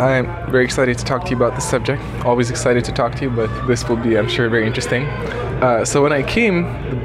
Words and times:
I'm 0.00 0.26
very 0.50 0.64
excited 0.64 0.96
to 0.96 1.04
talk 1.04 1.24
to 1.24 1.30
you 1.30 1.36
about 1.36 1.56
this 1.56 1.68
subject. 1.68 2.00
Always 2.24 2.50
excited 2.50 2.84
to 2.84 2.92
talk 2.92 3.16
to 3.16 3.24
you, 3.24 3.30
but 3.30 3.48
this 3.66 3.88
will 3.88 3.96
be, 3.96 4.16
I'm 4.16 4.28
sure, 4.28 4.48
very 4.48 4.64
interesting. 4.64 5.06
Uh, 5.60 5.84
so 5.84 6.04
when 6.04 6.12
I 6.12 6.22
came, 6.22 6.62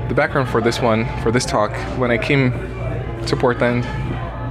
the 0.09 0.13
background 0.13 0.47
for 0.47 0.61
this 0.61 0.79
one, 0.79 1.05
for 1.23 1.31
this 1.31 1.43
talk, 1.43 1.71
when 1.97 2.11
I 2.11 2.19
came 2.19 2.51
to 3.25 3.35
Portland, 3.35 3.83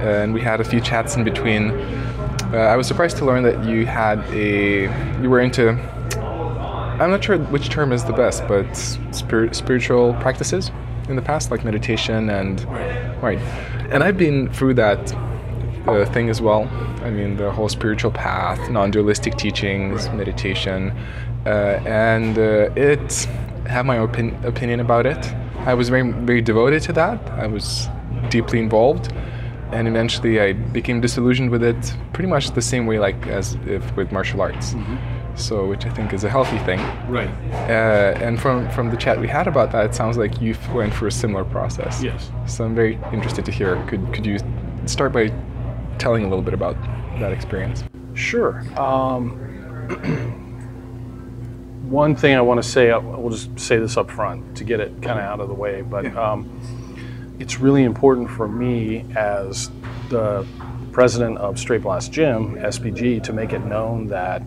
and 0.03 0.33
we 0.33 0.41
had 0.41 0.59
a 0.59 0.63
few 0.65 0.81
chats 0.81 1.15
in 1.15 1.23
between, 1.23 1.71
uh, 1.71 2.57
I 2.57 2.75
was 2.75 2.85
surprised 2.85 3.15
to 3.17 3.25
learn 3.25 3.43
that 3.43 3.63
you 3.63 3.85
had 3.85 4.19
a, 4.33 4.83
you 5.21 5.29
were 5.29 5.39
into, 5.39 5.69
I'm 6.19 7.11
not 7.11 7.23
sure 7.23 7.37
which 7.37 7.69
term 7.69 7.93
is 7.93 8.03
the 8.03 8.11
best, 8.11 8.45
but 8.49 8.73
spir- 8.75 9.53
spiritual 9.53 10.15
practices 10.15 10.69
in 11.07 11.15
the 11.15 11.21
past, 11.21 11.49
like 11.49 11.63
meditation 11.63 12.29
and, 12.29 12.61
right. 13.23 13.39
And 13.89 14.03
I've 14.03 14.17
been 14.17 14.51
through 14.51 14.73
that 14.73 15.15
uh, 15.87 16.05
thing 16.05 16.29
as 16.29 16.41
well. 16.41 16.67
I 17.03 17.09
mean, 17.09 17.35
the 17.37 17.51
whole 17.51 17.69
spiritual 17.69 18.11
path, 18.11 18.69
non-dualistic 18.69 19.35
teachings, 19.35 20.09
meditation, 20.09 20.91
uh, 21.45 21.81
and 21.85 22.37
uh, 22.37 22.69
it 22.75 23.27
have 23.67 23.85
my 23.85 23.97
opin- 23.97 24.37
opinion 24.45 24.79
about 24.79 25.05
it. 25.05 25.33
I 25.65 25.73
was 25.73 25.89
very 25.89 26.11
very 26.11 26.41
devoted 26.41 26.81
to 26.83 26.93
that. 26.93 27.29
I 27.31 27.47
was 27.47 27.89
deeply 28.29 28.59
involved, 28.59 29.11
and 29.71 29.87
eventually 29.87 30.39
I 30.39 30.53
became 30.53 31.01
disillusioned 31.01 31.49
with 31.49 31.63
it. 31.63 31.93
Pretty 32.13 32.29
much 32.29 32.51
the 32.51 32.61
same 32.61 32.85
way, 32.85 32.99
like 32.99 33.27
as 33.27 33.55
if 33.65 33.95
with 33.95 34.11
martial 34.11 34.41
arts. 34.41 34.75
So, 35.35 35.65
which 35.65 35.85
I 35.85 35.89
think 35.89 36.13
is 36.13 36.23
a 36.23 36.29
healthy 36.29 36.59
thing. 36.59 36.79
Right. 37.09 37.29
Uh, 37.67 38.13
and 38.21 38.39
from 38.39 38.69
from 38.69 38.91
the 38.91 38.97
chat 38.97 39.19
we 39.19 39.27
had 39.27 39.47
about 39.47 39.71
that, 39.71 39.85
it 39.85 39.95
sounds 39.95 40.15
like 40.15 40.39
you 40.39 40.55
went 40.73 40.93
through 40.93 41.07
a 41.07 41.11
similar 41.11 41.43
process. 41.43 42.03
Yes. 42.03 42.29
So 42.45 42.63
I'm 42.65 42.75
very 42.75 42.99
interested 43.11 43.43
to 43.45 43.51
hear. 43.51 43.83
Could 43.87 44.13
could 44.13 44.25
you 44.25 44.37
start 44.85 45.11
by 45.11 45.31
telling 45.99 46.23
a 46.23 46.27
little 46.27 46.43
bit 46.43 46.53
about 46.53 46.75
that 47.19 47.31
experience? 47.31 47.83
Sure. 48.13 48.59
Um, 48.79 49.39
one 51.89 52.15
thing 52.15 52.35
I 52.35 52.41
want 52.41 52.61
to 52.61 52.67
say, 52.67 52.91
I 52.91 52.97
will 52.97 53.29
just 53.29 53.59
say 53.59 53.77
this 53.77 53.97
up 53.97 54.09
front 54.09 54.57
to 54.57 54.63
get 54.63 54.79
it 54.79 54.91
kind 55.01 55.19
of 55.19 55.25
out 55.25 55.39
of 55.39 55.47
the 55.47 55.53
way, 55.53 55.81
but 55.81 56.15
um, 56.15 56.49
it's 57.39 57.59
really 57.59 57.83
important 57.83 58.29
for 58.29 58.47
me 58.47 59.05
as 59.15 59.69
the 60.09 60.45
president 60.91 61.37
of 61.39 61.59
Straight 61.59 61.81
Blast 61.81 62.11
Gym, 62.11 62.55
SBG, 62.55 63.23
to 63.23 63.33
make 63.33 63.53
it 63.53 63.59
known 63.59 64.07
that 64.07 64.43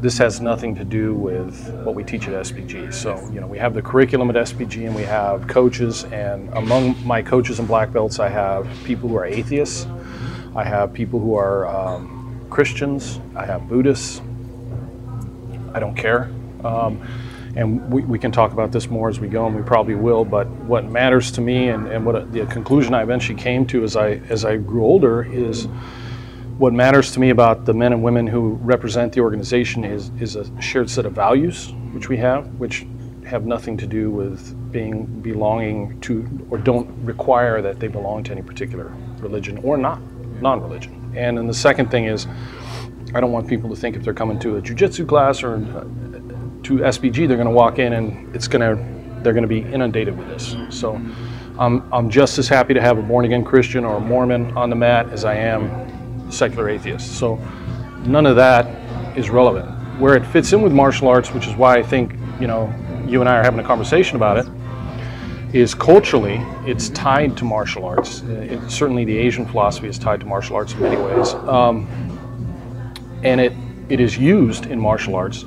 this 0.00 0.18
has 0.18 0.40
nothing 0.40 0.74
to 0.74 0.84
do 0.84 1.14
with 1.14 1.72
what 1.82 1.94
we 1.94 2.04
teach 2.04 2.28
at 2.28 2.34
SBG. 2.34 2.92
So, 2.92 3.18
you 3.32 3.40
know, 3.40 3.46
we 3.46 3.56
have 3.56 3.72
the 3.72 3.80
curriculum 3.80 4.28
at 4.28 4.36
SBG 4.36 4.86
and 4.86 4.94
we 4.94 5.04
have 5.04 5.48
coaches, 5.48 6.04
and 6.04 6.52
among 6.54 6.94
my 7.06 7.22
coaches 7.22 7.58
and 7.58 7.66
black 7.66 7.90
belts, 7.90 8.18
I 8.18 8.28
have 8.28 8.68
people 8.84 9.08
who 9.08 9.16
are 9.16 9.24
atheists, 9.24 9.86
I 10.56 10.62
have 10.62 10.92
people 10.92 11.18
who 11.18 11.34
are 11.36 11.66
um, 11.66 12.46
Christians, 12.48 13.20
I 13.34 13.44
have 13.44 13.68
Buddhists. 13.68 14.22
I 15.74 15.80
don't 15.80 15.96
care. 15.96 16.30
Um, 16.62 17.04
and 17.56 17.92
we, 17.92 18.02
we 18.02 18.18
can 18.18 18.30
talk 18.30 18.52
about 18.52 18.70
this 18.70 18.88
more 18.88 19.08
as 19.08 19.18
we 19.18 19.26
go, 19.26 19.46
and 19.46 19.56
we 19.56 19.62
probably 19.62 19.96
will. 19.96 20.24
But 20.24 20.46
what 20.48 20.84
matters 20.84 21.32
to 21.32 21.40
me, 21.40 21.68
and, 21.68 21.88
and 21.88 22.06
what 22.06 22.32
the 22.32 22.46
conclusion 22.46 22.94
I 22.94 23.02
eventually 23.02 23.38
came 23.38 23.66
to 23.66 23.82
as 23.82 23.96
I 23.96 24.20
as 24.28 24.44
I 24.44 24.56
grew 24.56 24.84
older, 24.84 25.24
is 25.24 25.64
what 26.58 26.72
matters 26.72 27.10
to 27.12 27.20
me 27.20 27.30
about 27.30 27.64
the 27.64 27.74
men 27.74 27.92
and 27.92 28.02
women 28.02 28.26
who 28.26 28.52
represent 28.62 29.12
the 29.12 29.20
organization 29.20 29.84
is 29.84 30.10
is 30.20 30.36
a 30.36 30.60
shared 30.60 30.88
set 30.88 31.06
of 31.06 31.12
values, 31.12 31.72
which 31.92 32.08
we 32.08 32.16
have, 32.18 32.46
which 32.58 32.86
have 33.24 33.44
nothing 33.46 33.76
to 33.78 33.86
do 33.86 34.10
with 34.10 34.54
being 34.70 35.06
belonging 35.22 36.00
to 36.00 36.46
or 36.50 36.58
don't 36.58 36.88
require 37.04 37.62
that 37.62 37.80
they 37.80 37.88
belong 37.88 38.22
to 38.22 38.32
any 38.32 38.42
particular 38.42 38.92
religion 39.20 39.58
or 39.58 39.76
not 39.76 40.00
non-religion. 40.44 41.12
And 41.16 41.36
then 41.36 41.48
the 41.48 41.54
second 41.54 41.90
thing 41.90 42.04
is, 42.04 42.28
I 43.14 43.20
don't 43.20 43.32
want 43.32 43.48
people 43.48 43.68
to 43.70 43.76
think 43.76 43.96
if 43.96 44.04
they're 44.04 44.14
coming 44.14 44.38
to 44.40 44.56
a 44.58 44.62
jujitsu 44.62 45.08
class 45.08 45.42
or 45.42 45.56
uh, 45.56 45.84
to 46.64 46.78
SBG, 46.78 47.26
they're 47.26 47.36
going 47.36 47.48
to 47.48 47.50
walk 47.50 47.80
in 47.80 47.94
and 47.94 48.34
it's 48.36 48.46
going 48.46 48.62
to 48.62 48.94
they're 49.22 49.32
going 49.32 49.42
to 49.42 49.48
be 49.48 49.60
inundated 49.60 50.16
with 50.18 50.28
this. 50.28 50.54
So 50.68 51.00
I'm, 51.58 51.90
I'm 51.92 52.10
just 52.10 52.38
as 52.38 52.46
happy 52.46 52.74
to 52.74 52.80
have 52.80 52.98
a 52.98 53.02
born 53.02 53.24
again 53.24 53.42
Christian 53.42 53.82
or 53.82 53.96
a 53.96 54.00
Mormon 54.00 54.54
on 54.54 54.68
the 54.68 54.76
mat 54.76 55.08
as 55.10 55.24
I 55.24 55.34
am 55.34 56.30
secular 56.30 56.68
atheist. 56.68 57.18
So 57.18 57.36
none 58.04 58.26
of 58.26 58.36
that 58.36 58.66
is 59.16 59.30
relevant. 59.30 59.70
Where 59.98 60.14
it 60.14 60.26
fits 60.26 60.52
in 60.52 60.60
with 60.60 60.72
martial 60.72 61.08
arts, 61.08 61.32
which 61.32 61.46
is 61.46 61.54
why 61.56 61.76
I 61.76 61.82
think 61.82 62.12
you 62.38 62.46
know 62.46 62.72
you 63.06 63.20
and 63.20 63.28
I 63.28 63.38
are 63.38 63.42
having 63.42 63.60
a 63.60 63.64
conversation 63.64 64.16
about 64.16 64.36
it, 64.36 64.46
is 65.54 65.72
culturally 65.72 66.44
it's 66.66 66.88
tied 66.90 67.36
to 67.36 67.44
martial 67.44 67.84
arts. 67.84 68.22
It, 68.22 68.68
certainly, 68.68 69.04
the 69.04 69.16
Asian 69.16 69.46
philosophy 69.46 69.86
is 69.86 69.98
tied 69.98 70.18
to 70.20 70.26
martial 70.26 70.56
arts 70.56 70.72
in 70.72 70.80
many 70.80 70.96
ways, 70.96 71.32
um, 71.34 71.86
and 73.22 73.40
it 73.40 73.52
it 73.88 74.00
is 74.00 74.18
used 74.18 74.66
in 74.66 74.80
martial 74.80 75.14
arts, 75.14 75.44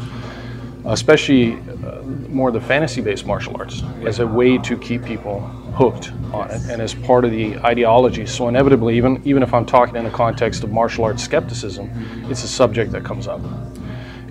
especially 0.86 1.56
uh, 1.86 2.02
more 2.30 2.52
the 2.52 2.62
fantasy-based 2.62 3.26
martial 3.26 3.58
arts, 3.58 3.84
as 4.06 4.20
a 4.20 4.26
way 4.26 4.58
to 4.60 4.78
keep 4.78 5.04
people 5.04 5.42
hooked 5.76 6.14
on 6.32 6.50
it, 6.52 6.62
and 6.70 6.82
as 6.82 6.94
part 6.94 7.26
of 7.26 7.32
the 7.32 7.58
ideology. 7.58 8.26
So 8.26 8.48
inevitably, 8.48 8.96
even 8.96 9.22
even 9.26 9.44
if 9.44 9.54
I'm 9.54 9.66
talking 9.66 9.98
in 9.98 10.06
the 10.06 10.10
context 10.10 10.64
of 10.64 10.72
martial 10.72 11.04
arts 11.04 11.22
skepticism, 11.22 11.92
it's 12.32 12.46
a 12.46 12.48
subject 12.48 12.94
that 12.94 13.04
comes 13.04 13.28
up, 13.28 13.42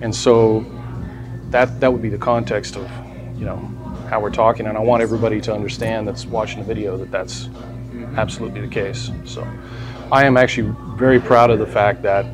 and 0.01 0.13
so 0.13 0.65
that 1.51 1.79
that 1.81 1.93
would 1.93 2.01
be 2.01 2.09
the 2.09 2.17
context 2.17 2.77
of 2.77 2.89
you 3.37 3.45
know 3.45 3.76
how 4.07 4.19
we're 4.19 4.31
talking, 4.31 4.67
and 4.67 4.77
I 4.77 4.81
want 4.81 5.03
everybody 5.03 5.41
to 5.41 5.53
understand 5.53 6.07
that's 6.07 6.25
watching 6.25 6.59
the 6.59 6.65
video 6.65 6.97
that 6.97 7.11
that's 7.11 7.49
absolutely 8.15 8.61
the 8.61 8.67
case. 8.67 9.11
So, 9.25 9.47
I 10.11 10.25
am 10.25 10.37
actually 10.37 10.73
very 10.97 11.19
proud 11.19 11.49
of 11.49 11.59
the 11.59 11.67
fact 11.67 12.01
that 12.03 12.25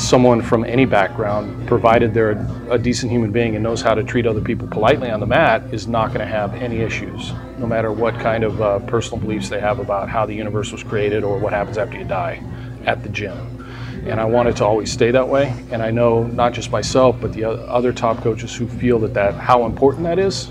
someone 0.00 0.40
from 0.40 0.64
any 0.64 0.86
background, 0.86 1.66
provided 1.68 2.14
they're 2.14 2.46
a 2.70 2.78
decent 2.78 3.12
human 3.12 3.30
being 3.30 3.54
and 3.54 3.62
knows 3.62 3.82
how 3.82 3.94
to 3.94 4.02
treat 4.02 4.26
other 4.26 4.40
people 4.40 4.66
politely 4.66 5.10
on 5.10 5.20
the 5.20 5.26
mat, 5.26 5.62
is 5.72 5.86
not 5.86 6.08
going 6.08 6.20
to 6.20 6.26
have 6.26 6.54
any 6.54 6.80
issues, 6.80 7.32
no 7.58 7.66
matter 7.66 7.92
what 7.92 8.14
kind 8.14 8.42
of 8.42 8.60
uh, 8.62 8.78
personal 8.80 9.18
beliefs 9.18 9.48
they 9.48 9.60
have 9.60 9.78
about 9.78 10.08
how 10.08 10.24
the 10.24 10.34
universe 10.34 10.72
was 10.72 10.82
created 10.82 11.22
or 11.22 11.38
what 11.38 11.52
happens 11.52 11.76
after 11.76 11.98
you 11.98 12.04
die 12.04 12.42
at 12.86 13.02
the 13.02 13.08
gym. 13.08 13.59
And 14.06 14.20
I 14.20 14.24
want 14.24 14.48
it 14.48 14.56
to 14.56 14.64
always 14.64 14.90
stay 14.90 15.10
that 15.10 15.28
way. 15.28 15.54
And 15.70 15.82
I 15.82 15.90
know 15.90 16.24
not 16.24 16.52
just 16.52 16.70
myself, 16.70 17.20
but 17.20 17.32
the 17.32 17.44
other 17.44 17.92
top 17.92 18.18
coaches 18.18 18.54
who 18.54 18.66
feel 18.66 18.98
that, 19.00 19.14
that 19.14 19.34
how 19.34 19.66
important 19.66 20.04
that 20.04 20.18
is. 20.18 20.50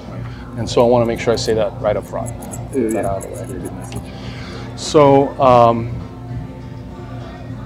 And 0.58 0.70
so 0.70 0.86
I 0.86 0.90
want 0.90 1.04
to 1.04 1.08
make 1.08 1.20
sure 1.20 1.34
I 1.34 1.38
say 1.38 1.54
that 1.54 1.80
right 1.82 1.96
up 1.96 2.06
front. 2.06 2.30
Get 2.74 2.92
that 2.92 3.06
out 3.06 3.26
of 3.26 3.48
the 3.50 3.70
way. 3.70 4.76
So 4.76 5.30
um, 5.42 5.92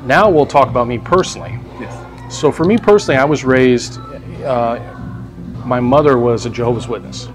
now 0.05 0.29
we'll 0.29 0.45
talk 0.45 0.69
about 0.69 0.88
me 0.88 0.97
personally. 0.97 1.59
Yes. 1.79 2.33
So 2.33 2.51
for 2.51 2.65
me 2.65 2.77
personally, 2.77 3.19
I 3.19 3.25
was 3.25 3.44
raised. 3.44 4.00
Uh, 4.44 4.79
my 5.65 5.79
mother 5.79 6.17
was 6.17 6.45
a 6.45 6.50
Jehovah's 6.50 6.88
Witness, 6.88 7.29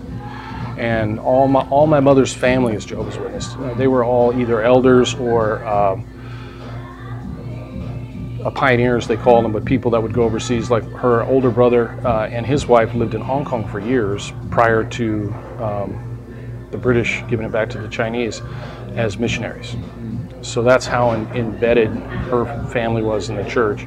and 0.77 1.19
all 1.21 1.49
my 1.49 1.61
all 1.71 1.87
my 1.87 2.01
mother's 2.01 2.35
family 2.35 2.75
is 2.75 2.85
Jehovah's 2.85 3.19
Witness. 3.19 3.55
Uh, 3.55 3.75
they 3.75 3.87
were 3.87 4.05
all 4.05 4.39
either 4.39 4.63
elders 4.63 5.15
or 5.15 5.65
um, 5.65 6.07
uh, 8.45 8.51
pioneers, 8.51 9.07
they 9.07 9.17
called 9.17 9.45
them, 9.45 9.53
but 9.53 9.65
people 9.65 9.91
that 9.91 10.03
would 10.03 10.13
go 10.13 10.23
overseas. 10.23 10.71
Like 10.71 10.85
her 10.93 11.23
older 11.25 11.51
brother 11.51 11.91
uh, 12.07 12.27
and 12.27 12.47
his 12.47 12.67
wife 12.67 12.95
lived 12.95 13.15
in 13.15 13.21
Hong 13.21 13.45
Kong 13.45 13.67
for 13.67 13.81
years 13.81 14.33
prior 14.51 14.85
to 14.85 15.35
um, 15.59 16.69
the 16.71 16.79
British 16.79 17.23
giving 17.29 17.47
it 17.47 17.53
back 17.53 17.69
to 17.71 17.79
the 17.79 17.89
Chinese 17.89 18.43
as 18.95 19.19
missionaries. 19.19 19.77
So 20.43 20.63
that's 20.63 20.87
how 20.87 21.13
in, 21.13 21.27
embedded 21.29 21.89
her 21.89 22.45
family 22.69 23.03
was 23.03 23.29
in 23.29 23.37
the 23.37 23.49
church. 23.49 23.87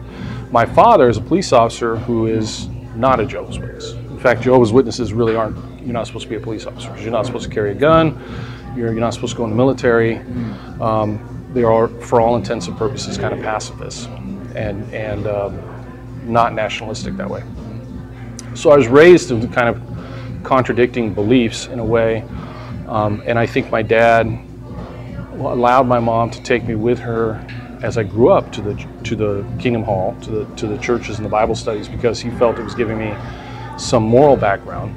My 0.52 0.66
father 0.66 1.08
is 1.08 1.18
a 1.18 1.22
police 1.22 1.54
officer 1.54 1.96
who 1.96 2.28
is 2.28 2.68
not 2.96 3.20
a 3.20 3.26
Jehovah's 3.26 3.58
Witness. 3.58 3.94
In 3.94 4.20
fact, 4.20 4.42
Jehovah's 4.42 4.74
Witnesses 4.74 5.14
really 5.14 5.36
aren't, 5.36 5.58
you're 5.82 5.94
not 5.94 6.08
supposed 6.08 6.24
to 6.24 6.30
be 6.30 6.36
a 6.36 6.40
police 6.40 6.66
officer 6.66 6.96
you're 7.00 7.12
not 7.12 7.26
supposed 7.26 7.48
to 7.48 7.54
carry 7.54 7.72
a 7.72 7.76
gun, 7.76 8.22
you're, 8.76 8.92
you're 8.92 9.00
not 9.00 9.14
supposed 9.14 9.32
to 9.32 9.38
go 9.38 9.46
in 9.46 9.50
the 9.50 9.56
military. 9.56 10.18
Um, 10.82 11.28
they 11.54 11.64
are, 11.64 11.88
for 11.88 12.22
all 12.22 12.36
intents 12.36 12.68
and 12.68 12.78
purposes, 12.78 13.18
kind 13.18 13.34
of 13.34 13.42
pacifists 13.42 14.08
and, 14.56 14.94
and 14.94 15.28
um, 15.28 15.60
not 16.24 16.54
nationalistic 16.54 17.16
that 17.18 17.30
way. 17.30 17.44
So 18.54 18.72
I 18.72 18.78
was 18.78 18.88
raised 18.88 19.32
in 19.32 19.50
kind 19.52 19.70
of 19.70 19.82
contradicting 20.44 21.14
beliefs 21.14 21.68
in 21.68 21.80
a 21.80 21.86
way, 21.86 22.24
um, 22.88 23.24
and 23.26 23.40
I 23.40 23.46
think 23.46 23.72
my 23.72 23.82
dad 23.82 24.28
allowed 25.34 25.88
my 25.88 26.00
mom 26.00 26.30
to 26.32 26.44
take 26.44 26.64
me 26.64 26.76
with 26.76 27.00
her 27.00 27.46
as 27.82 27.98
I 27.98 28.04
grew 28.04 28.30
up 28.30 28.52
to 28.52 28.62
the 28.62 28.88
to 29.04 29.16
the 29.16 29.46
Kingdom 29.60 29.84
Hall, 29.84 30.16
to 30.22 30.32
the 30.32 30.56
to 30.56 30.68
the 30.68 30.78
churches 30.78 31.18
and 31.18 31.26
the 31.26 31.30
Bible 31.30 31.56
studies, 31.56 31.88
because 31.88 32.20
he 32.20 32.30
felt 32.32 32.60
it 32.60 32.64
was 32.64 32.76
giving 32.76 32.98
me 32.98 33.16
some 33.78 34.04
moral 34.04 34.36
background, 34.36 34.94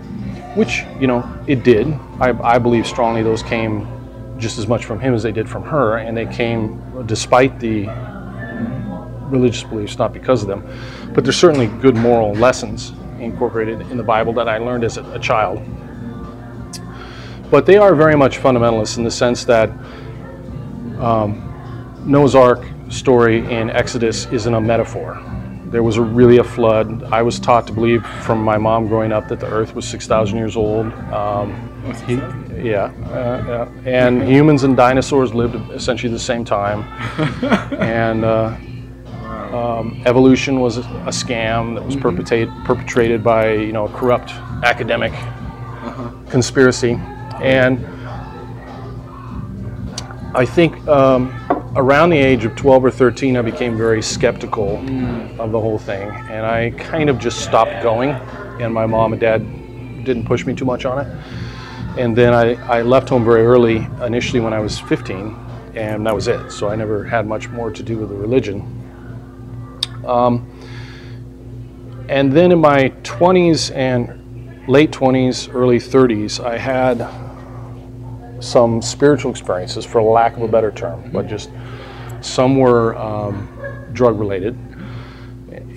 which 0.56 0.84
you 1.00 1.06
know 1.06 1.26
it 1.46 1.62
did. 1.62 1.92
I, 2.20 2.30
I 2.42 2.58
believe 2.58 2.86
strongly 2.86 3.22
those 3.22 3.42
came 3.42 3.88
just 4.38 4.58
as 4.58 4.66
much 4.66 4.84
from 4.84 5.00
him 5.00 5.14
as 5.14 5.22
they 5.22 5.32
did 5.32 5.48
from 5.48 5.62
her, 5.62 5.98
and 5.98 6.16
they 6.16 6.26
came 6.26 6.82
despite 7.06 7.60
the 7.60 7.86
religious 9.34 9.62
beliefs, 9.62 9.98
not 9.98 10.12
because 10.12 10.42
of 10.42 10.48
them. 10.48 10.66
But 11.12 11.24
there's 11.24 11.36
certainly 11.36 11.66
good 11.80 11.96
moral 11.96 12.32
lessons 12.34 12.92
incorporated 13.20 13.80
in 13.90 13.96
the 13.96 14.02
Bible 14.02 14.32
that 14.34 14.48
I 14.48 14.58
learned 14.58 14.84
as 14.84 14.96
a, 14.96 15.04
a 15.12 15.18
child. 15.18 15.62
But 17.50 17.66
they 17.66 17.76
are 17.76 17.94
very 17.94 18.16
much 18.16 18.38
fundamentalists 18.38 18.96
in 18.98 19.04
the 19.04 19.10
sense 19.10 19.44
that 19.44 19.70
um, 20.98 21.50
Noah's 22.04 22.34
Ark 22.34 22.64
story 22.88 23.38
in 23.52 23.70
Exodus 23.70 24.26
isn't 24.26 24.54
a 24.54 24.60
metaphor. 24.60 25.22
There 25.66 25.82
was 25.82 25.96
a, 25.96 26.02
really 26.02 26.38
a 26.38 26.44
flood. 26.44 27.02
I 27.04 27.22
was 27.22 27.40
taught 27.40 27.66
to 27.66 27.72
believe 27.72 28.06
from 28.22 28.42
my 28.42 28.56
mom 28.56 28.86
growing 28.86 29.12
up 29.12 29.28
that 29.28 29.40
the 29.40 29.46
earth 29.46 29.74
was 29.74 29.86
6,000 29.88 30.36
years 30.36 30.56
old. 30.56 30.92
Um, 31.12 31.52
he- 32.06 32.14
yeah, 32.68 32.84
uh, 33.10 33.44
yeah. 33.46 33.68
And 33.84 34.22
humans 34.22 34.62
and 34.62 34.76
dinosaurs 34.76 35.34
lived 35.34 35.56
essentially 35.72 36.12
the 36.12 36.18
same 36.18 36.44
time. 36.44 36.82
and 37.80 38.24
uh, 38.24 38.56
um, 39.54 40.02
evolution 40.04 40.58
was 40.58 40.78
a, 40.78 40.82
scam 41.14 41.76
that 41.76 41.84
was 41.84 41.94
perpetrate, 41.94 42.48
perpetrated 42.64 43.22
by 43.22 43.52
you 43.52 43.72
know 43.72 43.86
a 43.86 43.92
corrupt 43.92 44.32
academic 44.64 45.12
conspiracy. 46.28 46.98
And 47.40 47.86
I 50.36 50.44
think 50.44 50.76
um, 50.88 51.32
around 51.76 52.10
the 52.10 52.18
age 52.18 52.44
of 52.44 52.56
12 52.56 52.86
or 52.86 52.90
13, 52.90 53.36
I 53.36 53.42
became 53.42 53.76
very 53.76 54.02
skeptical 54.02 54.78
of 55.40 55.52
the 55.52 55.60
whole 55.60 55.78
thing, 55.78 56.08
and 56.08 56.44
I 56.44 56.70
kind 56.70 57.08
of 57.08 57.20
just 57.20 57.44
stopped 57.44 57.80
going. 57.80 58.10
And 58.60 58.74
my 58.74 58.86
mom 58.86 59.12
and 59.12 59.20
dad 59.20 59.40
didn't 60.04 60.26
push 60.26 60.46
me 60.46 60.54
too 60.54 60.64
much 60.64 60.84
on 60.84 61.06
it. 61.06 61.98
And 61.98 62.16
then 62.16 62.34
I, 62.34 62.54
I 62.78 62.82
left 62.82 63.08
home 63.08 63.24
very 63.24 63.44
early, 63.46 63.86
initially 64.02 64.40
when 64.40 64.52
I 64.52 64.58
was 64.58 64.80
15, 64.80 65.36
and 65.74 66.04
that 66.06 66.14
was 66.14 66.26
it. 66.26 66.50
So 66.50 66.68
I 66.68 66.74
never 66.74 67.04
had 67.04 67.26
much 67.26 67.48
more 67.50 67.70
to 67.70 67.82
do 67.84 67.98
with 67.98 68.08
the 68.08 68.16
religion. 68.16 68.73
Um, 70.06 70.50
and 72.08 72.32
then 72.32 72.52
in 72.52 72.58
my 72.58 72.90
20s 73.02 73.74
and 73.74 74.68
late 74.68 74.90
20s, 74.90 75.54
early 75.54 75.78
30s, 75.78 76.44
I 76.44 76.58
had 76.58 77.08
some 78.42 78.82
spiritual 78.82 79.30
experiences, 79.30 79.84
for 79.84 80.02
lack 80.02 80.36
of 80.36 80.42
a 80.42 80.48
better 80.48 80.70
term, 80.70 81.10
but 81.12 81.26
just 81.26 81.50
some 82.20 82.58
were 82.58 82.96
um, 82.96 83.48
drug 83.92 84.18
related 84.18 84.56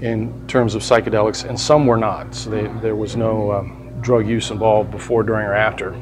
in 0.02 0.48
terms 0.48 0.76
of 0.76 0.82
psychedelics, 0.82 1.48
and 1.48 1.60
some 1.60 1.86
were 1.86 1.98
not. 1.98 2.34
So 2.36 2.50
they, 2.50 2.68
there 2.82 2.96
was 2.96 3.16
no 3.16 3.52
um, 3.52 3.94
drug 4.02 4.28
use 4.28 4.52
involved 4.52 4.92
before, 4.92 5.24
during, 5.24 5.46
or 5.46 5.54
after. 5.54 5.94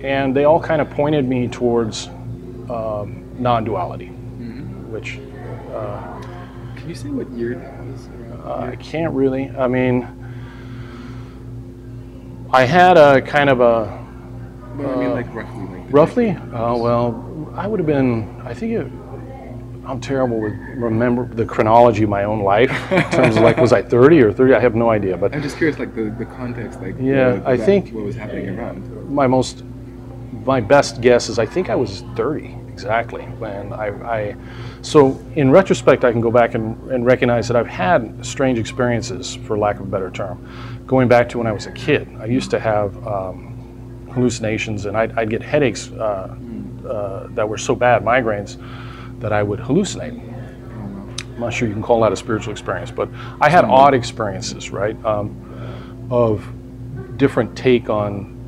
And 0.00 0.34
they 0.34 0.44
all 0.44 0.60
kind 0.60 0.80
of 0.80 0.90
pointed 0.90 1.26
me 1.26 1.48
towards 1.48 2.08
um, 2.70 3.24
non 3.38 3.64
duality, 3.64 4.06
which 4.90 5.18
Can 6.88 6.94
you 6.94 7.02
say 7.02 7.10
what 7.10 7.30
year 7.32 7.54
that 7.54 7.84
was? 7.84 8.08
uh, 8.46 8.70
I 8.72 8.76
can't 8.76 9.12
really. 9.12 9.50
I 9.50 9.68
mean, 9.68 10.08
I 12.50 12.64
had 12.64 12.96
a 12.96 13.20
kind 13.20 13.50
of 13.50 13.60
a 13.60 13.84
Well, 14.74 14.90
I 14.90 14.96
mean, 14.96 15.10
like 15.10 15.26
roughly, 15.34 15.66
like 15.66 15.92
roughly. 15.92 16.30
Uh, 16.30 16.74
well, 16.76 17.52
I 17.54 17.66
would 17.66 17.78
have 17.78 17.86
been. 17.86 18.40
I 18.42 18.54
think 18.54 18.72
it, 18.72 18.86
I'm 19.86 20.00
terrible 20.00 20.40
with 20.40 20.54
remember 20.76 21.26
the 21.26 21.44
chronology 21.44 22.04
of 22.04 22.08
my 22.08 22.24
own 22.24 22.40
life 22.42 22.70
in 22.90 23.02
terms 23.10 23.36
of 23.36 23.42
like 23.42 23.58
was 23.58 23.74
I 23.74 23.82
30 23.82 24.22
or 24.22 24.32
30? 24.32 24.54
I 24.54 24.58
have 24.58 24.74
no 24.74 24.88
idea. 24.88 25.14
But 25.18 25.34
I'm 25.34 25.42
just 25.42 25.58
curious, 25.58 25.78
like 25.78 25.94
the, 25.94 26.04
the 26.18 26.24
context, 26.24 26.80
like 26.80 26.94
Yeah, 26.98 27.34
what- 27.34 27.46
I 27.48 27.58
think- 27.58 27.90
what 27.92 28.04
was 28.04 28.16
happening 28.16 28.48
around. 28.58 29.10
my 29.14 29.26
most 29.26 29.62
my 30.42 30.62
best 30.62 31.02
guess 31.02 31.28
is 31.28 31.38
I 31.38 31.44
think 31.44 31.68
I 31.68 31.74
was 31.74 32.00
30 32.16 32.56
exactly. 32.78 33.22
When 33.22 33.72
I, 33.72 33.88
I 34.08 34.36
so 34.82 35.20
in 35.34 35.50
retrospect 35.50 36.04
I 36.04 36.12
can 36.12 36.20
go 36.20 36.30
back 36.30 36.54
and, 36.54 36.92
and 36.92 37.04
recognize 37.04 37.48
that 37.48 37.56
I've 37.56 37.66
had 37.66 38.24
strange 38.24 38.56
experiences 38.56 39.34
for 39.34 39.58
lack 39.58 39.80
of 39.80 39.82
a 39.82 39.90
better 39.90 40.10
term. 40.12 40.38
Going 40.86 41.08
back 41.08 41.28
to 41.30 41.38
when 41.38 41.48
I 41.48 41.52
was 41.52 41.66
a 41.66 41.72
kid 41.72 42.08
I 42.20 42.26
used 42.26 42.50
to 42.52 42.60
have 42.60 43.04
um, 43.04 44.08
hallucinations 44.12 44.86
and 44.86 44.96
I'd, 44.96 45.18
I'd 45.18 45.28
get 45.28 45.42
headaches 45.42 45.90
uh, 45.90 46.36
uh, 46.88 47.26
that 47.30 47.48
were 47.48 47.58
so 47.58 47.74
bad 47.74 48.04
migraines 48.04 48.56
that 49.18 49.32
I 49.32 49.42
would 49.42 49.58
hallucinate. 49.58 50.16
I'm 50.16 51.40
not 51.40 51.52
sure 51.52 51.66
you 51.66 51.74
can 51.74 51.82
call 51.82 52.00
that 52.02 52.12
a 52.12 52.16
spiritual 52.16 52.52
experience 52.52 52.92
but 52.92 53.08
I 53.40 53.48
had 53.48 53.64
odd 53.64 53.92
experiences 53.92 54.70
right 54.70 54.96
um, 55.04 56.08
of 56.10 56.46
different 57.16 57.56
take 57.58 57.90
on 57.90 58.38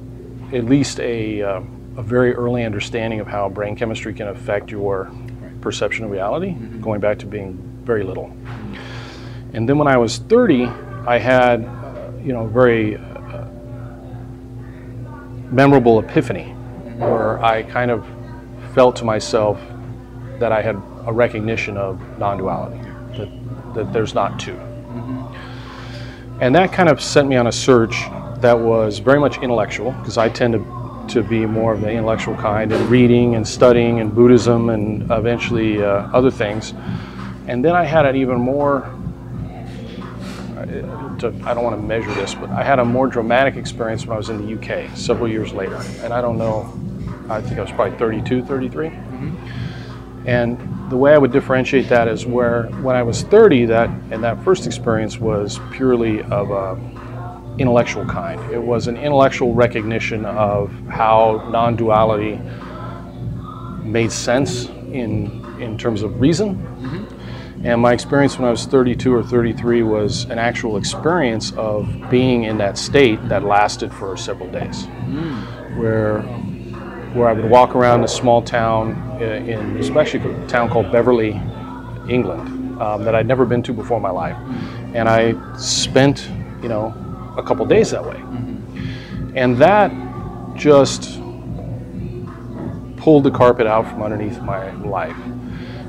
at 0.52 0.66
least 0.66 1.00
a, 1.00 1.42
uh, 1.42 1.62
a 2.00 2.02
very 2.02 2.34
early 2.34 2.64
understanding 2.64 3.20
of 3.20 3.26
how 3.26 3.46
brain 3.46 3.76
chemistry 3.76 4.14
can 4.14 4.28
affect 4.28 4.70
your 4.70 5.12
perception 5.60 6.02
of 6.06 6.10
reality, 6.10 6.52
going 6.80 6.98
back 6.98 7.18
to 7.18 7.26
being 7.26 7.58
very 7.84 8.02
little. 8.02 8.34
And 9.52 9.68
then 9.68 9.76
when 9.76 9.86
I 9.86 9.98
was 9.98 10.16
30, 10.16 10.64
I 11.06 11.18
had, 11.18 11.62
uh, 11.62 12.12
you 12.24 12.32
know, 12.32 12.44
a 12.44 12.48
very 12.48 12.96
uh, 12.96 13.44
memorable 15.50 15.98
epiphany 15.98 16.52
where 16.96 17.44
I 17.44 17.64
kind 17.64 17.90
of 17.90 18.06
felt 18.74 18.96
to 18.96 19.04
myself 19.04 19.60
that 20.38 20.52
I 20.52 20.62
had 20.62 20.76
a 21.04 21.12
recognition 21.12 21.76
of 21.76 22.00
non-duality, 22.18 22.80
that, 23.18 23.74
that 23.74 23.92
there's 23.92 24.14
not 24.14 24.40
two. 24.40 24.56
And 26.40 26.54
that 26.54 26.72
kind 26.72 26.88
of 26.88 27.02
sent 27.02 27.28
me 27.28 27.36
on 27.36 27.46
a 27.46 27.52
search 27.52 27.92
that 28.38 28.58
was 28.58 29.00
very 29.00 29.20
much 29.20 29.36
intellectual, 29.42 29.92
because 29.92 30.16
I 30.16 30.30
tend 30.30 30.54
to, 30.54 30.79
to 31.10 31.22
be 31.22 31.44
more 31.46 31.72
of 31.74 31.80
the 31.80 31.90
intellectual 31.90 32.36
kind 32.36 32.72
and 32.72 32.88
reading 32.88 33.34
and 33.34 33.46
studying 33.46 34.00
and 34.00 34.14
Buddhism 34.14 34.70
and 34.70 35.10
eventually 35.10 35.82
uh, 35.82 36.08
other 36.12 36.30
things. 36.30 36.72
And 37.46 37.64
then 37.64 37.74
I 37.74 37.84
had 37.84 38.06
an 38.06 38.16
even 38.16 38.38
more, 38.38 38.82
to, 41.18 41.34
I 41.44 41.54
don't 41.54 41.64
want 41.64 41.76
to 41.76 41.82
measure 41.82 42.14
this, 42.14 42.34
but 42.34 42.50
I 42.50 42.62
had 42.62 42.78
a 42.78 42.84
more 42.84 43.06
dramatic 43.06 43.56
experience 43.56 44.06
when 44.06 44.14
I 44.14 44.18
was 44.18 44.28
in 44.28 44.46
the 44.46 44.54
UK 44.54 44.96
several 44.96 45.28
years 45.28 45.52
later. 45.52 45.80
And 46.02 46.12
I 46.12 46.20
don't 46.20 46.38
know, 46.38 46.72
I 47.28 47.40
think 47.40 47.58
I 47.58 47.62
was 47.62 47.72
probably 47.72 47.98
32, 47.98 48.44
33. 48.44 48.92
And 50.26 50.90
the 50.90 50.96
way 50.96 51.14
I 51.14 51.18
would 51.18 51.32
differentiate 51.32 51.88
that 51.88 52.08
is 52.08 52.26
where 52.26 52.64
when 52.82 52.94
I 52.94 53.02
was 53.02 53.22
30, 53.22 53.66
that 53.66 53.88
and 54.10 54.22
that 54.22 54.42
first 54.44 54.66
experience 54.66 55.18
was 55.18 55.58
purely 55.72 56.22
of 56.22 56.50
a 56.50 56.76
intellectual 57.58 58.04
kind. 58.06 58.40
It 58.52 58.62
was 58.62 58.86
an 58.86 58.96
intellectual 58.96 59.54
recognition 59.54 60.24
of 60.24 60.70
how 60.88 61.48
non-duality 61.52 62.40
made 63.82 64.12
sense 64.12 64.66
in 64.92 65.40
in 65.60 65.76
terms 65.76 66.02
of 66.02 66.20
reason. 66.20 66.56
And 67.62 67.82
my 67.82 67.92
experience 67.92 68.38
when 68.38 68.48
I 68.48 68.50
was 68.50 68.64
32 68.64 69.12
or 69.14 69.22
33 69.22 69.82
was 69.82 70.24
an 70.24 70.38
actual 70.38 70.78
experience 70.78 71.52
of 71.52 71.86
being 72.08 72.44
in 72.44 72.56
that 72.58 72.78
state 72.78 73.18
that 73.28 73.42
lasted 73.44 73.92
for 73.92 74.16
several 74.16 74.50
days, 74.50 74.86
where 75.76 76.22
where 77.12 77.28
I 77.28 77.32
would 77.34 77.50
walk 77.50 77.74
around 77.74 78.04
a 78.04 78.08
small 78.08 78.40
town 78.40 78.94
uh, 79.20 79.24
in, 79.24 79.76
especially 79.78 80.20
a 80.20 80.46
town 80.46 80.70
called 80.70 80.90
Beverley, 80.92 81.32
England, 82.08 82.80
um, 82.80 83.04
that 83.04 83.14
I'd 83.16 83.26
never 83.26 83.44
been 83.44 83.62
to 83.64 83.72
before 83.74 83.96
in 83.96 84.02
my 84.02 84.10
life, 84.10 84.36
and 84.94 85.08
I 85.08 85.34
spent, 85.58 86.30
you 86.62 86.68
know, 86.68 86.94
a 87.36 87.42
couple 87.42 87.64
days 87.66 87.90
that 87.90 88.04
way, 88.04 88.22
and 89.34 89.56
that 89.58 89.92
just 90.56 91.20
pulled 92.96 93.24
the 93.24 93.30
carpet 93.30 93.66
out 93.66 93.88
from 93.88 94.02
underneath 94.02 94.40
my 94.42 94.72
life. 94.82 95.16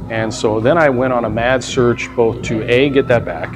And 0.10 0.34
so 0.34 0.60
then 0.60 0.78
I 0.78 0.90
went 0.90 1.14
on 1.14 1.26
a 1.26 1.30
mad 1.30 1.64
search 1.64 2.14
both 2.16 2.42
to 2.44 2.64
A, 2.70 2.90
get 2.90 3.08
that 3.08 3.26
back, 3.26 3.54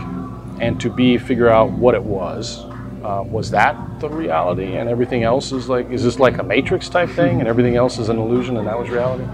and 0.60 0.80
to 0.82 0.89
B, 0.89 1.18
figure 1.18 1.50
out 1.50 1.72
what 1.72 1.96
it 1.96 2.04
was. 2.04 2.65
Uh, 3.04 3.24
was 3.24 3.51
that 3.51 4.00
the 4.00 4.10
reality 4.10 4.77
and 4.77 4.89
everything 4.89 5.24
else 5.24 5.51
is 5.51 5.70
like, 5.70 5.89
is 5.92 6.04
this 6.04 6.18
like 6.18 6.38
a 6.39 6.44
matrix 6.44 6.89
type 6.89 7.10
thing 7.10 7.39
and 7.39 7.48
everything 7.48 7.75
else 7.75 8.00
is 8.00 8.10
an 8.10 8.18
illusion 8.18 8.58
and 8.58 8.68
that 8.68 8.77
was 8.77 8.89
reality? 8.89 9.25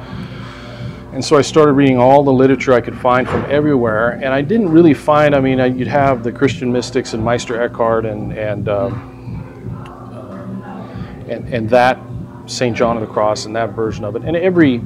And 1.13 1.24
so 1.24 1.36
I 1.36 1.41
started 1.41 1.74
reading 1.74 1.98
all 1.98 2.24
the 2.24 2.32
literature 2.32 2.72
I 2.72 2.80
could 2.80 2.98
find 2.98 3.27
from 3.27 3.44
everywhere, 3.51 4.12
and 4.12 4.27
I 4.27 4.41
didn't 4.41 4.70
really 4.70 4.94
find. 4.94 5.36
I 5.36 5.41
mean, 5.41 5.60
I, 5.60 5.65
you'd 5.65 5.89
have 5.89 6.24
the 6.24 6.32
Christian 6.32 6.72
mystics 6.72 7.13
and 7.13 7.22
Meister 7.22 7.62
Eckhart 7.62 8.06
and 8.06 8.32
and 8.32 8.70
um, 8.70 9.75
uh, 9.86 11.30
and 11.30 11.53
and 11.53 11.70
that 11.70 12.00
Saint 12.46 12.77
John 12.77 12.96
of 12.96 13.01
the 13.06 13.12
Cross 13.12 13.46
and 13.46 13.53
that 13.58 13.72
version 13.72 14.06
of 14.06 14.15
it. 14.15 14.24
And 14.24 14.38
every 14.38 14.82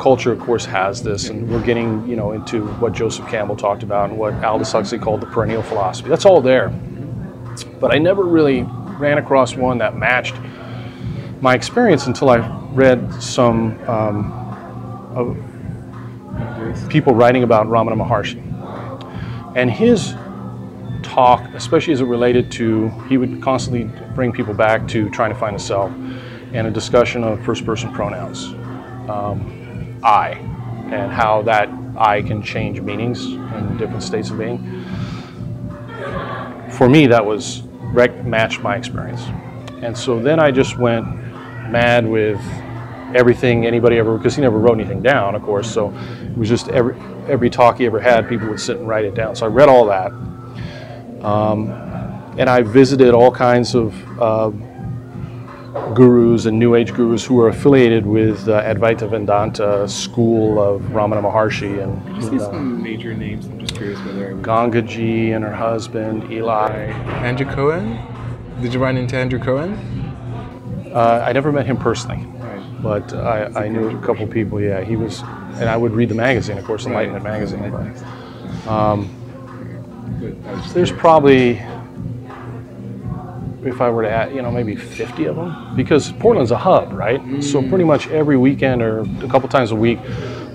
culture, 0.00 0.32
of 0.32 0.40
course, 0.40 0.64
has 0.64 1.04
this, 1.04 1.28
and 1.28 1.48
we're 1.48 1.62
getting 1.62 2.04
you 2.04 2.16
know 2.16 2.32
into 2.32 2.66
what 2.78 2.92
Joseph 2.92 3.28
Campbell 3.28 3.54
talked 3.54 3.84
about 3.84 4.10
and 4.10 4.18
what 4.18 4.34
Aldous 4.42 4.72
Huxley 4.72 4.98
called 4.98 5.20
the 5.20 5.26
perennial 5.26 5.62
philosophy. 5.62 6.08
That's 6.08 6.24
all 6.24 6.40
there, 6.40 6.70
but 7.78 7.94
I 7.94 7.98
never 7.98 8.24
really 8.24 8.62
ran 8.98 9.18
across 9.18 9.54
one 9.54 9.78
that 9.78 9.96
matched 9.96 10.34
my 11.40 11.54
experience 11.54 12.08
until 12.08 12.30
I 12.30 12.38
read 12.72 13.22
some. 13.22 13.78
Um, 13.88 14.40
people 16.88 17.14
writing 17.14 17.42
about 17.42 17.66
Ramana 17.66 17.94
Maharshi. 17.94 18.40
And 19.56 19.70
his 19.70 20.14
talk, 21.02 21.42
especially 21.54 21.92
as 21.92 22.00
it 22.00 22.06
related 22.06 22.50
to, 22.52 22.88
he 23.08 23.18
would 23.18 23.40
constantly 23.42 23.84
bring 24.14 24.32
people 24.32 24.54
back 24.54 24.88
to 24.88 25.08
trying 25.10 25.32
to 25.32 25.38
find 25.38 25.54
a 25.54 25.58
self 25.58 25.92
and 26.52 26.66
a 26.66 26.70
discussion 26.70 27.22
of 27.24 27.44
first 27.44 27.64
person 27.64 27.92
pronouns, 27.92 28.46
um, 29.08 30.00
I, 30.02 30.30
and 30.90 31.12
how 31.12 31.42
that 31.42 31.68
I 31.96 32.22
can 32.22 32.42
change 32.42 32.80
meanings 32.80 33.26
in 33.26 33.76
different 33.76 34.02
states 34.02 34.30
of 34.30 34.38
being. 34.38 34.58
For 36.70 36.88
me, 36.88 37.06
that 37.06 37.24
was 37.24 37.62
matched 37.94 38.60
my 38.60 38.76
experience. 38.76 39.22
And 39.82 39.96
so 39.96 40.18
then 40.18 40.40
I 40.40 40.50
just 40.50 40.78
went 40.78 41.06
mad 41.70 42.06
with 42.06 42.40
everything 43.14 43.66
anybody 43.66 43.98
ever 43.98 44.16
because 44.16 44.34
he 44.34 44.42
never 44.42 44.58
wrote 44.58 44.78
anything 44.78 45.02
down, 45.02 45.34
of 45.34 45.42
course. 45.42 45.72
So 45.72 45.94
it 46.22 46.36
was 46.36 46.48
just 46.48 46.68
every 46.68 46.96
every 47.28 47.50
talk 47.50 47.78
he 47.78 47.86
ever 47.86 48.00
had, 48.00 48.28
people 48.28 48.48
would 48.48 48.60
sit 48.60 48.76
and 48.76 48.88
write 48.88 49.04
it 49.04 49.14
down. 49.14 49.34
So 49.36 49.46
I 49.46 49.48
read 49.48 49.68
all 49.68 49.86
that, 49.86 50.12
um, 51.24 51.70
and 52.38 52.48
I 52.50 52.62
visited 52.62 53.14
all 53.14 53.30
kinds 53.30 53.74
of. 53.74 54.20
Uh, 54.20 54.50
gurus 55.92 56.46
and 56.46 56.56
New 56.56 56.76
Age 56.76 56.92
gurus 56.94 57.24
who 57.24 57.34
were 57.34 57.48
affiliated 57.48 58.06
with 58.06 58.48
uh, 58.48 58.62
Advaita 58.62 59.10
Vedanta 59.10 59.88
school 59.88 60.60
of 60.60 60.80
Ramana 60.82 61.20
Maharshi 61.20 61.82
and 61.82 62.16
you 62.16 62.22
say 62.22 62.38
some 62.38 62.80
major 62.80 63.12
names? 63.12 63.46
I'm 63.46 63.58
just 63.58 63.74
curious 63.74 63.98
whether 64.00 64.30
I. 64.30 64.34
Gangaji 64.34 65.34
and 65.34 65.42
her 65.42 65.52
husband 65.52 66.30
Eli. 66.30 66.92
Andrew 67.24 67.46
Cohen? 67.46 67.98
Did 68.62 68.72
you 68.72 68.80
run 68.80 68.96
into 68.96 69.16
Andrew 69.16 69.40
Cohen? 69.40 69.72
Uh, 70.92 71.24
I 71.26 71.32
never 71.32 71.50
met 71.50 71.66
him 71.66 71.76
personally. 71.76 72.24
But 72.84 73.14
I, 73.14 73.64
I 73.64 73.68
knew 73.68 73.88
a 73.88 74.02
couple 74.02 74.26
people. 74.26 74.60
Yeah, 74.60 74.82
he 74.84 74.94
was, 74.94 75.22
and 75.58 75.64
I 75.70 75.76
would 75.76 75.92
read 75.92 76.10
the 76.10 76.14
magazine, 76.14 76.58
of 76.58 76.64
course, 76.64 76.84
Enlightenment 76.84 77.24
magazine. 77.24 77.70
But, 77.70 78.70
um, 78.70 79.08
But 80.20 80.48
I 80.48 80.52
was 80.52 80.62
just 80.62 80.74
there's 80.74 80.92
probably, 80.92 81.62
if 83.64 83.80
I 83.80 83.88
were 83.88 84.02
to 84.02 84.10
add, 84.10 84.34
you 84.34 84.42
know, 84.42 84.50
maybe 84.50 84.76
50 84.76 85.24
of 85.24 85.36
them, 85.36 85.74
because 85.74 86.12
Portland's 86.12 86.50
a 86.50 86.58
hub, 86.58 86.92
right? 86.92 87.42
So 87.42 87.62
pretty 87.66 87.84
much 87.84 88.06
every 88.08 88.36
weekend 88.36 88.82
or 88.82 89.00
a 89.00 89.28
couple 89.28 89.48
times 89.48 89.70
a 89.70 89.76
week, 89.76 89.98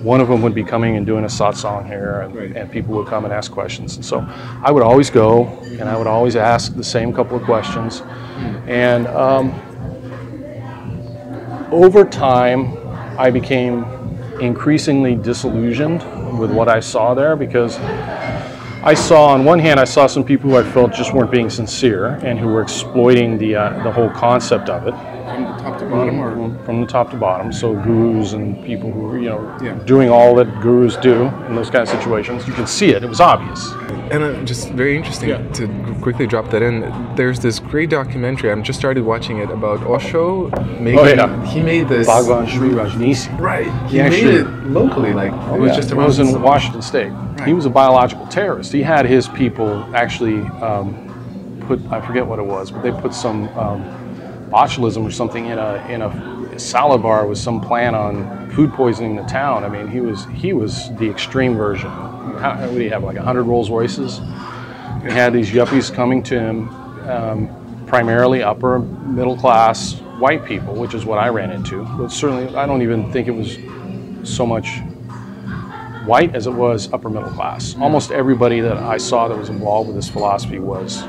one 0.02 0.20
of 0.20 0.28
them 0.28 0.40
would 0.40 0.54
be 0.54 0.62
coming 0.64 0.96
and 0.96 1.04
doing 1.04 1.24
a 1.24 1.28
satsang 1.28 1.84
here, 1.86 2.20
and, 2.20 2.34
Right. 2.34 2.56
and 2.56 2.70
people 2.70 2.94
would 2.94 3.08
come 3.08 3.24
and 3.24 3.34
ask 3.34 3.50
questions. 3.50 3.96
And 3.96 4.04
so 4.04 4.24
I 4.62 4.70
would 4.70 4.84
always 4.84 5.10
go, 5.10 5.46
and 5.80 5.88
I 5.88 5.96
would 5.96 6.06
always 6.06 6.36
ask 6.36 6.76
the 6.76 6.84
same 6.84 7.12
couple 7.12 7.36
of 7.36 7.42
questions. 7.42 8.02
And 8.68 9.08
um, 9.08 9.52
over 11.72 12.04
time, 12.04 12.76
I 13.18 13.30
became 13.30 13.84
increasingly 14.40 15.14
disillusioned 15.14 16.02
with 16.38 16.50
what 16.50 16.68
I 16.68 16.80
saw 16.80 17.14
there 17.14 17.36
because 17.36 17.78
I 18.82 18.94
saw, 18.94 19.26
on 19.26 19.44
one 19.44 19.58
hand, 19.58 19.78
I 19.78 19.84
saw 19.84 20.06
some 20.06 20.24
people 20.24 20.50
who 20.50 20.56
I 20.56 20.62
felt 20.62 20.92
just 20.92 21.12
weren't 21.12 21.30
being 21.30 21.50
sincere 21.50 22.18
and 22.22 22.38
who 22.38 22.48
were 22.48 22.62
exploiting 22.62 23.36
the 23.36 23.56
uh, 23.56 23.82
the 23.82 23.92
whole 23.92 24.10
concept 24.10 24.68
of 24.68 24.86
it 24.86 24.94
from 25.44 25.56
the 25.56 25.62
top 25.62 25.78
to 25.78 25.86
bottom, 25.86 26.18
or 26.20 26.64
from 26.64 26.80
the 26.80 26.86
top 26.86 27.10
to 27.10 27.16
bottom. 27.16 27.52
So 27.52 27.74
gurus 27.74 28.32
and 28.32 28.62
people 28.64 28.90
who 28.92 29.08
are 29.10 29.18
you 29.18 29.28
know, 29.30 29.58
Yeah. 29.62 29.74
doing 29.84 30.08
all 30.10 30.34
that 30.36 30.60
gurus 30.60 30.96
do 30.96 31.24
in 31.48 31.54
those 31.54 31.70
kind 31.70 31.82
of 31.82 31.88
situations. 31.88 32.46
You 32.46 32.52
can 32.54 32.66
see 32.66 32.90
it; 32.90 33.02
it 33.02 33.08
was 33.08 33.20
obvious. 33.20 33.72
And 34.10 34.24
uh, 34.24 34.32
just 34.44 34.70
very 34.70 34.96
interesting 34.96 35.28
Yeah. 35.28 35.38
to 35.52 35.68
quickly 36.02 36.26
drop 36.26 36.50
that 36.50 36.62
in. 36.62 36.80
There's 37.14 37.38
this 37.40 37.58
great 37.60 37.90
documentary. 37.90 38.50
I'm 38.50 38.62
just 38.64 38.78
started 38.78 39.04
watching 39.04 39.38
it 39.38 39.50
about 39.50 39.82
Osho. 39.84 40.50
Making, 40.80 40.98
Oh, 40.98 41.04
yeah. 41.06 41.46
He 41.46 41.60
made 41.62 41.88
this. 41.88 42.06
Bhagwan 42.06 42.46
Sri 42.48 42.70
Rajneeshi. 42.70 43.38
Right. 43.38 43.70
He 43.88 43.98
He 43.98 44.02
made 44.08 44.24
it 44.24 44.46
locally. 44.66 45.12
Like 45.12 45.32
it 45.32 45.60
was 45.60 45.70
Yeah, 45.70 45.76
just 45.76 45.90
it 45.92 45.96
was 45.96 46.18
in 46.18 46.26
some- 46.32 46.42
Washington 46.42 46.82
State. 46.82 47.12
He 47.46 47.52
was 47.54 47.66
a 47.66 47.70
biological 47.70 48.26
terrorist. 48.26 48.72
He 48.72 48.82
had 48.82 49.06
his 49.06 49.28
people 49.28 49.84
actually 49.94 50.40
um, 50.60 50.94
put 51.66 51.80
I 51.90 52.00
forget 52.00 52.26
what 52.26 52.38
it 52.40 52.44
was, 52.44 52.70
but 52.72 52.82
they 52.82 52.90
put 52.90 53.14
some 53.14 53.48
um, 53.56 53.80
botulism 54.50 55.04
or 55.04 55.10
something 55.10 55.46
in 55.46 55.58
a 55.58 55.86
in 55.88 56.02
a 56.02 56.58
salad 56.58 57.02
bar 57.02 57.26
with 57.26 57.38
some 57.38 57.60
plan 57.60 57.94
on 57.94 58.50
food 58.50 58.72
poisoning 58.72 59.16
the 59.16 59.22
town. 59.24 59.64
I 59.64 59.68
mean, 59.68 59.88
he 59.88 60.00
was 60.00 60.26
he 60.34 60.52
was 60.52 60.94
the 60.96 61.08
extreme 61.08 61.56
version. 61.56 61.88
How, 61.88 62.58
what 62.60 62.74
do 62.74 62.82
you 62.82 62.90
have? 62.90 63.04
Like 63.04 63.16
hundred 63.16 63.44
Rolls 63.44 63.70
Royces. 63.70 64.18
He 65.02 65.10
had 65.10 65.32
these 65.32 65.50
yuppies 65.50 65.92
coming 65.92 66.22
to 66.24 66.38
him, 66.38 66.68
um, 67.08 67.84
primarily 67.86 68.42
upper 68.42 68.80
middle 68.80 69.36
class 69.36 69.94
white 70.18 70.44
people, 70.44 70.74
which 70.74 70.92
is 70.92 71.06
what 71.06 71.18
I 71.18 71.28
ran 71.28 71.50
into. 71.50 71.84
But 71.96 72.08
certainly, 72.08 72.54
I 72.54 72.66
don't 72.66 72.82
even 72.82 73.10
think 73.12 73.28
it 73.28 73.30
was 73.30 73.56
so 74.22 74.44
much 74.44 74.80
white 76.04 76.34
as 76.34 76.46
it 76.46 76.52
was 76.52 76.92
upper 76.92 77.08
middle 77.08 77.30
class. 77.30 77.76
Almost 77.78 78.10
everybody 78.10 78.60
that 78.60 78.76
I 78.76 78.98
saw 78.98 79.28
that 79.28 79.38
was 79.38 79.48
involved 79.48 79.88
with 79.88 79.96
this 79.96 80.10
philosophy 80.10 80.58
was, 80.58 81.02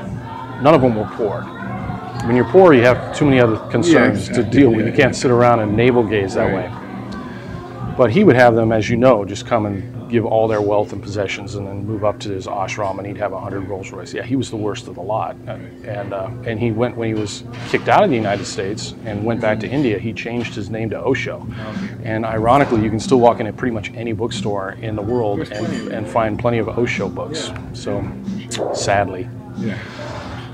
none 0.62 0.74
of 0.74 0.80
them 0.80 0.94
were 0.96 1.10
poor. 1.12 1.42
When 2.26 2.36
you're 2.36 2.44
poor, 2.44 2.72
you 2.72 2.82
have 2.82 3.16
too 3.16 3.24
many 3.24 3.40
other 3.40 3.56
concerns 3.68 4.26
to 4.26 4.30
exactly. 4.30 4.60
deal 4.60 4.70
with. 4.70 4.80
Yeah, 4.80 4.86
You 4.86 4.92
can't 4.96 5.16
sit 5.16 5.30
around 5.30 5.60
and 5.60 5.76
navel 5.76 6.04
gaze 6.04 6.34
that 6.34 6.52
Right. 6.52 6.70
way. 6.70 6.78
But 7.96 8.10
he 8.10 8.24
would 8.24 8.36
have 8.36 8.54
them, 8.54 8.72
as 8.72 8.88
you 8.88 8.96
know, 8.96 9.24
just 9.24 9.44
come 9.46 9.66
and 9.66 10.08
give 10.08 10.24
all 10.24 10.46
their 10.46 10.60
wealth 10.60 10.92
and 10.92 11.02
possessions, 11.02 11.54
and 11.56 11.66
then 11.66 11.86
move 11.86 12.04
up 12.04 12.18
to 12.20 12.28
his 12.30 12.46
ashram, 12.46 12.98
and 12.98 13.06
he'd 13.06 13.16
have 13.16 13.32
a 13.32 13.40
hundred 13.40 13.68
Rolls 13.68 13.90
Royce. 13.92 14.12
Yeah, 14.14 14.22
he 14.22 14.36
was 14.36 14.50
the 14.50 14.56
worst 14.56 14.86
of 14.88 14.94
the 14.94 15.00
lot. 15.02 15.36
And 15.84 16.12
uh, 16.12 16.30
and 16.46 16.60
he 16.60 16.70
went 16.70 16.96
when 16.96 17.08
he 17.08 17.14
was 17.20 17.44
kicked 17.70 17.88
out 17.88 18.04
of 18.04 18.10
the 18.10 18.16
United 18.16 18.44
States 18.46 18.94
and 19.04 19.24
went 19.24 19.40
back 19.40 19.58
to 19.60 19.68
India. 19.68 19.98
He 19.98 20.12
changed 20.12 20.54
his 20.54 20.70
name 20.70 20.90
to 20.90 21.00
Osho. 21.02 21.46
And 22.04 22.24
ironically, 22.24 22.82
you 22.82 22.90
can 22.90 23.00
still 23.00 23.20
walk 23.20 23.40
into 23.40 23.52
pretty 23.52 23.74
much 23.74 23.90
any 23.94 24.12
bookstore 24.12 24.76
in 24.80 24.94
the 24.96 25.02
world 25.02 25.38
There's 25.38 25.48
plenty 25.50 25.76
of 25.76 25.86
and, 25.86 25.92
and 25.92 26.08
find 26.08 26.38
plenty 26.38 26.58
of 26.58 26.68
Osho 26.68 27.08
books. 27.08 27.50
So, 27.72 28.04
sadly. 28.74 29.28
Yeah. 29.58 29.76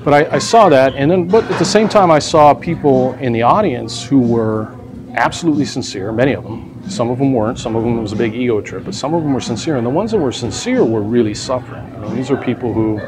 But 0.05 0.15
I, 0.15 0.37
I 0.37 0.39
saw 0.39 0.69
that, 0.69 0.95
and 0.95 1.11
then, 1.11 1.27
but 1.27 1.45
at 1.45 1.59
the 1.59 1.65
same 1.65 1.89
time, 1.89 2.11
I 2.11 2.21
saw 2.21 2.55
people 2.55 3.15
in 3.15 3.33
the 3.33 3.43
audience 3.43 4.05
who 4.05 4.21
were 4.21 4.75
absolutely 5.15 5.65
sincere. 5.65 6.13
Many 6.13 6.35
of 6.35 6.45
them. 6.45 6.83
Some 6.89 7.11
of 7.11 7.19
them 7.19 7.33
weren't. 7.33 7.59
Some 7.59 7.77
of 7.77 7.83
them 7.83 8.01
was 8.01 8.13
a 8.13 8.17
big 8.17 8.35
ego 8.35 8.61
trip, 8.61 8.85
but 8.85 8.95
some 8.95 9.13
of 9.13 9.23
them 9.23 9.35
were 9.35 9.41
sincere. 9.41 9.77
And 9.77 9.85
the 9.85 9.91
ones 9.91 10.13
that 10.13 10.19
were 10.19 10.33
sincere 10.33 10.85
were 10.85 11.03
really 11.03 11.35
suffering. 11.35 11.85
I 11.97 11.99
mean, 11.99 12.15
these 12.15 12.31
are 12.31 12.37
people 12.37 12.73
who 12.73 13.01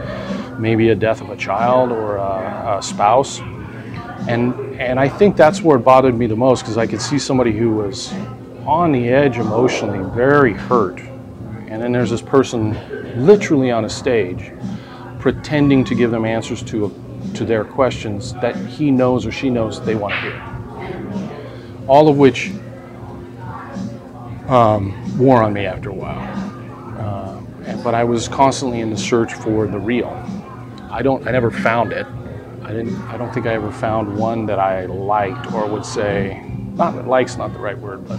maybe 0.59 0.91
a 0.91 0.95
death 0.95 1.21
of 1.21 1.31
a 1.31 1.37
child 1.37 1.93
or 1.93 2.17
a, 2.17 2.79
a 2.79 2.83
spouse, 2.83 3.41
and 4.29 4.55
and 4.81 4.99
I 4.99 5.09
think 5.09 5.37
that's 5.37 5.63
where 5.63 5.79
it 5.79 5.85
bothered 5.85 6.15
me 6.15 6.27
the 6.27 6.37
most 6.37 6.63
because 6.63 6.77
I 6.77 6.87
could 6.87 7.01
see 7.01 7.19
somebody 7.19 7.53
who 7.53 7.71
was 7.71 8.13
on 8.67 8.93
the 8.93 9.09
edge 9.09 9.39
emotionally, 9.39 10.03
very 10.15 10.53
hurt, 10.53 11.01
and 11.69 11.81
then 11.83 11.93
there's 11.93 12.11
this 12.11 12.23
person 12.23 12.77
literally 13.25 13.71
on 13.71 13.85
a 13.85 13.91
stage 13.91 14.53
pretending 15.21 15.85
to 15.85 15.95
give 15.95 16.11
them 16.11 16.25
answers 16.25 16.63
to 16.65 16.93
to 17.35 17.45
their 17.45 17.65
questions 17.65 18.33
that 18.35 18.57
he 18.57 18.91
knows 18.91 19.27
or 19.27 19.33
she 19.33 19.51
knows 19.51 19.81
they 19.85 19.95
want 19.95 20.15
to 20.15 20.21
hear. 20.21 20.43
All 21.87 22.09
of 22.09 22.17
which 22.17 22.51
um, 24.49 25.19
wore 25.19 25.43
on 25.43 25.53
me 25.53 25.67
after 25.67 25.91
a 25.91 25.95
while. 25.95 26.19
Uh, 26.99 27.41
but 27.83 27.95
I 27.95 28.05
was 28.05 28.29
constantly 28.29 28.81
in 28.81 28.91
the 28.91 28.97
search 28.97 29.33
for 29.33 29.67
the 29.67 29.79
real. 29.79 30.11
I 30.91 31.03
don't. 31.03 31.27
I 31.27 31.31
never 31.31 31.51
found 31.51 31.93
it. 31.93 32.07
I 32.63 32.73
didn't. 32.73 32.97
I 33.03 33.17
don't 33.17 33.33
think 33.33 33.47
I 33.47 33.55
ever 33.55 33.71
found 33.71 34.17
one 34.17 34.47
that 34.47 34.59
I 34.59 34.87
liked 34.87 35.53
or 35.53 35.67
would 35.67 35.85
say. 35.85 36.43
Not 36.75 36.95
that 36.95 37.07
likes 37.07 37.37
not 37.37 37.53
the 37.53 37.59
right 37.59 37.79
word, 37.79 38.07
but 38.09 38.19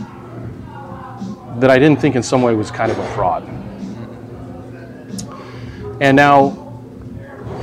that 1.59 1.69
I 1.69 1.79
didn't 1.79 1.99
think 1.99 2.15
in 2.15 2.23
some 2.23 2.41
way 2.41 2.53
was 2.53 2.71
kind 2.71 2.91
of 2.91 2.99
a 2.99 3.07
fraud. 3.13 3.43
And 5.99 6.15
now 6.15 6.70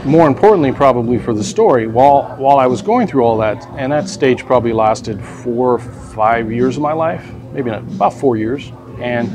more 0.04 0.26
importantly, 0.26 0.72
probably 0.72 1.18
for 1.18 1.34
the 1.34 1.44
story, 1.44 1.86
while 1.86 2.36
while 2.36 2.58
I 2.58 2.66
was 2.66 2.82
going 2.82 3.06
through 3.06 3.24
all 3.24 3.38
that, 3.38 3.66
and 3.76 3.92
that 3.92 4.08
stage 4.08 4.44
probably 4.44 4.72
lasted 4.72 5.22
four, 5.22 5.74
or 5.74 5.78
five 5.78 6.50
years 6.50 6.76
of 6.76 6.82
my 6.82 6.92
life, 6.92 7.24
maybe 7.52 7.70
not, 7.70 7.82
about 7.82 8.14
four 8.14 8.36
years, 8.36 8.72
and 9.00 9.28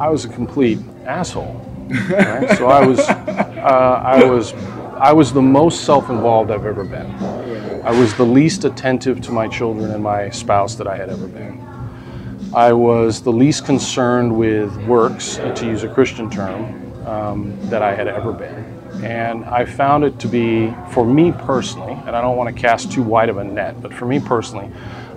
I 0.00 0.08
was 0.08 0.24
a 0.24 0.28
complete 0.28 0.78
asshole. 1.04 1.60
Right? 2.08 2.56
so 2.56 2.68
I 2.68 2.86
was, 2.86 2.98
uh, 3.00 4.02
I 4.04 4.24
was, 4.24 4.54
I 4.96 5.12
was 5.12 5.32
the 5.32 5.42
most 5.42 5.84
self-involved 5.84 6.50
I've 6.50 6.64
ever 6.64 6.84
been. 6.84 7.10
I 7.84 7.90
was 7.90 8.14
the 8.14 8.24
least 8.24 8.64
attentive 8.64 9.20
to 9.22 9.32
my 9.32 9.46
children 9.48 9.90
and 9.90 10.02
my 10.02 10.30
spouse 10.30 10.74
that 10.76 10.86
I 10.86 10.96
had 10.96 11.10
ever 11.10 11.26
been. 11.26 11.60
I 12.54 12.72
was 12.72 13.20
the 13.20 13.32
least 13.32 13.66
concerned 13.66 14.34
with 14.34 14.74
works, 14.86 15.36
to 15.36 15.66
use 15.66 15.82
a 15.82 15.88
Christian 15.88 16.30
term, 16.30 17.06
um, 17.06 17.58
that 17.68 17.82
I 17.82 17.94
had 17.94 18.08
ever 18.08 18.32
been. 18.32 18.73
And 19.04 19.44
I 19.44 19.66
found 19.66 20.02
it 20.04 20.18
to 20.20 20.28
be, 20.28 20.74
for 20.92 21.04
me 21.04 21.30
personally, 21.30 21.92
and 21.92 22.16
I 22.16 22.22
don't 22.22 22.38
want 22.38 22.54
to 22.54 22.60
cast 22.60 22.90
too 22.90 23.02
wide 23.02 23.28
of 23.28 23.36
a 23.36 23.44
net, 23.44 23.82
but 23.82 23.92
for 23.92 24.06
me 24.06 24.18
personally, 24.18 24.70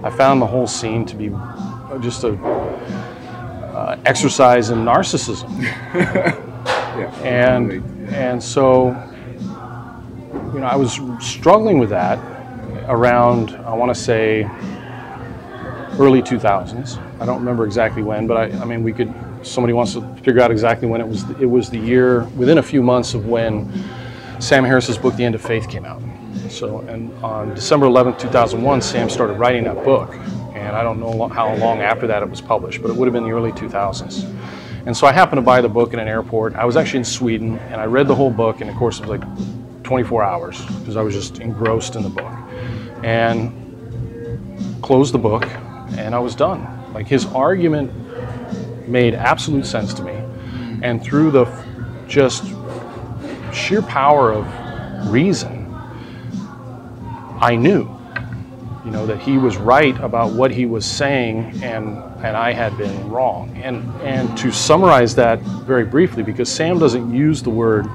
I 0.03 0.09
found 0.09 0.41
the 0.41 0.45
whole 0.45 0.67
scene 0.67 1.05
to 1.05 1.15
be 1.15 1.29
just 2.01 2.25
a 2.25 2.33
uh, 2.33 3.97
exercise 4.05 4.69
in 4.71 4.79
narcissism. 4.79 6.43
Yeah. 6.97 7.11
And 7.19 7.71
and 8.09 8.43
so, 8.43 8.87
you 10.53 10.59
know, 10.59 10.65
I 10.65 10.75
was 10.75 10.99
struggling 11.19 11.77
with 11.77 11.89
that 11.89 12.17
around, 12.87 13.51
I 13.51 13.75
want 13.75 13.93
to 13.93 14.01
say, 14.01 14.49
early 15.99 16.23
2000s. 16.23 16.97
I 17.21 17.25
don't 17.25 17.37
remember 17.37 17.65
exactly 17.65 18.01
when, 18.01 18.25
but 18.25 18.37
I, 18.37 18.43
I 18.59 18.65
mean, 18.65 18.81
we 18.83 18.93
could. 18.93 19.13
Somebody 19.47 19.73
wants 19.73 19.93
to 19.93 20.01
figure 20.17 20.41
out 20.41 20.51
exactly 20.51 20.87
when 20.87 21.01
it 21.01 21.07
was. 21.07 21.29
It 21.39 21.45
was 21.45 21.69
the 21.69 21.79
year 21.79 22.23
within 22.35 22.57
a 22.57 22.63
few 22.63 22.81
months 22.83 23.13
of 23.13 23.27
when 23.27 23.71
Sam 24.39 24.63
Harris's 24.63 24.97
book, 24.97 25.15
The 25.15 25.25
End 25.25 25.35
of 25.35 25.41
Faith, 25.41 25.69
came 25.69 25.85
out. 25.85 26.01
So, 26.49 26.79
and 26.81 27.11
on 27.23 27.53
December 27.55 27.87
11th, 27.87 28.19
2001, 28.19 28.81
Sam 28.81 29.09
started 29.09 29.33
writing 29.33 29.63
that 29.65 29.83
book, 29.83 30.13
and 30.53 30.75
I 30.75 30.83
don't 30.83 30.99
know 30.99 31.27
how 31.27 31.53
long 31.55 31.81
after 31.81 32.07
that 32.07 32.23
it 32.23 32.29
was 32.29 32.41
published, 32.41 32.81
but 32.81 32.89
it 32.89 32.95
would 32.95 33.05
have 33.05 33.13
been 33.13 33.23
the 33.23 33.31
early 33.31 33.51
2000s. 33.51 34.23
And 34.85 34.95
so 34.95 35.05
I 35.05 35.11
happened 35.11 35.39
to 35.39 35.43
buy 35.43 35.59
the 35.59 35.69
book 35.69 35.93
in 35.93 35.99
an 35.99 36.07
airport. 36.07 36.55
I 36.55 36.63
was 36.63 36.77
actually 36.77 36.99
in 36.99 37.05
Sweden, 37.05 37.57
and 37.69 37.81
I 37.81 37.85
read 37.85 38.07
the 38.07 38.15
whole 38.15 38.31
book, 38.31 38.61
and 38.61 38.69
of 38.69 38.75
course 38.77 38.99
was 38.99 39.09
like 39.09 39.23
24 39.83 40.23
hours 40.23 40.65
because 40.79 40.95
I 40.95 41.01
was 41.01 41.13
just 41.13 41.39
engrossed 41.39 41.95
in 41.95 42.03
the 42.03 42.09
book, 42.09 42.33
and 43.03 43.51
closed 44.81 45.13
the 45.13 45.19
book, 45.19 45.45
and 45.97 46.15
I 46.15 46.19
was 46.19 46.35
done. 46.35 46.65
Like 46.93 47.07
his 47.07 47.25
argument 47.27 47.91
made 48.87 49.13
absolute 49.13 49.65
sense 49.65 49.93
to 49.95 50.03
me, 50.03 50.15
and 50.81 51.03
through 51.03 51.31
the 51.31 51.45
just 52.07 52.45
sheer 53.53 53.81
power 53.81 54.31
of 54.31 55.11
reason, 55.11 55.65
I 57.39 57.55
knew, 57.55 57.89
you 58.85 58.91
know, 58.91 59.05
that 59.05 59.19
he 59.19 59.37
was 59.37 59.57
right 59.57 59.97
about 59.99 60.33
what 60.33 60.51
he 60.51 60.65
was 60.65 60.85
saying, 60.85 61.61
and 61.63 61.97
and 62.23 62.35
I 62.35 62.51
had 62.51 62.77
been 62.77 63.09
wrong. 63.09 63.55
And 63.63 63.83
and 64.01 64.35
to 64.37 64.51
summarize 64.51 65.13
that 65.15 65.39
very 65.41 65.85
briefly, 65.85 66.23
because 66.23 66.49
Sam 66.49 66.79
doesn't 66.79 67.13
use 67.13 67.43
the 67.43 67.49
word 67.49 67.87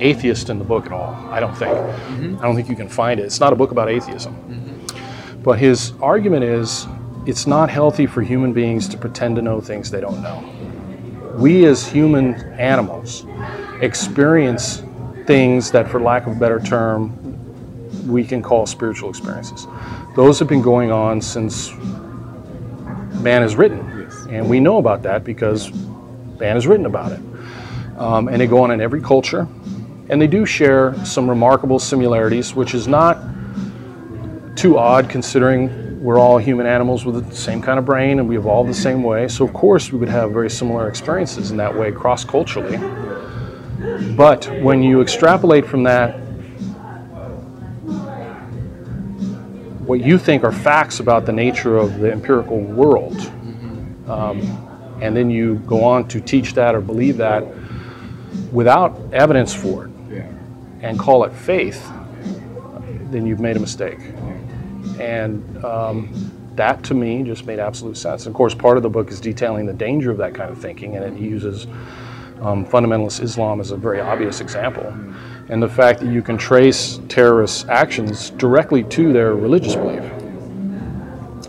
atheist 0.00 0.48
in 0.50 0.58
the 0.58 0.64
book 0.64 0.86
at 0.86 0.92
all. 0.92 1.14
I 1.30 1.40
don't 1.40 1.56
think. 1.56 1.76
Mm-hmm. 1.76 2.38
I 2.38 2.42
don't 2.42 2.56
think 2.56 2.68
you 2.68 2.76
can 2.76 2.88
find 2.88 3.20
it. 3.20 3.24
It's 3.24 3.40
not 3.40 3.52
a 3.52 3.56
book 3.56 3.70
about 3.70 3.88
atheism. 3.88 4.34
Mm-hmm. 4.34 5.42
But 5.42 5.58
his 5.58 5.92
argument 6.00 6.44
is 6.44 6.86
it's 7.28 7.46
not 7.46 7.68
healthy 7.68 8.06
for 8.06 8.22
human 8.22 8.54
beings 8.54 8.88
to 8.88 8.96
pretend 8.96 9.36
to 9.36 9.42
know 9.42 9.60
things 9.60 9.90
they 9.90 10.00
don't 10.00 10.22
know. 10.22 10.42
We 11.36 11.66
as 11.66 11.86
human 11.86 12.36
animals 12.58 13.26
experience 13.82 14.82
things 15.26 15.70
that, 15.72 15.90
for 15.90 16.00
lack 16.00 16.26
of 16.26 16.38
a 16.38 16.40
better 16.40 16.58
term, 16.58 17.12
we 18.08 18.24
can 18.24 18.40
call 18.40 18.64
spiritual 18.64 19.10
experiences. 19.10 19.66
Those 20.16 20.38
have 20.38 20.48
been 20.48 20.62
going 20.62 20.90
on 20.90 21.20
since 21.20 21.70
man 23.20 23.42
has 23.42 23.56
written. 23.56 24.08
And 24.30 24.48
we 24.48 24.58
know 24.58 24.78
about 24.78 25.02
that 25.02 25.22
because 25.22 25.70
man 26.40 26.54
has 26.54 26.66
written 26.66 26.86
about 26.86 27.12
it. 27.12 27.20
Um, 27.98 28.28
and 28.28 28.40
they 28.40 28.46
go 28.46 28.62
on 28.62 28.70
in 28.70 28.80
every 28.80 29.02
culture. 29.02 29.46
And 30.08 30.18
they 30.18 30.26
do 30.26 30.46
share 30.46 30.94
some 31.04 31.28
remarkable 31.28 31.78
similarities, 31.78 32.54
which 32.54 32.72
is 32.72 32.88
not 32.88 33.18
too 34.56 34.78
odd 34.78 35.10
considering 35.10 35.87
we're 35.98 36.18
all 36.18 36.38
human 36.38 36.66
animals 36.66 37.04
with 37.04 37.28
the 37.28 37.34
same 37.34 37.60
kind 37.60 37.78
of 37.78 37.84
brain 37.84 38.20
and 38.20 38.28
we 38.28 38.38
evolve 38.38 38.68
the 38.68 38.74
same 38.74 39.02
way. 39.02 39.26
So, 39.28 39.44
of 39.44 39.52
course, 39.52 39.90
we 39.90 39.98
would 39.98 40.08
have 40.08 40.30
very 40.30 40.48
similar 40.48 40.88
experiences 40.88 41.50
in 41.50 41.56
that 41.56 41.74
way 41.74 41.90
cross 41.90 42.24
culturally. 42.24 42.76
But 44.14 44.46
when 44.62 44.82
you 44.82 45.00
extrapolate 45.00 45.66
from 45.66 45.82
that, 45.84 46.12
what 49.86 50.00
you 50.00 50.18
think 50.18 50.44
are 50.44 50.52
facts 50.52 51.00
about 51.00 51.26
the 51.26 51.32
nature 51.32 51.76
of 51.76 51.98
the 51.98 52.12
empirical 52.12 52.60
world, 52.60 53.18
um, 54.06 54.40
and 55.00 55.16
then 55.16 55.30
you 55.30 55.56
go 55.66 55.82
on 55.82 56.06
to 56.08 56.20
teach 56.20 56.54
that 56.54 56.74
or 56.74 56.80
believe 56.80 57.16
that 57.16 57.44
without 58.52 59.00
evidence 59.12 59.54
for 59.54 59.86
it 59.86 59.90
and 60.80 60.98
call 60.98 61.24
it 61.24 61.32
faith, 61.32 61.90
then 63.10 63.26
you've 63.26 63.40
made 63.40 63.56
a 63.56 63.60
mistake. 63.60 63.98
And 65.00 65.64
um, 65.64 66.10
that 66.56 66.82
to 66.84 66.94
me 66.94 67.22
just 67.22 67.46
made 67.46 67.58
absolute 67.58 67.96
sense. 67.96 68.26
Of 68.26 68.34
course, 68.34 68.54
part 68.54 68.76
of 68.76 68.82
the 68.82 68.90
book 68.90 69.10
is 69.10 69.20
detailing 69.20 69.66
the 69.66 69.72
danger 69.72 70.10
of 70.10 70.18
that 70.18 70.34
kind 70.34 70.50
of 70.50 70.58
thinking, 70.58 70.96
and 70.96 71.04
it 71.04 71.20
uses 71.20 71.66
um, 72.40 72.66
fundamentalist 72.66 73.22
Islam 73.22 73.60
as 73.60 73.70
a 73.70 73.76
very 73.76 74.00
obvious 74.00 74.40
example. 74.40 74.86
And 75.48 75.62
the 75.62 75.68
fact 75.68 76.00
that 76.00 76.12
you 76.12 76.20
can 76.20 76.36
trace 76.36 77.00
terrorist 77.08 77.68
actions 77.68 78.30
directly 78.30 78.84
to 78.84 79.12
their 79.12 79.34
religious 79.34 79.74
belief, 79.74 80.02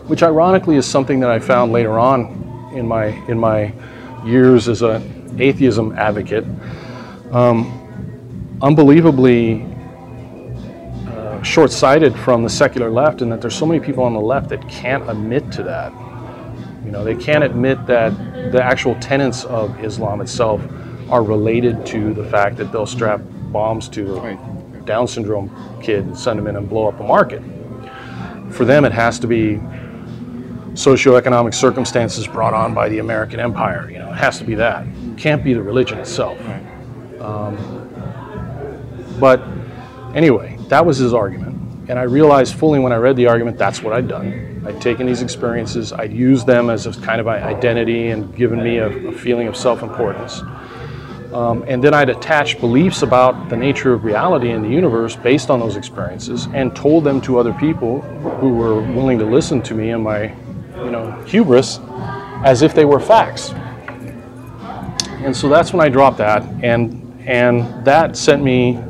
which 0.08 0.22
ironically 0.22 0.76
is 0.76 0.86
something 0.86 1.20
that 1.20 1.30
I 1.30 1.38
found 1.38 1.72
later 1.72 1.98
on 1.98 2.70
in 2.72 2.86
my 2.86 3.06
in 3.28 3.38
my 3.38 3.72
years 4.24 4.68
as 4.68 4.82
an 4.82 5.36
atheism 5.38 5.92
advocate. 5.98 6.44
Um, 7.32 7.76
unbelievably 8.62 9.69
uh, 11.40 11.42
short-sighted 11.42 12.16
from 12.18 12.42
the 12.42 12.50
secular 12.50 12.90
left, 12.90 13.22
and 13.22 13.32
that 13.32 13.40
there's 13.40 13.56
so 13.56 13.66
many 13.66 13.80
people 13.80 14.04
on 14.04 14.12
the 14.12 14.20
left 14.20 14.48
that 14.48 14.68
can't 14.68 15.08
admit 15.08 15.50
to 15.52 15.62
that. 15.62 15.92
You 16.84 16.90
know, 16.90 17.04
they 17.04 17.14
can't 17.14 17.44
admit 17.44 17.86
that 17.86 18.10
the 18.52 18.62
actual 18.62 18.94
tenets 18.96 19.44
of 19.44 19.82
Islam 19.84 20.20
itself 20.20 20.62
are 21.10 21.22
related 21.22 21.84
to 21.86 22.14
the 22.14 22.24
fact 22.24 22.56
that 22.56 22.72
they'll 22.72 22.86
strap 22.86 23.20
bombs 23.52 23.88
to 23.90 24.16
a 24.18 24.82
Down 24.84 25.06
syndrome 25.06 25.50
kid 25.82 26.04
and 26.06 26.18
send 26.18 26.38
him 26.38 26.46
in 26.46 26.56
and 26.56 26.68
blow 26.68 26.88
up 26.88 26.98
a 27.00 27.04
market. 27.04 27.42
For 28.50 28.64
them, 28.64 28.84
it 28.84 28.92
has 28.92 29.18
to 29.20 29.26
be 29.26 29.60
socioeconomic 30.72 31.54
circumstances 31.54 32.26
brought 32.26 32.54
on 32.54 32.74
by 32.74 32.88
the 32.88 32.98
American 32.98 33.40
empire. 33.40 33.90
You 33.90 33.98
know, 33.98 34.10
it 34.10 34.16
has 34.16 34.38
to 34.38 34.44
be 34.44 34.54
that. 34.54 34.86
It 34.86 35.18
can't 35.18 35.44
be 35.44 35.52
the 35.52 35.62
religion 35.62 35.98
itself. 35.98 36.38
Um, 37.20 37.56
but 39.20 39.42
anyway, 40.14 40.58
that 40.70 40.86
was 40.86 40.98
his 40.98 41.12
argument. 41.12 41.56
And 41.90 41.98
I 41.98 42.04
realized 42.04 42.54
fully 42.54 42.78
when 42.78 42.92
I 42.92 42.96
read 42.96 43.16
the 43.16 43.26
argument 43.26 43.58
that's 43.58 43.82
what 43.82 43.92
I'd 43.92 44.08
done. 44.08 44.62
I'd 44.66 44.80
taken 44.80 45.06
these 45.06 45.22
experiences, 45.22 45.92
I'd 45.92 46.12
used 46.12 46.46
them 46.46 46.70
as 46.70 46.86
a 46.86 46.92
kind 47.02 47.20
of 47.20 47.26
identity 47.28 48.08
and 48.08 48.34
given 48.34 48.62
me 48.62 48.78
a, 48.78 48.88
a 49.08 49.12
feeling 49.12 49.48
of 49.48 49.56
self 49.56 49.82
importance. 49.82 50.40
Um, 51.32 51.64
and 51.68 51.82
then 51.82 51.92
I'd 51.92 52.08
attached 52.08 52.60
beliefs 52.60 53.02
about 53.02 53.48
the 53.48 53.56
nature 53.56 53.92
of 53.92 54.04
reality 54.04 54.50
in 54.50 54.62
the 54.62 54.68
universe 54.68 55.14
based 55.16 55.50
on 55.50 55.60
those 55.60 55.76
experiences 55.76 56.48
and 56.54 56.74
told 56.74 57.04
them 57.04 57.20
to 57.22 57.38
other 57.38 57.52
people 57.52 58.00
who 58.40 58.54
were 58.54 58.80
willing 58.80 59.18
to 59.18 59.24
listen 59.24 59.62
to 59.62 59.74
me 59.74 59.90
and 59.90 60.02
my 60.02 60.34
you 60.76 60.90
know, 60.90 61.10
hubris 61.26 61.78
as 62.44 62.62
if 62.62 62.74
they 62.74 62.84
were 62.84 63.00
facts. 63.00 63.50
And 65.22 65.36
so 65.36 65.48
that's 65.48 65.72
when 65.72 65.84
I 65.84 65.88
dropped 65.88 66.18
that, 66.18 66.42
and 66.62 66.96
and 67.26 67.84
that 67.84 68.16
sent 68.16 68.42
me 68.42 68.82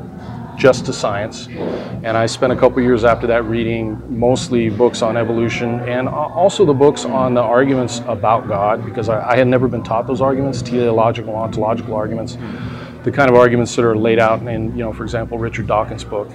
just 0.61 0.85
to 0.85 0.93
science. 0.93 1.49
And 1.49 2.17
I 2.19 2.27
spent 2.27 2.53
a 2.53 2.57
couple 2.57 2.83
years 2.83 3.03
after 3.03 3.27
that 3.27 3.45
reading 3.47 3.99
mostly 4.07 4.69
books 4.69 5.01
on 5.01 5.17
evolution 5.17 5.81
and 5.89 6.07
also 6.07 6.67
the 6.67 6.75
books 6.75 7.07
on 7.07 7.33
the 7.33 7.41
arguments 7.41 8.03
about 8.07 8.47
God, 8.47 8.85
because 8.85 9.09
I, 9.09 9.31
I 9.31 9.37
had 9.37 9.49
never 9.49 9.69
been 9.69 9.83
taught 9.83 10.07
those 10.07 10.21
arguments, 10.21 10.61
teleological, 10.61 11.35
ontological 11.35 11.95
arguments, 11.95 12.37
the 13.05 13.11
kind 13.11 13.31
of 13.31 13.37
arguments 13.37 13.75
that 13.77 13.87
are 13.87 13.97
laid 13.97 14.19
out 14.19 14.43
in, 14.43 14.77
you 14.77 14.85
know, 14.85 14.93
for 14.93 15.03
example, 15.03 15.39
Richard 15.39 15.67
Dawkins' 15.67 16.05
book, 16.05 16.29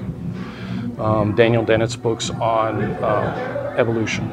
um, 0.98 1.36
Daniel 1.36 1.64
Dennett's 1.64 1.96
books 1.96 2.32
on 2.32 2.84
uh, 2.84 3.76
evolution. 3.78 4.28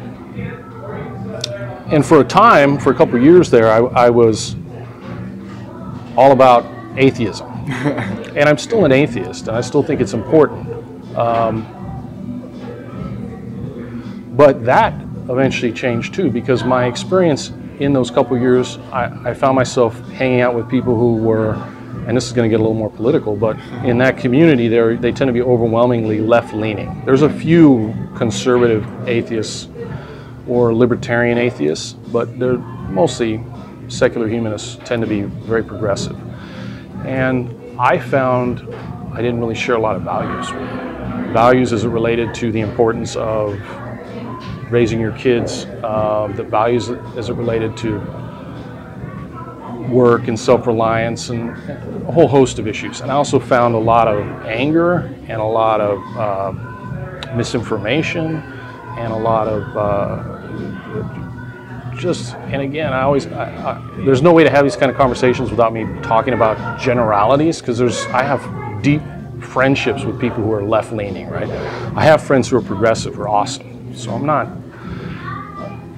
And 1.92 2.06
for 2.06 2.20
a 2.20 2.24
time, 2.24 2.78
for 2.78 2.90
a 2.92 2.94
couple 2.94 3.22
years 3.22 3.50
there, 3.50 3.70
I, 3.70 4.06
I 4.06 4.10
was 4.10 4.56
all 6.16 6.32
about 6.32 6.64
atheism. 6.96 7.51
and 8.36 8.48
I'm 8.48 8.58
still 8.58 8.84
an 8.84 8.92
atheist, 8.92 9.48
and 9.48 9.56
I 9.56 9.60
still 9.60 9.82
think 9.82 10.00
it's 10.00 10.14
important. 10.14 10.68
Um, 11.16 11.66
but 14.36 14.64
that 14.64 14.94
eventually 15.28 15.72
changed 15.72 16.14
too, 16.14 16.30
because 16.30 16.64
my 16.64 16.86
experience 16.86 17.52
in 17.78 17.92
those 17.92 18.10
couple 18.10 18.38
years, 18.38 18.78
I, 18.92 19.30
I 19.30 19.34
found 19.34 19.56
myself 19.56 19.98
hanging 20.10 20.40
out 20.40 20.54
with 20.54 20.68
people 20.68 20.96
who 20.96 21.16
were, 21.16 21.54
and 22.06 22.16
this 22.16 22.26
is 22.26 22.32
going 22.32 22.48
to 22.48 22.52
get 22.52 22.60
a 22.60 22.62
little 22.62 22.76
more 22.76 22.90
political, 22.90 23.36
but 23.36 23.56
in 23.84 23.98
that 23.98 24.18
community, 24.18 24.68
they 24.68 24.96
they 24.96 25.12
tend 25.12 25.28
to 25.28 25.32
be 25.32 25.42
overwhelmingly 25.42 26.20
left-leaning. 26.20 27.04
There's 27.04 27.22
a 27.22 27.30
few 27.30 27.94
conservative 28.16 28.86
atheists 29.08 29.68
or 30.48 30.74
libertarian 30.74 31.38
atheists, 31.38 31.92
but 31.92 32.38
they're 32.38 32.58
mostly 32.58 33.44
secular 33.88 34.28
humanists 34.28 34.78
tend 34.84 35.02
to 35.02 35.08
be 35.08 35.22
very 35.22 35.62
progressive. 35.62 36.16
And 37.04 37.78
I 37.78 37.98
found 37.98 38.60
I 39.12 39.20
didn't 39.20 39.40
really 39.40 39.54
share 39.54 39.74
a 39.74 39.80
lot 39.80 39.96
of 39.96 40.02
values. 40.02 40.48
Values 41.32 41.72
as 41.72 41.84
it 41.84 41.88
related 41.88 42.34
to 42.34 42.50
the 42.52 42.60
importance 42.60 43.16
of 43.16 43.60
raising 44.70 45.00
your 45.00 45.12
kids, 45.12 45.66
uh, 45.82 46.32
the 46.34 46.42
values 46.42 46.88
as 47.16 47.28
it 47.28 47.34
related 47.34 47.76
to 47.78 47.98
work 49.90 50.28
and 50.28 50.38
self-reliance 50.38 51.28
and 51.28 51.50
a 52.08 52.12
whole 52.12 52.28
host 52.28 52.58
of 52.58 52.66
issues. 52.66 53.00
And 53.02 53.10
I 53.10 53.14
also 53.14 53.38
found 53.38 53.74
a 53.74 53.78
lot 53.78 54.08
of 54.08 54.26
anger 54.46 55.14
and 55.28 55.40
a 55.40 55.44
lot 55.44 55.80
of 55.80 55.98
uh, 56.16 57.34
misinformation 57.34 58.36
and 58.36 59.12
a 59.12 59.16
lot 59.16 59.48
of 59.48 59.76
uh, 59.76 61.21
just 61.96 62.34
and 62.34 62.62
again 62.62 62.92
i 62.92 63.02
always 63.02 63.26
I, 63.26 63.44
I, 63.44 64.04
there's 64.04 64.22
no 64.22 64.32
way 64.32 64.44
to 64.44 64.50
have 64.50 64.64
these 64.64 64.76
kind 64.76 64.90
of 64.90 64.96
conversations 64.96 65.50
without 65.50 65.72
me 65.72 65.84
talking 66.02 66.34
about 66.34 66.80
generalities 66.80 67.60
because 67.60 67.78
there's 67.78 68.06
i 68.06 68.22
have 68.22 68.82
deep 68.82 69.02
friendships 69.40 70.04
with 70.04 70.20
people 70.20 70.42
who 70.42 70.52
are 70.52 70.62
left 70.62 70.92
leaning 70.92 71.28
right? 71.28 71.48
I 71.96 72.04
have 72.04 72.22
friends 72.22 72.48
who 72.48 72.56
are 72.56 72.62
progressive 72.62 73.14
who 73.14 73.22
are 73.22 73.28
awesome 73.28 73.94
so 73.94 74.12
i'm 74.12 74.26
not 74.26 74.48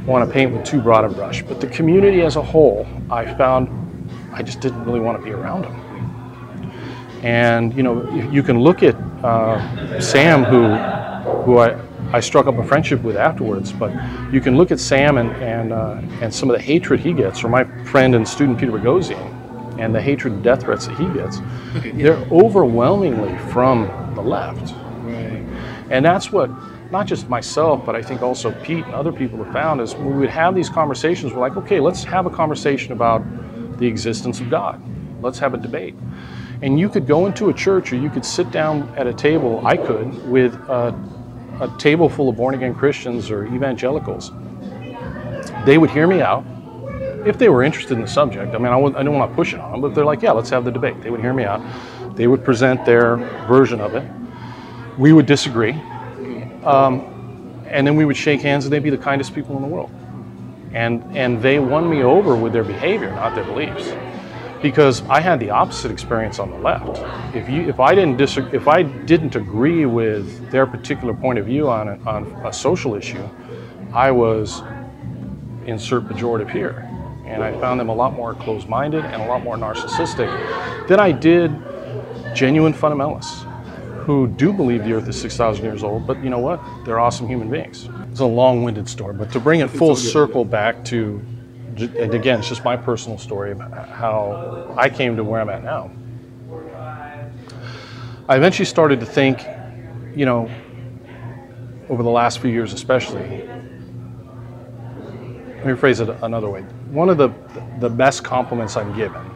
want 0.06 0.26
to 0.26 0.32
paint 0.32 0.52
with 0.52 0.64
too 0.64 0.80
broad 0.80 1.04
a 1.04 1.08
brush 1.08 1.42
but 1.42 1.60
the 1.60 1.66
community 1.68 2.22
as 2.22 2.36
a 2.36 2.42
whole 2.42 2.86
i 3.10 3.32
found 3.34 3.68
i 4.32 4.42
just 4.42 4.60
didn't 4.60 4.84
really 4.84 5.00
want 5.00 5.18
to 5.18 5.24
be 5.24 5.30
around 5.30 5.62
them 5.62 5.80
and 7.22 7.74
you 7.74 7.82
know 7.82 8.10
you, 8.10 8.30
you 8.30 8.42
can 8.42 8.60
look 8.60 8.82
at 8.82 8.94
uh, 9.24 10.00
sam 10.00 10.44
who 10.44 10.74
who 11.44 11.58
i 11.58 11.74
I 12.14 12.20
struck 12.20 12.46
up 12.46 12.56
a 12.58 12.64
friendship 12.64 13.02
with 13.02 13.16
afterwards. 13.16 13.72
But 13.72 13.92
you 14.32 14.40
can 14.40 14.56
look 14.56 14.70
at 14.70 14.78
Sam 14.78 15.18
and 15.18 15.30
and, 15.42 15.72
uh, 15.72 16.00
and 16.22 16.32
some 16.32 16.48
of 16.48 16.56
the 16.56 16.62
hatred 16.62 17.00
he 17.00 17.12
gets, 17.12 17.42
or 17.42 17.48
my 17.48 17.64
friend 17.84 18.14
and 18.14 18.26
student 18.26 18.56
Peter 18.58 18.70
Boghossian, 18.70 19.78
and 19.80 19.92
the 19.92 20.00
hatred 20.00 20.34
and 20.34 20.44
death 20.44 20.62
threats 20.62 20.86
that 20.86 20.96
he 20.96 21.06
gets. 21.12 21.40
They're 21.94 22.24
overwhelmingly 22.30 23.36
from 23.50 23.88
the 24.14 24.22
left, 24.22 24.72
Right. 25.02 25.42
and 25.90 26.04
that's 26.04 26.30
what 26.30 26.50
not 26.92 27.06
just 27.06 27.28
myself, 27.28 27.84
but 27.84 27.96
I 27.96 28.02
think 28.02 28.22
also 28.22 28.52
Pete 28.62 28.84
and 28.84 28.94
other 28.94 29.10
people 29.10 29.42
have 29.42 29.52
found 29.52 29.80
is 29.80 29.96
when 29.96 30.12
we 30.12 30.20
would 30.20 30.30
have 30.30 30.54
these 30.54 30.68
conversations, 30.68 31.32
we're 31.32 31.40
like, 31.40 31.56
okay, 31.56 31.80
let's 31.80 32.04
have 32.04 32.26
a 32.26 32.30
conversation 32.30 32.92
about 32.92 33.24
the 33.78 33.86
existence 33.88 34.38
of 34.38 34.48
God. 34.48 34.80
Let's 35.20 35.40
have 35.40 35.54
a 35.54 35.56
debate. 35.56 35.96
And 36.62 36.78
you 36.78 36.88
could 36.88 37.08
go 37.08 37.26
into 37.26 37.48
a 37.48 37.52
church 37.52 37.92
or 37.92 37.96
you 37.96 38.10
could 38.10 38.24
sit 38.24 38.52
down 38.52 38.94
at 38.96 39.08
a 39.08 39.12
table, 39.12 39.66
I 39.66 39.76
could, 39.76 40.08
with 40.30 40.54
a, 40.68 40.94
a 41.60 41.72
table 41.78 42.08
full 42.08 42.28
of 42.28 42.36
born 42.36 42.54
again 42.54 42.74
Christians 42.74 43.30
or 43.30 43.46
evangelicals. 43.46 44.32
They 45.64 45.78
would 45.78 45.90
hear 45.90 46.06
me 46.06 46.20
out 46.20 46.44
if 47.26 47.38
they 47.38 47.48
were 47.48 47.62
interested 47.62 47.94
in 47.94 48.00
the 48.00 48.08
subject. 48.08 48.54
I 48.54 48.58
mean, 48.58 48.66
I, 48.66 48.78
I 48.78 49.02
don't 49.02 49.14
want 49.14 49.30
to 49.30 49.34
push 49.34 49.54
it 49.54 49.60
on 49.60 49.72
them, 49.72 49.80
but 49.80 49.94
they're 49.94 50.04
like, 50.04 50.22
yeah, 50.22 50.32
let's 50.32 50.50
have 50.50 50.64
the 50.64 50.70
debate. 50.70 51.00
They 51.02 51.10
would 51.10 51.20
hear 51.20 51.32
me 51.32 51.44
out. 51.44 51.62
They 52.16 52.26
would 52.26 52.44
present 52.44 52.84
their 52.84 53.16
version 53.46 53.80
of 53.80 53.94
it. 53.94 54.04
We 54.98 55.12
would 55.12 55.26
disagree. 55.26 55.72
Um, 56.64 57.62
and 57.66 57.86
then 57.86 57.96
we 57.96 58.04
would 58.04 58.16
shake 58.16 58.40
hands 58.40 58.66
and 58.66 58.72
they'd 58.72 58.82
be 58.82 58.90
the 58.90 58.98
kindest 58.98 59.34
people 59.34 59.56
in 59.56 59.62
the 59.62 59.68
world. 59.68 59.90
And, 60.72 61.16
and 61.16 61.40
they 61.40 61.58
won 61.58 61.88
me 61.88 62.02
over 62.02 62.36
with 62.36 62.52
their 62.52 62.64
behavior, 62.64 63.10
not 63.10 63.34
their 63.34 63.44
beliefs. 63.44 63.88
Because 64.64 65.02
I 65.10 65.20
had 65.20 65.40
the 65.40 65.50
opposite 65.50 65.90
experience 65.90 66.38
on 66.38 66.50
the 66.50 66.56
left. 66.56 66.98
If, 67.36 67.50
you, 67.50 67.68
if, 67.68 67.80
I, 67.80 67.94
didn't 67.94 68.16
disagree, 68.16 68.56
if 68.56 68.66
I 68.66 68.82
didn't 68.82 69.36
agree 69.36 69.84
with 69.84 70.50
their 70.50 70.64
particular 70.66 71.12
point 71.12 71.38
of 71.38 71.44
view 71.44 71.68
on 71.68 71.88
a, 71.88 71.98
on 72.08 72.24
a 72.46 72.50
social 72.50 72.94
issue, 72.94 73.28
I 73.92 74.10
was, 74.10 74.62
insert 75.66 76.04
pejorative 76.04 76.50
here, 76.50 76.88
and 77.26 77.44
I 77.44 77.52
found 77.60 77.78
them 77.78 77.90
a 77.90 77.94
lot 77.94 78.14
more 78.14 78.32
closed 78.36 78.66
minded 78.66 79.04
and 79.04 79.20
a 79.20 79.26
lot 79.26 79.42
more 79.42 79.56
narcissistic 79.58 80.88
than 80.88 80.98
I 80.98 81.12
did 81.12 81.52
genuine 82.34 82.72
fundamentalists 82.72 83.42
who 84.04 84.28
do 84.28 84.50
believe 84.50 84.82
the 84.84 84.94
earth 84.94 85.06
is 85.06 85.20
6,000 85.20 85.62
years 85.62 85.84
old, 85.84 86.06
but 86.06 86.24
you 86.24 86.30
know 86.30 86.38
what? 86.38 86.62
They're 86.86 87.00
awesome 87.00 87.28
human 87.28 87.50
beings. 87.50 87.90
It's 88.10 88.20
a 88.20 88.24
long 88.24 88.62
winded 88.62 88.88
story, 88.88 89.12
but 89.12 89.30
to 89.32 89.40
bring 89.40 89.60
it 89.60 89.68
full 89.68 89.94
circle 89.94 90.46
back 90.46 90.82
to, 90.86 91.20
and 91.82 92.14
again, 92.14 92.38
it's 92.38 92.48
just 92.48 92.64
my 92.64 92.76
personal 92.76 93.18
story 93.18 93.52
of 93.52 93.60
how 93.60 94.74
I 94.76 94.88
came 94.88 95.16
to 95.16 95.24
where 95.24 95.40
I'm 95.40 95.48
at 95.48 95.64
now. 95.64 95.90
I 98.28 98.36
eventually 98.36 98.64
started 98.64 99.00
to 99.00 99.06
think, 99.06 99.46
you 100.16 100.24
know, 100.24 100.50
over 101.88 102.02
the 102.02 102.10
last 102.10 102.38
few 102.38 102.50
years 102.50 102.72
especially, 102.72 103.46
let 105.56 105.66
me 105.66 105.74
phrase 105.74 106.00
it 106.00 106.08
another 106.22 106.48
way. 106.48 106.62
One 106.90 107.08
of 107.08 107.18
the, 107.18 107.30
the 107.80 107.88
best 107.88 108.24
compliments 108.24 108.76
I'm 108.76 108.94
given, 108.96 109.30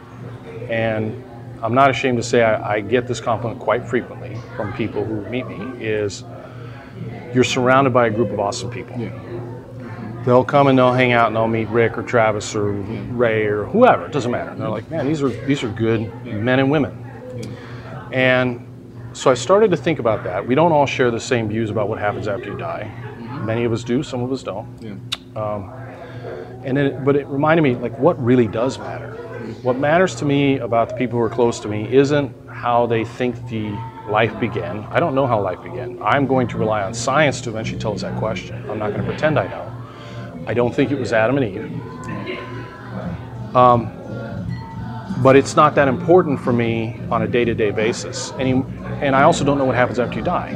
and 0.69 1.23
I'm 1.61 1.73
not 1.73 1.89
ashamed 1.89 2.17
to 2.17 2.23
say 2.23 2.41
I, 2.43 2.75
I, 2.75 2.81
get 2.81 3.07
this 3.07 3.19
compliment 3.19 3.59
quite 3.59 3.85
frequently 3.87 4.37
from 4.55 4.71
people 4.73 5.03
who 5.03 5.21
meet 5.29 5.47
me, 5.47 5.83
is 5.83 6.23
you're 7.33 7.43
surrounded 7.43 7.93
by 7.93 8.07
a 8.07 8.09
group 8.09 8.31
of 8.31 8.39
awesome 8.39 8.69
people. 8.69 8.97
Yeah. 8.97 9.11
They'll 10.25 10.43
come 10.43 10.67
and 10.67 10.77
they'll 10.77 10.93
hang 10.93 11.11
out 11.11 11.27
and 11.27 11.35
they'll 11.35 11.47
meet 11.47 11.69
Rick 11.69 11.97
or 11.97 12.03
Travis 12.03 12.55
or 12.55 12.71
Ray 12.71 13.45
or 13.45 13.65
whoever. 13.65 14.05
It 14.05 14.11
doesn't 14.11 14.31
matter. 14.31 14.51
And 14.51 14.61
they're 14.61 14.69
like, 14.69 14.89
man, 14.89 15.07
these 15.07 15.21
are 15.23 15.29
these 15.29 15.63
are 15.63 15.69
good 15.69 16.01
men 16.25 16.59
and 16.59 16.69
women. 16.69 17.05
And 18.11 18.65
so 19.13 19.31
I 19.31 19.33
started 19.33 19.71
to 19.71 19.77
think 19.77 19.99
about 19.99 20.23
that. 20.23 20.45
We 20.45 20.55
don't 20.55 20.71
all 20.71 20.85
share 20.85 21.11
the 21.11 21.19
same 21.19 21.47
views 21.49 21.69
about 21.69 21.89
what 21.89 21.99
happens 21.99 22.27
after 22.27 22.51
you 22.51 22.57
die. 22.57 22.91
Many 23.43 23.63
of 23.63 23.71
us 23.71 23.83
do. 23.83 24.03
Some 24.03 24.21
of 24.21 24.31
us 24.31 24.43
don't. 24.43 24.67
Yeah. 24.81 24.95
Um, 25.35 25.73
and 26.63 26.77
it, 26.77 27.05
but 27.05 27.15
it 27.15 27.25
reminded 27.27 27.61
me 27.63 27.75
like 27.75 27.97
what 27.97 28.21
really 28.23 28.47
does 28.47 28.77
matter. 28.77 29.13
What 29.63 29.77
matters 29.77 30.15
to 30.15 30.25
me 30.25 30.59
about 30.59 30.89
the 30.89 30.95
people 30.95 31.17
who 31.17 31.23
are 31.23 31.29
close 31.29 31.59
to 31.61 31.67
me 31.67 31.91
isn't 31.93 32.35
how 32.47 32.85
they 32.85 33.05
think 33.05 33.35
the 33.49 33.69
life 34.09 34.37
began. 34.39 34.79
I 34.89 34.99
don't 34.99 35.15
know 35.15 35.25
how 35.25 35.41
life 35.41 35.61
began. 35.63 36.01
I'm 36.01 36.27
going 36.27 36.47
to 36.49 36.57
rely 36.57 36.83
on 36.83 36.93
science 36.93 37.41
to 37.41 37.49
eventually 37.49 37.79
tell 37.79 37.93
us 37.93 38.01
that 38.01 38.17
question. 38.19 38.69
I'm 38.69 38.79
not 38.79 38.91
going 38.91 39.01
to 39.01 39.07
pretend 39.07 39.39
I 39.39 39.47
know. 39.47 39.78
I 40.49 40.53
don't 40.55 40.73
think 40.73 40.89
it 40.89 40.97
was 40.97 41.13
Adam 41.13 41.37
and 41.37 41.45
Eve. 41.45 41.71
Um, 43.55 43.93
but 45.21 45.35
it's 45.35 45.55
not 45.55 45.75
that 45.75 45.87
important 45.87 46.39
for 46.39 46.51
me 46.51 46.99
on 47.11 47.21
a 47.21 47.27
day-to-day 47.27 47.69
basis. 47.69 48.31
And, 48.31 48.47
he, 48.47 48.53
and 49.05 49.15
I 49.15 49.21
also 49.21 49.45
don't 49.45 49.59
know 49.59 49.65
what 49.65 49.75
happens 49.75 49.99
after 49.99 50.17
you 50.17 50.25
die. 50.25 50.55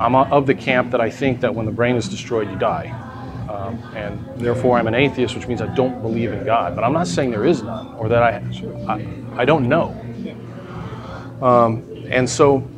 I'm 0.00 0.16
of 0.16 0.48
the 0.48 0.54
camp 0.56 0.90
that 0.90 1.00
I 1.00 1.10
think 1.10 1.42
that 1.42 1.54
when 1.54 1.64
the 1.64 1.70
brain 1.70 1.94
is 1.94 2.08
destroyed, 2.08 2.50
you 2.50 2.58
die. 2.58 2.90
Um, 3.48 3.80
and 3.94 4.40
therefore, 4.40 4.76
I'm 4.76 4.88
an 4.88 4.96
atheist, 4.96 5.36
which 5.36 5.46
means 5.46 5.62
I 5.62 5.72
don't 5.76 6.02
believe 6.02 6.32
in 6.32 6.44
God. 6.44 6.74
But 6.74 6.82
I'm 6.82 6.92
not 6.92 7.06
saying 7.06 7.30
there 7.30 7.46
is 7.46 7.62
none 7.62 7.94
or 7.94 8.08
that 8.08 8.24
I, 8.24 8.42
I, 8.88 9.06
I 9.42 9.44
don't 9.44 9.68
know. 9.68 9.94
Um, 11.40 11.84
and 12.10 12.28
so, 12.28 12.68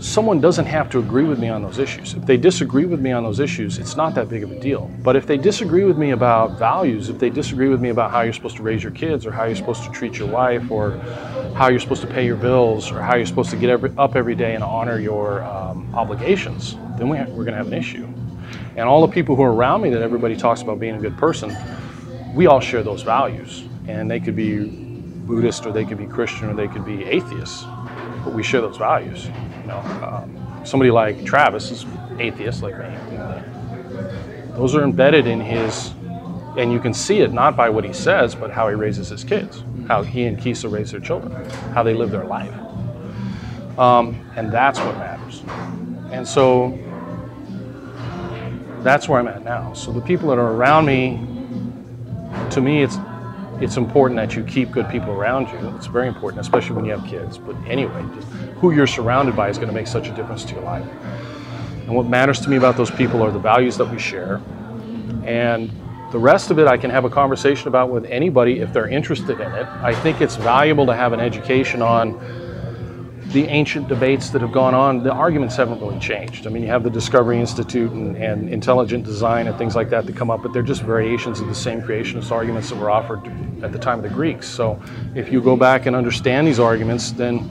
someone 0.00 0.40
doesn't 0.40 0.66
have 0.66 0.88
to 0.90 0.98
agree 0.98 1.24
with 1.24 1.38
me 1.38 1.48
on 1.48 1.62
those 1.62 1.78
issues. 1.78 2.14
If 2.14 2.24
they 2.24 2.36
disagree 2.36 2.84
with 2.84 3.00
me 3.00 3.12
on 3.12 3.24
those 3.24 3.40
issues, 3.40 3.78
it's 3.78 3.96
not 3.96 4.14
that 4.14 4.28
big 4.28 4.42
of 4.42 4.52
a 4.52 4.54
deal. 4.60 4.90
But 5.02 5.16
if 5.16 5.26
they 5.26 5.36
disagree 5.36 5.84
with 5.84 5.98
me 5.98 6.10
about 6.10 6.58
values, 6.58 7.08
if 7.08 7.18
they 7.18 7.30
disagree 7.30 7.68
with 7.68 7.80
me 7.80 7.88
about 7.88 8.10
how 8.10 8.20
you're 8.20 8.32
supposed 8.32 8.56
to 8.56 8.62
raise 8.62 8.82
your 8.82 8.92
kids, 8.92 9.26
or 9.26 9.32
how 9.32 9.44
you're 9.44 9.56
supposed 9.56 9.82
to 9.84 9.90
treat 9.90 10.18
your 10.18 10.28
wife, 10.28 10.70
or 10.70 10.92
how 11.54 11.68
you're 11.68 11.80
supposed 11.80 12.02
to 12.02 12.06
pay 12.06 12.24
your 12.24 12.36
bills, 12.36 12.92
or 12.92 13.02
how 13.02 13.16
you're 13.16 13.26
supposed 13.26 13.50
to 13.50 13.56
get 13.56 13.70
every, 13.70 13.92
up 13.98 14.14
every 14.14 14.34
day 14.34 14.54
and 14.54 14.62
honor 14.62 15.00
your 15.00 15.42
um, 15.42 15.92
obligations, 15.94 16.76
then 16.96 17.08
we, 17.08 17.18
we're 17.18 17.44
going 17.44 17.46
to 17.46 17.58
have 17.58 17.66
an 17.66 17.74
issue. 17.74 18.06
And 18.76 18.88
all 18.88 19.04
the 19.04 19.12
people 19.12 19.34
who 19.34 19.42
are 19.42 19.52
around 19.52 19.82
me 19.82 19.90
that 19.90 20.02
everybody 20.02 20.36
talks 20.36 20.62
about 20.62 20.78
being 20.78 20.94
a 20.94 21.00
good 21.00 21.16
person, 21.16 21.56
we 22.34 22.46
all 22.46 22.60
share 22.60 22.84
those 22.84 23.02
values. 23.02 23.64
And 23.88 24.08
they 24.08 24.20
could 24.20 24.36
be 24.36 24.60
Buddhist 25.26 25.66
or 25.66 25.72
they 25.72 25.84
could 25.84 25.98
be 25.98 26.06
Christian 26.06 26.48
or 26.48 26.54
they 26.54 26.68
could 26.68 26.84
be 26.84 27.04
atheists, 27.04 27.64
but 28.24 28.32
we 28.32 28.42
share 28.42 28.60
those 28.60 28.76
values. 28.76 29.28
Know, 29.68 29.78
um, 30.02 30.64
somebody 30.64 30.90
like 30.90 31.24
Travis 31.24 31.70
is 31.70 31.84
atheist 32.18 32.62
like 32.62 32.78
me. 32.78 32.96
Those 34.54 34.74
are 34.74 34.82
embedded 34.82 35.26
in 35.26 35.40
his, 35.40 35.92
and 36.56 36.72
you 36.72 36.80
can 36.80 36.94
see 36.94 37.20
it 37.20 37.32
not 37.32 37.54
by 37.54 37.68
what 37.68 37.84
he 37.84 37.92
says, 37.92 38.34
but 38.34 38.50
how 38.50 38.68
he 38.68 38.74
raises 38.74 39.10
his 39.10 39.22
kids, 39.24 39.62
how 39.86 40.02
he 40.02 40.24
and 40.24 40.40
Kisa 40.40 40.68
raise 40.68 40.90
their 40.90 41.00
children, 41.00 41.32
how 41.74 41.82
they 41.82 41.94
live 41.94 42.10
their 42.10 42.24
life. 42.24 42.52
Um, 43.78 44.28
and 44.36 44.50
that's 44.50 44.80
what 44.80 44.96
matters. 44.96 45.42
And 46.10 46.26
so 46.26 46.76
that's 48.82 49.08
where 49.08 49.20
I'm 49.20 49.28
at 49.28 49.44
now. 49.44 49.74
So 49.74 49.92
the 49.92 50.00
people 50.00 50.30
that 50.30 50.38
are 50.38 50.52
around 50.52 50.86
me, 50.86 51.20
to 52.50 52.60
me, 52.60 52.82
it's 52.82 52.96
it's 53.60 53.76
important 53.76 54.16
that 54.16 54.36
you 54.36 54.44
keep 54.44 54.70
good 54.70 54.88
people 54.88 55.10
around 55.10 55.48
you. 55.48 55.76
It's 55.76 55.88
very 55.88 56.06
important, 56.06 56.40
especially 56.40 56.76
when 56.76 56.84
you 56.84 56.92
have 56.92 57.04
kids. 57.06 57.38
But 57.38 57.56
anyway, 57.66 58.04
who 58.60 58.72
you're 58.72 58.86
surrounded 58.86 59.36
by 59.36 59.48
is 59.48 59.56
going 59.56 59.68
to 59.68 59.74
make 59.74 59.86
such 59.86 60.08
a 60.08 60.12
difference 60.12 60.44
to 60.44 60.54
your 60.54 60.64
life. 60.64 60.86
And 61.86 61.94
what 61.94 62.06
matters 62.06 62.40
to 62.40 62.50
me 62.50 62.56
about 62.56 62.76
those 62.76 62.90
people 62.90 63.22
are 63.22 63.30
the 63.30 63.38
values 63.38 63.76
that 63.78 63.90
we 63.90 63.98
share. 63.98 64.40
And 65.24 65.70
the 66.10 66.18
rest 66.18 66.50
of 66.50 66.58
it, 66.58 66.66
I 66.66 66.76
can 66.76 66.90
have 66.90 67.04
a 67.04 67.10
conversation 67.10 67.68
about 67.68 67.90
with 67.90 68.04
anybody 68.06 68.60
if 68.60 68.72
they're 68.72 68.88
interested 68.88 69.40
in 69.40 69.52
it. 69.52 69.66
I 69.66 69.94
think 69.94 70.20
it's 70.20 70.36
valuable 70.36 70.86
to 70.86 70.94
have 70.94 71.12
an 71.12 71.20
education 71.20 71.82
on 71.82 72.18
the 73.32 73.44
ancient 73.44 73.88
debates 73.88 74.30
that 74.30 74.40
have 74.40 74.52
gone 74.52 74.74
on, 74.74 75.02
the 75.02 75.12
arguments 75.12 75.54
haven't 75.54 75.80
really 75.80 75.98
changed. 75.98 76.46
I 76.46 76.50
mean, 76.50 76.62
you 76.62 76.70
have 76.70 76.82
the 76.82 76.90
Discovery 76.90 77.38
Institute 77.38 77.92
and, 77.92 78.16
and 78.16 78.48
intelligent 78.48 79.04
design 79.04 79.46
and 79.48 79.58
things 79.58 79.76
like 79.76 79.90
that 79.90 80.06
that 80.06 80.16
come 80.16 80.30
up, 80.30 80.42
but 80.42 80.54
they're 80.54 80.62
just 80.62 80.80
variations 80.80 81.40
of 81.40 81.46
the 81.46 81.54
same 81.54 81.82
creationist 81.82 82.30
arguments 82.30 82.70
that 82.70 82.76
were 82.76 82.90
offered 82.90 83.20
at 83.62 83.70
the 83.70 83.78
time 83.78 83.98
of 83.98 84.02
the 84.02 84.08
Greeks. 84.08 84.48
So 84.48 84.80
if 85.14 85.30
you 85.30 85.42
go 85.42 85.56
back 85.56 85.84
and 85.84 85.94
understand 85.94 86.46
these 86.46 86.58
arguments, 86.58 87.12
then 87.12 87.50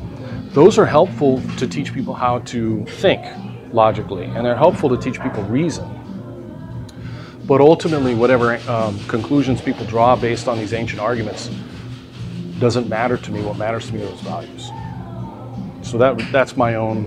those 0.58 0.80
are 0.80 0.88
helpful 0.88 1.40
to 1.56 1.68
teach 1.68 1.94
people 1.94 2.16
how 2.16 2.40
to 2.40 2.84
think 2.86 3.24
logically, 3.72 4.24
and 4.26 4.44
they're 4.44 4.56
helpful 4.56 4.90
to 4.90 4.98
teach 4.98 5.22
people 5.22 5.44
reason. 5.44 5.88
But 7.46 7.62
ultimately, 7.62 8.16
whatever 8.16 8.56
um, 8.68 8.98
conclusions 9.02 9.62
people 9.62 9.86
draw 9.86 10.16
based 10.16 10.48
on 10.48 10.58
these 10.58 10.74
ancient 10.74 11.00
arguments 11.00 11.52
doesn't 12.58 12.90
matter 12.90 13.18
to 13.18 13.32
me. 13.32 13.44
What 13.44 13.58
matters 13.58 13.86
to 13.86 13.94
me 13.94 14.02
are 14.02 14.08
those 14.08 14.22
values. 14.22 14.72
So 15.84 16.00
that 16.00 16.18
that's 16.32 16.58
my 16.58 16.74
own 16.74 17.04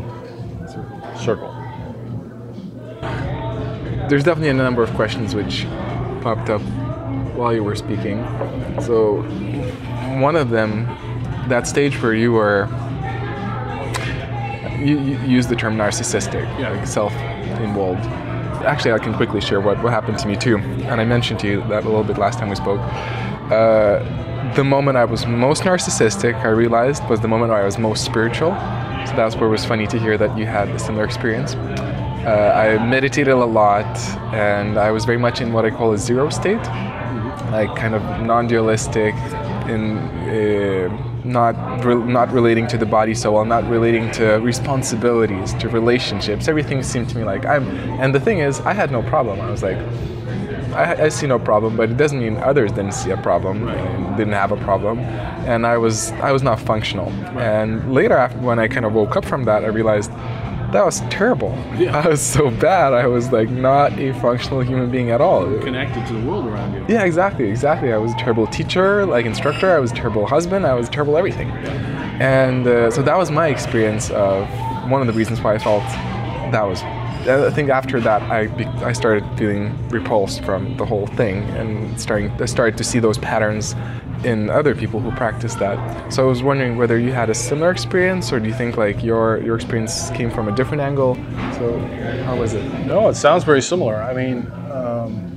circle. 1.19 1.53
There's 4.09 4.23
definitely 4.23 4.51
a 4.51 4.55
number 4.55 4.85
of 4.85 4.95
questions 4.95 5.35
which 5.35 5.67
popped 6.23 6.51
up 6.51 6.63
while 7.35 7.53
you 7.53 7.65
were 7.65 7.75
speaking. 7.75 8.25
So 8.81 9.23
one 10.21 10.37
of 10.37 10.51
them, 10.51 10.87
that 11.49 11.67
stage 11.67 12.01
where 12.01 12.15
you 12.15 12.31
were, 12.31 12.69
you, 14.81 14.99
you 14.99 15.19
use 15.21 15.47
the 15.47 15.57
term 15.57 15.77
narcissistic, 15.77 16.45
yeah. 16.59 16.71
like 16.71 16.87
self-involved. 16.87 18.05
Actually, 18.65 18.93
I 18.93 18.99
can 18.99 19.15
quickly 19.15 19.41
share 19.41 19.61
what, 19.61 19.83
what 19.83 19.93
happened 19.93 20.19
to 20.19 20.29
me 20.29 20.37
too, 20.37 20.59
and 20.59 21.01
I 21.01 21.05
mentioned 21.05 21.41
to 21.41 21.47
you 21.47 21.61
that 21.69 21.85
a 21.85 21.89
little 21.89 22.05
bit 22.05 22.19
last 22.19 22.39
time 22.39 22.49
we 22.49 22.57
spoke. 22.57 22.81
Uh, 23.51 24.05
the 24.55 24.65
moment 24.65 24.97
I 24.97 25.05
was 25.05 25.27
most 25.27 25.63
narcissistic, 25.63 26.35
I 26.45 26.49
realized, 26.49 27.09
was 27.09 27.21
the 27.21 27.29
moment 27.29 27.51
where 27.51 27.63
I 27.63 27.65
was 27.65 27.79
most 27.79 28.05
spiritual. 28.05 28.51
So 29.07 29.17
that's 29.17 29.35
where 29.37 29.47
it 29.47 29.51
was 29.51 29.65
funny 29.65 29.87
to 29.87 29.99
hear 29.99 30.19
that 30.19 30.37
you 30.37 30.47
had 30.47 30.69
a 30.69 30.79
similar 30.79 31.05
experience. 31.05 31.55
Uh, 31.55 32.53
I 32.55 32.85
meditated 32.85 33.33
a 33.33 33.45
lot, 33.45 33.87
and 34.35 34.79
I 34.79 34.91
was 34.91 35.05
very 35.05 35.19
much 35.19 35.41
in 35.41 35.53
what 35.53 35.65
I 35.65 35.71
call 35.71 35.93
a 35.93 35.99
zero 35.99 36.29
state, 36.29 36.63
like 37.51 37.75
kind 37.77 37.95
of 37.95 38.03
non-dualistic, 38.21 39.15
in 39.69 39.99
uh, 39.99 41.10
not 41.25 41.85
re- 41.85 41.95
not 41.95 42.31
relating 42.33 42.67
to 42.69 42.79
the 42.79 42.87
body 42.87 43.15
so 43.15 43.33
well, 43.33 43.45
not 43.45 43.69
relating 43.69 44.11
to 44.13 44.35
responsibilities, 44.37 45.55
to 45.55 45.69
relationships. 45.69 46.49
Everything 46.49 46.83
seemed 46.83 47.09
to 47.11 47.17
me 47.17 47.25
like 47.25 47.45
I'm. 47.45 47.69
And 48.01 48.15
the 48.15 48.21
thing 48.21 48.39
is, 48.39 48.61
I 48.61 48.73
had 48.73 48.91
no 48.91 49.03
problem. 49.03 49.41
I 49.41 49.51
was 49.51 49.63
like, 49.63 49.79
I, 50.73 51.05
I 51.05 51.09
see 51.09 51.27
no 51.27 51.39
problem, 51.39 51.77
but 51.77 51.91
it 51.91 51.97
doesn't 51.97 52.21
mean 52.21 52.37
others 52.37 52.71
didn't 52.73 52.95
see 52.95 53.11
a 53.11 53.17
problem, 53.17 53.69
and 53.69 54.17
didn't 54.17 54.35
have 54.35 54.53
a 54.53 54.57
problem, 54.59 55.01
and 55.47 55.67
I 55.67 55.77
was 55.79 56.13
I 56.13 56.33
was 56.33 56.43
not 56.43 56.61
functional. 56.61 57.09
And 57.39 57.93
later, 57.93 58.17
after 58.17 58.39
when 58.39 58.59
I 58.59 58.69
kind 58.69 58.87
of 58.87 58.93
woke 58.93 59.17
up 59.17 59.25
from 59.25 59.45
that, 59.45 59.65
I 59.65 59.69
realized 59.69 60.11
that 60.73 60.85
was 60.85 61.01
terrible. 61.11 61.51
Yeah. 61.77 61.97
I 62.05 62.09
was 62.09 62.21
so 62.21 62.51
bad. 62.51 62.93
I 62.93 63.07
was 63.07 63.33
like 63.33 63.51
not 63.51 63.99
a 63.99 64.13
functional 64.21 64.61
human 64.61 64.91
being 64.91 65.11
at 65.11 65.21
all. 65.21 65.45
Connected 65.61 66.07
to 66.07 66.13
the 66.15 66.29
world 66.29 66.47
around 66.47 66.75
you. 66.75 66.85
Yeah, 66.89 67.05
exactly, 67.05 67.49
exactly. 67.49 67.93
I 67.93 67.99
was 67.99 68.13
a 68.13 68.17
terrible 68.17 68.47
teacher, 68.47 69.07
like 69.07 69.27
instructor. 69.27 69.71
I 69.71 69.79
was 69.79 69.93
a 69.93 69.95
terrible 69.95 70.27
husband. 70.27 70.67
I 70.67 70.75
was 70.75 70.89
terrible 70.89 71.17
everything. 71.17 71.51
And 72.21 72.67
uh, 72.67 72.91
so 72.91 73.03
that 73.03 73.17
was 73.17 73.31
my 73.31 73.49
experience 73.49 74.11
of 74.11 74.49
one 74.91 75.01
of 75.01 75.07
the 75.07 75.13
reasons 75.13 75.41
why 75.41 75.55
I 75.55 75.59
felt 75.59 75.83
that 76.53 76.63
was. 76.63 76.83
I 77.29 77.51
think 77.51 77.69
after 77.69 78.01
that, 78.01 78.23
I, 78.23 78.49
I 78.83 78.93
started 78.93 79.25
feeling 79.37 79.77
repulsed 79.91 80.43
from 80.43 80.77
the 80.79 80.87
whole 80.87 81.07
thing 81.07 81.43
and 81.51 82.01
starting 82.01 82.31
I 82.41 82.47
started 82.47 82.79
to 82.79 82.85
see 82.85 82.99
those 82.99 83.19
patterns 83.19 83.75
in 84.25 84.51
other 84.51 84.75
people 84.75 85.01
who 85.01 85.11
practice 85.13 85.55
that. 85.57 86.13
So 86.13 86.23
I 86.25 86.27
was 86.27 86.43
wondering 86.43 86.77
whether 86.77 86.99
you 86.99 87.13
had 87.13 87.31
a 87.31 87.35
similar 87.35 87.71
experience, 87.71 88.33
or 88.33 88.41
do 88.41 88.49
you 88.49 88.55
think 88.55 88.77
like 88.77 89.03
your 89.03 89.43
your 89.43 89.57
experience 89.57 90.11
came 90.11 90.31
from 90.31 90.49
a 90.49 90.53
different 90.53 90.83
angle? 90.83 91.15
So 91.55 91.79
how 92.25 92.37
was 92.37 92.55
it? 92.55 92.65
No, 92.87 93.09
it 93.09 93.15
sounds 93.15 93.45
very 93.45 93.63
similar. 93.63 93.97
I 93.97 94.15
mean, 94.15 94.47
um, 94.71 95.37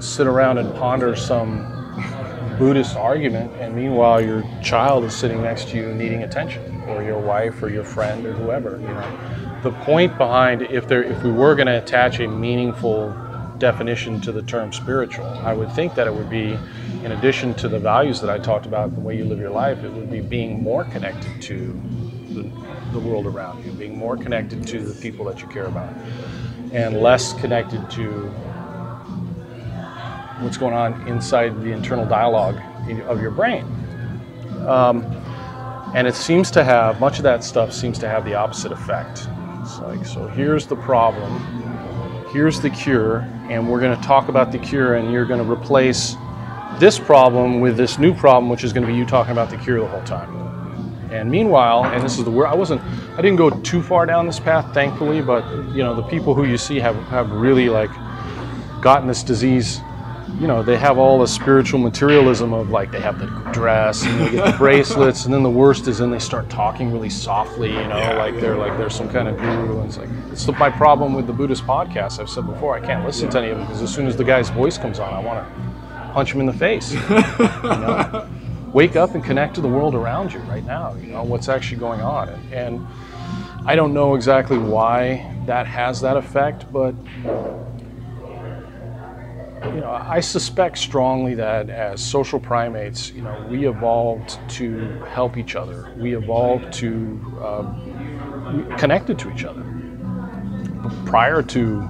sit 0.00 0.26
around 0.26 0.58
and 0.58 0.74
ponder 0.74 1.16
some 1.16 1.70
Buddhist 2.58 2.96
argument, 2.96 3.50
and 3.58 3.74
meanwhile 3.74 4.20
your 4.20 4.44
child 4.62 5.04
is 5.04 5.14
sitting 5.14 5.42
next 5.42 5.68
to 5.70 5.76
you 5.76 5.92
needing 5.94 6.22
attention, 6.22 6.82
or 6.88 7.02
your 7.02 7.18
wife, 7.18 7.62
or 7.62 7.68
your 7.68 7.84
friend, 7.84 8.24
or 8.26 8.32
whoever. 8.32 8.78
You 8.80 8.88
know, 8.88 9.60
the 9.62 9.72
point 9.84 10.16
behind 10.18 10.62
if 10.62 10.86
there, 10.86 11.02
if 11.02 11.22
we 11.22 11.32
were 11.32 11.54
going 11.54 11.66
to 11.68 11.78
attach 11.78 12.20
a 12.20 12.28
meaningful 12.28 13.14
definition 13.58 14.20
to 14.22 14.32
the 14.32 14.42
term 14.42 14.72
spiritual, 14.72 15.26
I 15.26 15.52
would 15.52 15.70
think 15.72 15.94
that 15.94 16.06
it 16.06 16.14
would 16.14 16.30
be, 16.30 16.58
in 17.04 17.12
addition 17.12 17.54
to 17.54 17.68
the 17.68 17.78
values 17.78 18.20
that 18.20 18.30
I 18.30 18.38
talked 18.38 18.66
about, 18.66 18.94
the 18.94 19.00
way 19.00 19.16
you 19.16 19.24
live 19.24 19.38
your 19.38 19.50
life, 19.50 19.82
it 19.84 19.92
would 19.92 20.10
be 20.10 20.20
being 20.20 20.62
more 20.62 20.84
connected 20.84 21.40
to 21.42 21.80
the, 22.30 22.42
the 22.92 22.98
world 22.98 23.26
around 23.26 23.64
you, 23.64 23.72
being 23.72 23.96
more 23.96 24.16
connected 24.16 24.66
to 24.68 24.80
the 24.80 25.00
people 25.00 25.24
that 25.26 25.40
you 25.40 25.48
care 25.48 25.66
about, 25.66 25.92
and 26.72 27.00
less 27.00 27.32
connected 27.34 27.88
to 27.90 28.28
what's 30.40 30.56
going 30.56 30.74
on 30.74 31.06
inside 31.06 31.60
the 31.62 31.70
internal 31.70 32.06
dialogue 32.06 32.60
of 33.06 33.20
your 33.22 33.30
brain. 33.30 33.64
Um, 34.66 35.04
and 35.94 36.08
it 36.08 36.14
seems 36.16 36.50
to 36.52 36.64
have, 36.64 36.98
much 36.98 37.18
of 37.18 37.22
that 37.22 37.44
stuff 37.44 37.72
seems 37.72 37.98
to 38.00 38.08
have 38.08 38.24
the 38.24 38.34
opposite 38.34 38.72
effect. 38.72 39.28
It's 39.62 39.78
like, 39.78 40.04
so 40.04 40.26
here's 40.26 40.66
the 40.66 40.76
problem, 40.76 41.40
here's 42.34 42.60
the 42.60 42.68
cure, 42.68 43.18
and 43.48 43.70
we're 43.70 43.78
going 43.78 43.96
to 43.96 44.02
talk 44.04 44.28
about 44.28 44.50
the 44.50 44.58
cure, 44.58 44.96
and 44.96 45.12
you're 45.12 45.24
going 45.24 45.42
to 45.42 45.48
replace 45.48 46.16
this 46.80 46.98
problem 46.98 47.60
with 47.60 47.76
this 47.76 47.96
new 47.96 48.12
problem, 48.12 48.50
which 48.50 48.64
is 48.64 48.72
going 48.72 48.84
to 48.84 48.92
be 48.92 48.98
you 48.98 49.06
talking 49.06 49.30
about 49.30 49.48
the 49.48 49.56
cure 49.56 49.78
the 49.78 49.86
whole 49.86 50.02
time. 50.02 50.34
And 51.12 51.30
meanwhile, 51.30 51.84
and 51.84 52.02
this 52.02 52.18
is 52.18 52.24
the 52.24 52.32
word 52.32 52.46
I 52.46 52.54
wasn't, 52.54 52.82
I 53.16 53.22
didn't 53.22 53.36
go 53.36 53.50
too 53.50 53.80
far 53.80 54.04
down 54.04 54.26
this 54.26 54.40
path, 54.40 54.74
thankfully, 54.74 55.22
but 55.22 55.44
you 55.76 55.84
know, 55.84 55.94
the 55.94 56.02
people 56.02 56.34
who 56.34 56.44
you 56.44 56.58
see 56.58 56.80
have, 56.80 56.96
have 57.06 57.30
really 57.30 57.68
like 57.68 57.92
gotten 58.82 59.06
this 59.06 59.22
disease. 59.22 59.80
You 60.40 60.48
know, 60.48 60.62
they 60.62 60.76
have 60.76 60.98
all 60.98 61.20
the 61.20 61.28
spiritual 61.28 61.78
materialism 61.78 62.52
of 62.52 62.70
like 62.70 62.90
they 62.90 63.00
have 63.00 63.20
the 63.20 63.26
dress 63.52 64.04
and 64.04 64.20
they 64.20 64.32
get 64.32 64.52
the 64.52 64.58
bracelets, 64.58 65.26
and 65.26 65.32
then 65.32 65.44
the 65.44 65.50
worst 65.50 65.86
is 65.86 65.98
then 65.98 66.10
they 66.10 66.18
start 66.18 66.50
talking 66.50 66.92
really 66.92 67.08
softly. 67.08 67.70
You 67.70 67.86
know, 67.86 68.14
like 68.18 68.40
they're 68.40 68.56
like 68.56 68.76
they're 68.76 68.90
some 68.90 69.08
kind 69.08 69.28
of 69.28 69.36
guru. 69.36 69.78
And 69.78 69.88
it's 69.88 69.96
like 69.96 70.08
it's 70.32 70.46
my 70.58 70.70
problem 70.70 71.14
with 71.14 71.28
the 71.28 71.32
Buddhist 71.32 71.64
podcast. 71.64 72.18
I've 72.18 72.28
said 72.28 72.46
before, 72.46 72.74
I 72.74 72.80
can't 72.80 73.04
listen 73.04 73.30
to 73.30 73.38
any 73.38 73.50
of 73.50 73.58
them 73.58 73.66
because 73.66 73.80
as 73.80 73.94
soon 73.94 74.06
as 74.06 74.16
the 74.16 74.24
guy's 74.24 74.50
voice 74.50 74.76
comes 74.76 74.98
on, 74.98 75.14
I 75.14 75.20
want 75.20 75.46
to 75.46 76.12
punch 76.12 76.32
him 76.32 76.40
in 76.40 76.46
the 76.46 76.52
face. 76.52 76.92
you 76.92 76.98
know? 76.98 78.28
Wake 78.72 78.96
up 78.96 79.14
and 79.14 79.22
connect 79.22 79.54
to 79.54 79.60
the 79.60 79.68
world 79.68 79.94
around 79.94 80.32
you 80.32 80.40
right 80.40 80.64
now. 80.64 80.94
You 80.94 81.12
know 81.12 81.22
what's 81.22 81.48
actually 81.48 81.78
going 81.78 82.00
on, 82.00 82.28
and, 82.28 82.52
and 82.52 82.86
I 83.66 83.76
don't 83.76 83.94
know 83.94 84.16
exactly 84.16 84.58
why 84.58 85.32
that 85.46 85.66
has 85.66 86.00
that 86.00 86.16
effect, 86.16 86.70
but 86.72 86.94
you 89.72 89.80
know, 89.80 89.90
I 89.90 90.20
suspect 90.20 90.78
strongly 90.78 91.34
that 91.36 91.70
as 91.70 92.04
social 92.04 92.38
primates, 92.38 93.10
you 93.12 93.22
know, 93.22 93.44
we 93.48 93.66
evolved 93.66 94.38
to 94.50 94.86
help 95.08 95.36
each 95.36 95.56
other. 95.56 95.90
We 95.96 96.16
evolved 96.16 96.72
to 96.74 97.20
uh, 97.42 98.76
connected 98.76 99.18
to 99.20 99.30
each 99.30 99.44
other. 99.44 99.64
Prior 101.06 101.42
to 101.42 101.88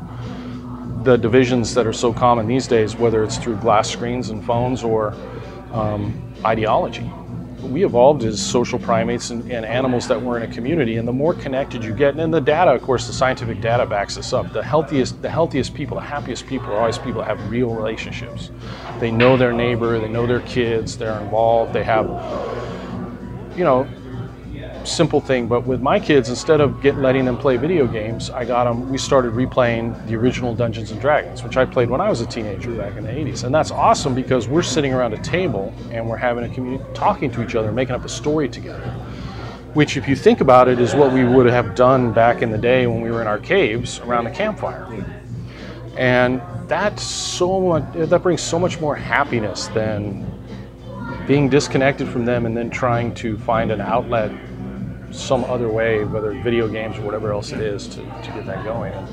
the 1.03 1.17
divisions 1.17 1.75
that 1.75 1.87
are 1.87 1.93
so 1.93 2.13
common 2.13 2.47
these 2.47 2.67
days, 2.67 2.97
whether 2.97 3.23
it's 3.23 3.37
through 3.37 3.57
glass 3.57 3.91
screens 3.91 4.31
and 4.31 4.45
phones 4.45 4.83
or 4.83 5.13
um, 5.73 6.15
ideology, 6.45 7.11
we 7.65 7.85
evolved 7.85 8.25
as 8.25 8.45
social 8.45 8.79
primates 8.79 9.31
and, 9.31 9.51
and, 9.51 9.65
animals 9.65 10.07
that 10.09 10.21
were 10.21 10.37
in 10.37 10.43
a 10.49 10.53
community. 10.53 10.97
And 10.97 11.09
the 11.09 11.13
more 11.13 11.35
connected 11.35 11.83
you 11.83 11.93
get, 11.95 12.17
and 12.17 12.33
the 12.33 12.41
data, 12.41 12.73
of 12.73 12.83
course, 12.83 13.07
the 13.07 13.13
scientific 13.13 13.61
data 13.61 13.87
backs 13.87 14.17
this 14.17 14.33
up. 14.33 14.53
The 14.53 14.63
healthiest, 14.63 15.21
the 15.23 15.31
healthiest 15.31 15.75
people, 15.75 15.97
the 15.97 16.03
happiest 16.03 16.47
people 16.47 16.69
are 16.69 16.79
always 16.79 16.99
people 16.99 17.23
that 17.23 17.27
have 17.27 17.51
real 17.51 17.75
relationships. 17.75 18.51
They 19.01 19.11
know 19.11 19.37
their 19.37 19.53
neighbor, 19.53 19.99
they 19.99 20.09
know 20.09 20.27
their 20.27 20.41
kids, 20.41 20.97
they're 20.97 21.19
involved, 21.21 21.73
they 21.73 21.85
have, 21.85 22.07
you 23.57 23.65
know, 23.65 23.89
simple 24.87 25.21
thing. 25.21 25.47
But 25.47 25.67
with 25.67 25.81
my 25.81 25.99
kids, 25.99 26.29
instead 26.29 26.61
of 26.61 26.81
get, 26.81 26.97
letting 26.97 27.25
them 27.25 27.37
play 27.37 27.57
video 27.57 27.87
games, 27.87 28.31
I 28.31 28.45
got 28.45 28.65
them. 28.65 28.91
We 28.91 28.99
started 28.99 29.33
replaying 29.33 30.07
the 30.07 30.17
original 30.17 30.55
Dungeons 30.55 30.91
and 30.91 31.01
Dragons, 31.01 31.43
which 31.43 31.57
I 31.57 31.65
played 31.65 31.91
when 31.91 32.01
I 32.01 32.09
was 32.09 32.21
a 32.21 32.27
teenager 32.27 32.73
back 32.73 32.97
in 32.97 33.05
the 33.05 33.11
'80s, 33.11 33.45
and 33.45 33.55
that's 33.55 33.71
awesome 33.71 34.15
because 34.15 34.49
we're 34.49 34.63
sitting 34.63 34.93
around 34.93 35.15
a 35.15 35.23
table 35.23 35.75
and 35.91 36.09
we're 36.09 36.17
having 36.17 36.45
a 36.45 36.55
community, 36.55 36.85
talking 36.95 37.31
to 37.33 37.43
each 37.43 37.55
other, 37.55 37.73
making 37.73 37.95
up 37.95 38.05
a 38.05 38.09
story 38.09 38.49
together. 38.49 38.91
Which, 39.75 39.97
if 39.97 40.09
you 40.09 40.15
think 40.15 40.41
about 40.41 40.69
it, 40.69 40.79
is 40.79 40.95
what 40.95 41.13
we 41.13 41.25
would 41.25 41.47
have 41.47 41.75
done 41.75 42.13
back 42.13 42.43
in 42.43 42.51
the 42.51 42.59
day 42.59 42.87
when 42.87 43.01
we 43.01 43.11
were 43.11 43.21
in 43.21 43.27
our 43.27 43.41
caves 43.41 43.99
around 44.01 44.25
the 44.25 44.31
campfire. 44.31 44.87
And 45.97 46.41
that's 46.69 47.03
so 47.03 47.61
much. 47.61 48.09
That 48.09 48.23
brings 48.23 48.41
so 48.41 48.59
much 48.59 48.81
more 48.81 48.95
happiness 48.95 49.67
than 49.69 50.31
being 51.27 51.49
disconnected 51.49 52.09
from 52.09 52.25
them 52.25 52.47
and 52.47 52.57
then 52.57 52.71
trying 52.71 53.15
to 53.15 53.39
find 53.39 53.73
an 53.73 53.81
outlet 53.81 54.31
some 55.15 55.45
other 55.45 55.69
way, 55.69 56.05
whether 56.05 56.33
video 56.43 56.69
games 56.69 56.99
or 56.99 57.03
whatever 57.03 57.33
else 57.33 57.53
it 57.53 57.61
is, 57.61 57.87
to, 57.89 57.97
to 57.97 58.33
get 58.35 58.47
that 58.47 58.65
going. 58.65 58.93
And 58.93 59.09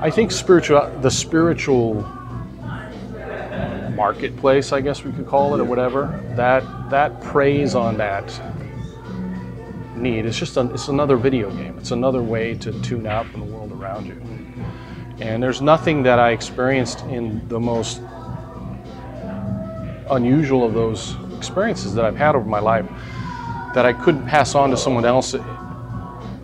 I 0.00 0.10
think 0.10 0.30
spiritual, 0.30 0.90
the 1.00 1.10
spiritual 1.10 2.02
marketplace, 3.94 4.72
I 4.72 4.80
guess 4.80 5.04
we 5.04 5.12
could 5.12 5.26
call 5.26 5.54
it, 5.54 5.60
or 5.60 5.64
whatever, 5.64 6.22
that 6.36 6.64
that 6.90 7.20
preys 7.22 7.74
on 7.74 7.96
that 7.98 8.40
need. 9.96 10.26
It's 10.26 10.38
just 10.38 10.56
a, 10.56 10.72
it's 10.72 10.88
another 10.88 11.16
video 11.16 11.50
game. 11.50 11.78
It's 11.78 11.92
another 11.92 12.22
way 12.22 12.54
to 12.56 12.72
tune 12.82 13.06
out 13.06 13.26
from 13.26 13.40
the 13.40 13.46
world 13.46 13.72
around 13.72 14.06
you. 14.06 14.20
And 15.20 15.42
there's 15.42 15.62
nothing 15.62 16.02
that 16.02 16.18
I 16.18 16.30
experienced 16.30 17.00
in 17.02 17.46
the 17.48 17.60
most 17.60 18.00
unusual 20.10 20.64
of 20.66 20.74
those 20.74 21.14
experiences 21.36 21.94
that 21.94 22.04
I've 22.04 22.16
had 22.16 22.34
over 22.34 22.44
my 22.44 22.60
life 22.60 22.86
that 23.74 23.86
I 23.86 23.92
couldn't 23.92 24.26
pass 24.26 24.54
on 24.54 24.70
to 24.70 24.76
someone 24.76 25.04
else 25.04 25.34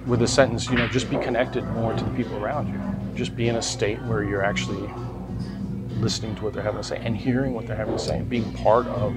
with 0.06 0.22
a 0.22 0.26
sentence, 0.28 0.68
you 0.70 0.76
know, 0.76 0.88
just 0.88 1.10
be 1.10 1.16
connected 1.18 1.64
more 1.68 1.92
to 1.94 2.02
the 2.04 2.10
people 2.12 2.36
around 2.42 2.68
you. 2.68 3.14
Just 3.16 3.36
be 3.36 3.48
in 3.48 3.56
a 3.56 3.62
state 3.62 4.00
where 4.02 4.22
you're 4.22 4.44
actually 4.44 4.88
listening 6.00 6.34
to 6.36 6.44
what 6.44 6.54
they're 6.54 6.62
having 6.62 6.80
to 6.80 6.86
say 6.86 6.96
and 6.98 7.16
hearing 7.16 7.52
what 7.54 7.66
they're 7.66 7.76
having 7.76 7.96
to 7.96 8.02
say 8.02 8.18
and 8.18 8.30
being 8.30 8.50
part 8.54 8.86
of 8.86 9.14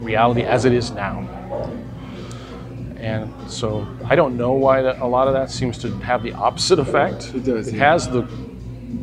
reality 0.00 0.42
as 0.42 0.64
it 0.64 0.72
is 0.72 0.90
now. 0.90 1.20
And 2.98 3.32
so 3.50 3.86
I 4.04 4.14
don't 4.14 4.36
know 4.36 4.52
why 4.52 4.82
that, 4.82 5.00
a 5.00 5.06
lot 5.06 5.26
of 5.26 5.34
that 5.34 5.50
seems 5.50 5.78
to 5.78 5.90
have 6.00 6.22
the 6.22 6.32
opposite 6.34 6.78
effect. 6.78 7.34
It 7.34 7.44
does, 7.44 7.66
It 7.68 7.74
yeah. 7.74 7.92
has 7.92 8.08
the, 8.08 8.20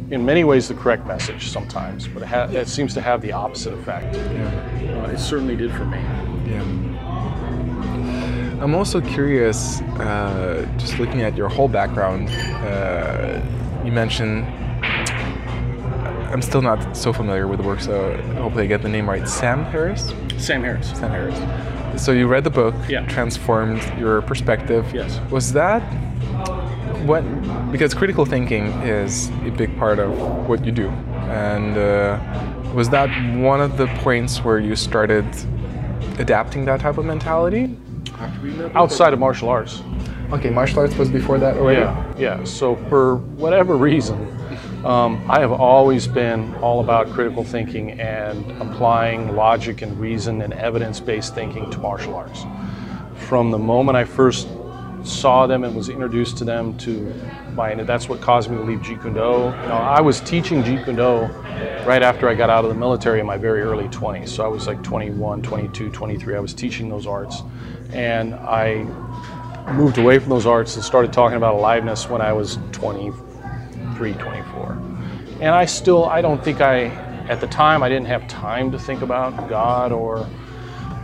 in 0.10 0.25
many 0.25 0.45
ways, 0.45 0.69
the 0.69 0.73
correct 0.75 1.06
message 1.06 1.49
sometimes, 1.49 2.08
but 2.08 2.23
it, 2.23 2.28
ha- 2.28 2.47
it 2.49 2.67
seems 2.69 2.93
to 2.93 3.02
have 3.02 3.21
the 3.21 3.34
opposite 3.34 3.73
effect. 3.73 4.15
Yeah. 4.15 5.04
Uh, 5.06 5.10
it 5.12 5.17
certainly 5.19 5.58
did 5.58 5.71
for 5.73 5.86
me. 5.86 5.97
Yeah. 6.49 6.63
I'm 8.62 8.76
also 8.76 9.00
curious, 9.00 9.82
uh, 10.00 10.67
just 10.78 11.00
looking 11.00 11.22
at 11.22 11.36
your 11.38 11.48
whole 11.50 11.69
background. 11.69 12.30
Uh, 12.30 13.41
you 13.86 13.91
mentioned, 13.91 14.45
I'm 16.32 16.41
still 16.41 16.62
not 16.62 16.95
so 16.95 17.13
familiar 17.13 17.48
with 17.48 17.60
the 17.62 17.65
work, 17.65 17.80
so 17.80 18.15
hopefully 18.36 18.65
I 18.65 18.67
get 18.67 18.82
the 18.82 18.89
name 18.89 19.10
right. 19.10 19.28
Sam 19.28 19.63
Harris? 19.65 20.13
Sam 20.38 20.62
Harris. 20.63 20.89
Sam 20.91 21.10
Harris. 21.10 22.04
So 22.04 22.12
you 22.12 22.28
read 22.28 22.43
the 22.43 22.50
book, 22.50 22.76
Yeah. 22.89 23.06
transformed 23.08 23.82
your 23.98 24.22
perspective. 24.22 24.86
Yes. 24.93 25.19
Was 25.32 25.54
that 25.54 25.82
what? 27.06 27.24
Because 27.72 27.93
critical 27.93 28.26
thinking 28.26 28.67
is 28.84 29.30
a 29.45 29.52
big 29.52 29.76
part 29.78 30.00
of 30.00 30.12
what 30.50 30.65
you 30.65 30.72
do, 30.74 30.89
and 31.30 31.78
uh, 31.78 32.19
was 32.76 32.89
that 32.89 33.10
one 33.38 33.62
of 33.62 33.78
the 33.78 33.88
points 34.04 34.43
where 34.43 34.60
you 34.60 34.76
started 34.76 35.26
adapting 36.19 36.65
that 36.65 36.82
type 36.82 36.98
of 36.98 37.06
mentality? 37.06 37.76
Outside 38.75 39.13
of 39.13 39.19
martial 39.19 39.49
arts. 39.49 39.82
Okay, 40.32 40.49
martial 40.49 40.79
arts 40.79 40.95
was 40.95 41.10
before 41.10 41.38
that 41.39 41.58
already? 41.58 41.82
Yeah, 41.82 42.13
yeah. 42.17 42.43
So 42.43 42.75
for 42.88 43.15
whatever 43.15 43.75
reason, 43.77 44.27
um, 44.86 45.25
I 45.29 45.39
have 45.39 45.51
always 45.51 46.08
been 46.08 46.53
all 46.55 46.79
about 46.79 47.10
critical 47.10 47.43
thinking 47.43 47.99
and 47.99 48.49
applying 48.62 49.36
logic 49.36 49.82
and 49.82 49.99
reason 49.99 50.41
and 50.41 50.53
evidence-based 50.53 51.34
thinking 51.34 51.69
to 51.71 51.79
martial 51.79 52.15
arts. 52.15 52.45
From 53.27 53.51
the 53.51 53.58
moment 53.58 53.97
I 53.97 54.05
first 54.05 54.47
saw 55.03 55.47
them 55.47 55.63
and 55.63 55.75
was 55.75 55.89
introduced 55.89 56.38
to 56.38 56.45
them 56.45 56.77
to 56.77 57.13
my, 57.53 57.73
that's 57.75 58.08
what 58.08 58.21
caused 58.21 58.49
me 58.49 58.58
to 58.58 58.63
leave 58.63 58.79
Jeet 58.79 59.01
Kune 59.01 59.13
Do. 59.13 59.19
You 59.19 59.23
know, 59.67 59.82
I 59.82 60.01
was 60.01 60.21
teaching 60.21 60.63
Jeet 60.63 60.86
Kune 60.86 60.95
Do 60.95 61.21
right 61.86 62.01
after 62.01 62.29
I 62.29 62.36
got 62.36 62.49
out 62.49 62.63
of 62.63 62.69
the 62.69 62.75
military 62.75 63.19
in 63.19 63.25
my 63.25 63.38
very 63.38 63.62
early 63.62 63.88
20s. 63.89 64.29
So 64.29 64.45
I 64.45 64.47
was 64.47 64.67
like 64.67 64.84
21, 64.84 65.41
22, 65.41 65.89
23. 65.89 66.36
I 66.36 66.39
was 66.39 66.53
teaching 66.53 66.89
those 66.89 67.08
arts. 67.08 67.41
And 67.91 68.36
I 68.36 68.84
moved 69.73 69.97
away 69.97 70.19
from 70.19 70.30
those 70.30 70.45
arts 70.45 70.75
and 70.75 70.84
started 70.84 71.13
talking 71.13 71.38
about 71.38 71.56
aliveness 71.56 72.10
when 72.10 72.21
I 72.21 72.34
was 72.34 72.58
23, 72.71 74.13
24. 74.13 74.71
And 75.41 75.49
I 75.49 75.65
still, 75.65 76.06
I 76.06 76.21
don't 76.21 76.43
think 76.43 76.62
I, 76.62 76.86
at 77.28 77.39
the 77.39 77.47
time, 77.47 77.84
I 77.84 77.89
didn't 77.89 78.08
have 78.08 78.28
time 78.28 78.71
to 78.71 78.80
think 78.80 79.02
about 79.02 79.49
God 79.49 79.91
or 79.91 80.28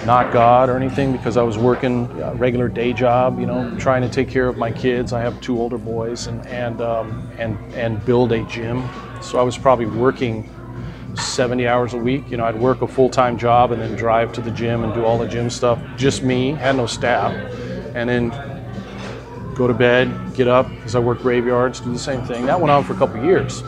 not 0.05 0.31
God 0.31 0.69
or 0.69 0.77
anything 0.77 1.11
because 1.11 1.37
I 1.37 1.41
was 1.41 1.57
working 1.57 2.09
a 2.21 2.35
regular 2.35 2.67
day 2.67 2.93
job, 2.93 3.39
you 3.39 3.45
know, 3.45 3.75
trying 3.79 4.01
to 4.01 4.09
take 4.09 4.29
care 4.29 4.47
of 4.47 4.57
my 4.57 4.71
kids. 4.71 5.13
I 5.13 5.21
have 5.21 5.39
two 5.41 5.59
older 5.59 5.77
boys 5.77 6.27
and, 6.27 6.45
and, 6.47 6.81
um, 6.81 7.31
and, 7.39 7.57
and 7.73 8.03
build 8.05 8.31
a 8.31 8.43
gym. 8.45 8.87
So 9.21 9.39
I 9.39 9.43
was 9.43 9.57
probably 9.57 9.87
working 9.87 10.49
70 11.15 11.67
hours 11.67 11.93
a 11.93 11.97
week. 11.97 12.29
You 12.29 12.37
know, 12.37 12.45
I'd 12.45 12.59
work 12.59 12.81
a 12.81 12.87
full 12.87 13.09
time 13.09 13.37
job 13.37 13.71
and 13.71 13.81
then 13.81 13.95
drive 13.95 14.33
to 14.33 14.41
the 14.41 14.51
gym 14.51 14.83
and 14.83 14.93
do 14.93 15.05
all 15.05 15.17
the 15.17 15.27
gym 15.27 15.49
stuff. 15.49 15.79
Just 15.97 16.23
me, 16.23 16.51
had 16.51 16.75
no 16.75 16.85
staff. 16.85 17.33
And 17.95 18.09
then 18.09 18.29
go 19.55 19.67
to 19.67 19.73
bed, 19.73 20.11
get 20.35 20.47
up, 20.47 20.69
because 20.69 20.95
I 20.95 20.99
work 20.99 21.21
graveyards, 21.21 21.79
do 21.79 21.91
the 21.91 21.99
same 21.99 22.23
thing. 22.23 22.45
That 22.45 22.59
went 22.59 22.71
on 22.71 22.83
for 22.83 22.93
a 22.93 22.97
couple 22.97 23.23
years. 23.23 23.61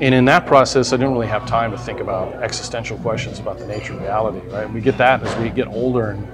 And 0.00 0.14
in 0.14 0.26
that 0.26 0.46
process, 0.46 0.92
I 0.92 0.96
didn't 0.96 1.12
really 1.12 1.26
have 1.26 1.44
time 1.46 1.72
to 1.72 1.78
think 1.78 1.98
about 1.98 2.34
existential 2.34 2.98
questions 2.98 3.40
about 3.40 3.58
the 3.58 3.66
nature 3.66 3.94
of 3.94 4.02
reality, 4.02 4.46
right? 4.48 4.72
We 4.72 4.80
get 4.80 4.96
that 4.98 5.22
as 5.24 5.36
we 5.36 5.50
get 5.50 5.66
older, 5.66 6.10
and 6.10 6.28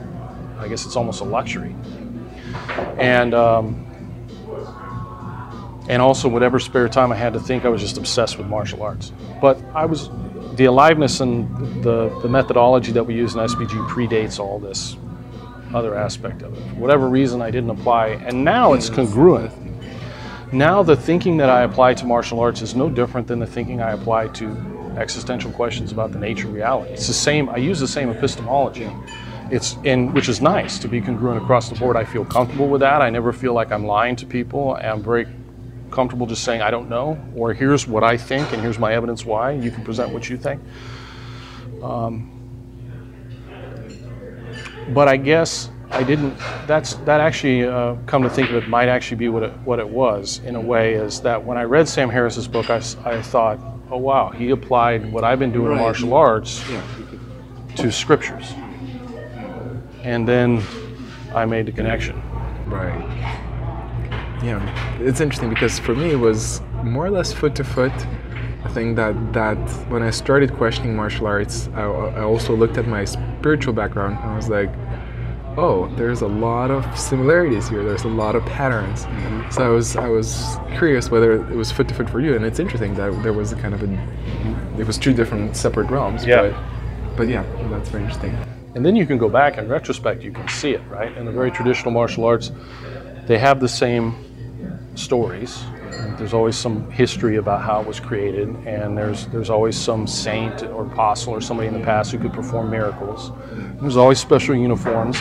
I 0.58 0.68
guess 0.68 0.84
it's 0.84 0.96
almost 0.96 1.22
a 1.22 1.24
luxury. 1.24 1.74
And 2.98 3.32
um, 3.32 3.86
and 5.88 6.00
also 6.00 6.28
whatever 6.28 6.58
spare 6.58 6.88
time 6.88 7.12
I 7.12 7.16
had 7.16 7.32
to 7.34 7.40
think, 7.40 7.64
I 7.64 7.68
was 7.68 7.80
just 7.80 7.98
obsessed 7.98 8.38
with 8.38 8.46
martial 8.46 8.82
arts. 8.82 9.12
But 9.40 9.62
I 9.74 9.84
was 9.84 10.08
the 10.56 10.66
aliveness 10.66 11.20
and 11.20 11.82
the, 11.82 12.16
the 12.20 12.28
methodology 12.28 12.92
that 12.92 13.04
we 13.04 13.14
use 13.14 13.34
in 13.34 13.40
SBG 13.40 13.88
predates 13.88 14.38
all 14.38 14.58
this 14.58 14.96
other 15.74 15.94
aspect 15.94 16.42
of 16.42 16.56
it. 16.56 16.62
For 16.70 16.76
whatever 16.76 17.08
reason, 17.08 17.42
I 17.42 17.50
didn't 17.50 17.70
apply, 17.70 18.08
and 18.26 18.44
now 18.44 18.72
it's 18.72 18.88
congruent. 18.88 19.52
Now 20.52 20.82
the 20.84 20.94
thinking 20.94 21.36
that 21.38 21.50
I 21.50 21.62
apply 21.62 21.94
to 21.94 22.06
martial 22.06 22.38
arts 22.38 22.62
is 22.62 22.76
no 22.76 22.88
different 22.88 23.26
than 23.26 23.40
the 23.40 23.46
thinking 23.46 23.80
I 23.82 23.92
apply 23.92 24.28
to 24.28 24.46
existential 24.96 25.50
questions 25.50 25.90
about 25.90 26.12
the 26.12 26.18
nature 26.18 26.46
of 26.46 26.54
reality. 26.54 26.92
It's 26.92 27.08
the 27.08 27.12
same. 27.12 27.48
I 27.48 27.56
use 27.56 27.80
the 27.80 27.88
same 27.88 28.08
epistemology. 28.08 28.88
It's 29.50 29.76
in 29.82 30.12
which 30.14 30.28
is 30.28 30.40
nice 30.40 30.78
to 30.78 30.88
be 30.88 31.00
congruent 31.00 31.42
across 31.42 31.68
the 31.68 31.74
board. 31.74 31.96
I 31.96 32.04
feel 32.04 32.24
comfortable 32.24 32.68
with 32.68 32.80
that. 32.82 33.02
I 33.02 33.10
never 33.10 33.32
feel 33.32 33.52
like 33.52 33.72
I'm 33.72 33.84
lying 33.84 34.14
to 34.16 34.26
people. 34.26 34.74
I'm 34.74 35.02
very 35.02 35.26
comfortable 35.94 36.26
just 36.26 36.44
saying 36.44 36.60
I 36.60 36.70
don't 36.70 36.88
know, 36.88 37.18
or 37.34 37.54
here's 37.54 37.86
what 37.86 38.04
I 38.04 38.16
think, 38.16 38.52
and 38.52 38.60
here's 38.60 38.78
my 38.78 38.92
evidence 38.92 39.24
why. 39.24 39.52
You 39.52 39.70
can 39.70 39.84
present 39.84 40.10
what 40.12 40.28
you 40.28 40.36
think. 40.36 40.60
Um, 41.82 42.30
but 44.92 45.08
I 45.08 45.16
guess 45.16 45.70
I 45.90 46.02
didn't. 46.02 46.36
That's 46.66 46.94
that 47.06 47.20
actually. 47.20 47.64
Uh, 47.64 47.96
come 48.06 48.22
to 48.22 48.30
think 48.30 48.50
of 48.50 48.56
it, 48.56 48.68
might 48.68 48.88
actually 48.88 49.16
be 49.18 49.28
what 49.28 49.42
it 49.44 49.52
what 49.64 49.78
it 49.78 49.88
was 49.88 50.40
in 50.44 50.56
a 50.56 50.60
way. 50.60 50.94
Is 50.94 51.20
that 51.20 51.42
when 51.42 51.56
I 51.56 51.62
read 51.62 51.88
Sam 51.88 52.10
Harris's 52.10 52.48
book, 52.48 52.68
I, 52.68 52.76
I 53.04 53.22
thought, 53.22 53.58
oh 53.90 53.98
wow, 53.98 54.30
he 54.30 54.50
applied 54.50 55.10
what 55.12 55.24
I've 55.24 55.38
been 55.38 55.52
doing 55.52 55.72
in 55.72 55.78
martial 55.78 56.14
arts 56.14 56.64
to 57.76 57.92
scriptures, 57.92 58.52
and 60.02 60.26
then 60.26 60.62
I 61.34 61.44
made 61.44 61.66
the 61.66 61.72
connection. 61.72 62.20
Right. 62.66 63.43
Yeah, 64.44 64.60
it's 65.00 65.20
interesting 65.20 65.48
because 65.48 65.78
for 65.78 65.94
me 65.94 66.10
it 66.10 66.20
was 66.20 66.60
more 66.82 67.06
or 67.06 67.10
less 67.10 67.32
foot 67.32 67.54
to 67.56 67.64
foot. 67.64 67.92
I 68.64 68.68
think 68.68 68.96
that 68.96 69.32
that 69.32 69.56
when 69.88 70.02
I 70.02 70.10
started 70.10 70.52
questioning 70.52 70.94
martial 70.94 71.26
arts, 71.26 71.68
I, 71.74 71.82
I 71.82 72.22
also 72.22 72.54
looked 72.54 72.76
at 72.76 72.86
my 72.86 73.04
spiritual 73.06 73.72
background 73.72 74.18
and 74.20 74.30
I 74.30 74.36
was 74.36 74.50
like, 74.50 74.70
oh, 75.56 75.88
there's 75.96 76.20
a 76.20 76.26
lot 76.26 76.70
of 76.70 76.84
similarities 76.98 77.68
here. 77.68 77.84
There's 77.84 78.04
a 78.04 78.08
lot 78.08 78.34
of 78.34 78.44
patterns. 78.44 79.04
Mm-hmm. 79.04 79.50
So 79.50 79.64
I 79.64 79.68
was 79.68 79.96
I 79.96 80.08
was 80.08 80.58
curious 80.76 81.10
whether 81.10 81.32
it 81.32 81.56
was 81.56 81.72
foot 81.72 81.88
to 81.88 81.94
foot 81.94 82.10
for 82.10 82.20
you, 82.20 82.36
and 82.36 82.44
it's 82.44 82.58
interesting 82.58 82.94
that 82.94 83.22
there 83.22 83.32
was 83.32 83.52
a 83.52 83.56
kind 83.56 83.74
of 83.74 83.82
a 83.82 83.88
it 84.78 84.86
was 84.86 84.98
two 84.98 85.14
different 85.14 85.56
separate 85.56 85.90
realms. 85.90 86.26
Yeah. 86.26 86.42
But, 86.42 87.16
but 87.16 87.28
yeah, 87.28 87.44
that's 87.70 87.88
very 87.88 88.02
interesting. 88.02 88.36
And 88.74 88.84
then 88.84 88.96
you 88.96 89.06
can 89.06 89.18
go 89.18 89.28
back 89.28 89.56
in 89.56 89.68
retrospect, 89.68 90.22
you 90.22 90.32
can 90.32 90.48
see 90.48 90.72
it, 90.72 90.82
right? 90.88 91.16
In 91.16 91.24
the 91.24 91.32
very 91.32 91.50
traditional 91.50 91.92
martial 91.92 92.24
arts, 92.24 92.50
they 93.26 93.38
have 93.38 93.60
the 93.60 93.68
same 93.68 94.16
stories. 94.94 95.64
There's 96.18 96.34
always 96.34 96.56
some 96.56 96.90
history 96.90 97.36
about 97.36 97.62
how 97.62 97.80
it 97.80 97.86
was 97.86 98.00
created, 98.00 98.48
and 98.66 98.96
there's 98.96 99.26
there's 99.26 99.50
always 99.50 99.76
some 99.76 100.06
saint 100.06 100.62
or 100.62 100.86
apostle 100.86 101.32
or 101.32 101.40
somebody 101.40 101.68
in 101.68 101.74
the 101.74 101.84
past 101.84 102.12
who 102.12 102.18
could 102.18 102.32
perform 102.32 102.70
miracles. 102.70 103.32
There's 103.80 103.96
always 103.96 104.18
special 104.18 104.54
uniforms, 104.54 105.18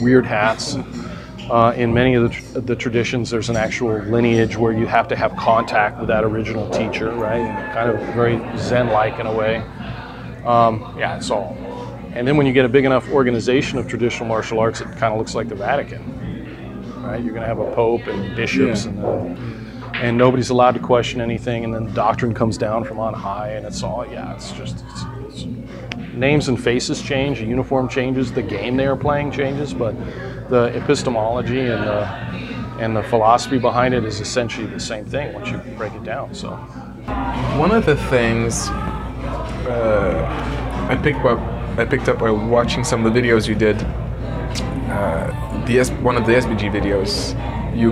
weird 0.00 0.26
hats. 0.26 0.76
Uh, 1.50 1.72
in 1.76 1.94
many 1.94 2.14
of 2.14 2.24
the, 2.24 2.28
tr- 2.30 2.58
the 2.58 2.74
traditions, 2.74 3.30
there's 3.30 3.50
an 3.50 3.56
actual 3.56 3.98
lineage 4.00 4.56
where 4.56 4.72
you 4.72 4.84
have 4.84 5.06
to 5.06 5.14
have 5.14 5.36
contact 5.36 5.96
with 5.98 6.08
that 6.08 6.24
original 6.24 6.68
teacher, 6.70 7.12
right? 7.12 7.72
Kind 7.72 7.88
of 7.88 8.00
very 8.16 8.36
Zen-like 8.58 9.20
in 9.20 9.26
a 9.26 9.32
way. 9.32 9.58
Um, 10.44 10.96
yeah, 10.98 11.16
it's 11.16 11.30
all. 11.30 11.56
And 12.14 12.26
then 12.26 12.36
when 12.36 12.46
you 12.46 12.52
get 12.52 12.64
a 12.64 12.68
big 12.68 12.84
enough 12.84 13.08
organization 13.10 13.78
of 13.78 13.86
traditional 13.86 14.28
martial 14.28 14.58
arts, 14.58 14.80
it 14.80 14.86
kind 14.96 15.12
of 15.12 15.18
looks 15.18 15.36
like 15.36 15.48
the 15.48 15.54
Vatican 15.54 16.25
right? 17.06 17.22
You're 17.22 17.32
going 17.32 17.42
to 17.42 17.48
have 17.48 17.58
a 17.58 17.72
pope 17.74 18.06
and 18.06 18.34
bishops, 18.36 18.84
yeah. 18.84 18.90
and 18.90 19.04
then, 19.04 19.92
and 19.94 20.18
nobody's 20.18 20.50
allowed 20.50 20.72
to 20.72 20.80
question 20.80 21.20
anything, 21.20 21.64
and 21.64 21.72
then 21.72 21.92
doctrine 21.94 22.34
comes 22.34 22.58
down 22.58 22.84
from 22.84 22.98
on 22.98 23.14
high, 23.14 23.50
and 23.50 23.66
it's 23.66 23.82
all 23.82 24.06
yeah, 24.06 24.34
it's 24.34 24.52
just 24.52 24.84
it's, 24.90 25.04
it's, 25.20 25.44
names 26.14 26.48
and 26.48 26.62
faces 26.62 27.02
change, 27.02 27.38
the 27.38 27.46
uniform 27.46 27.88
changes, 27.88 28.32
the 28.32 28.42
game 28.42 28.76
they 28.76 28.86
are 28.86 28.96
playing 28.96 29.30
changes, 29.30 29.72
but 29.72 29.94
the 30.48 30.64
epistemology 30.76 31.60
and 31.60 31.84
the 31.84 32.04
and 32.78 32.94
the 32.94 33.02
philosophy 33.04 33.58
behind 33.58 33.94
it 33.94 34.04
is 34.04 34.20
essentially 34.20 34.66
the 34.66 34.80
same 34.80 35.04
thing 35.06 35.32
once 35.32 35.48
you 35.48 35.56
break 35.78 35.94
it 35.94 36.04
down. 36.04 36.34
So, 36.34 36.50
one 37.58 37.70
of 37.70 37.86
the 37.86 37.96
things 37.96 38.68
uh, 39.68 40.86
I 40.90 40.96
picked 40.96 41.24
up 41.24 41.38
I 41.78 41.84
picked 41.84 42.08
up 42.08 42.20
while 42.20 42.36
watching 42.36 42.84
some 42.84 43.04
of 43.04 43.12
the 43.12 43.20
videos 43.20 43.48
you 43.48 43.54
did 43.54 43.76
uh, 44.96 45.64
the 45.66 45.78
S- 45.80 45.90
one 46.02 46.16
of 46.16 46.24
the 46.26 46.32
SBG 46.32 46.70
videos, 46.72 47.34
you 47.76 47.90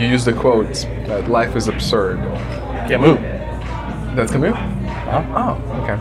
you 0.00 0.06
use 0.08 0.24
the 0.24 0.32
quote 0.32 0.72
that 1.06 1.28
life 1.28 1.56
is 1.56 1.68
absurd. 1.68 2.18
Camus. 2.88 3.18
That's 4.16 4.32
Camus. 4.32 4.54
Uh-huh. 4.54 5.56
Oh, 5.60 5.82
okay. 5.82 5.98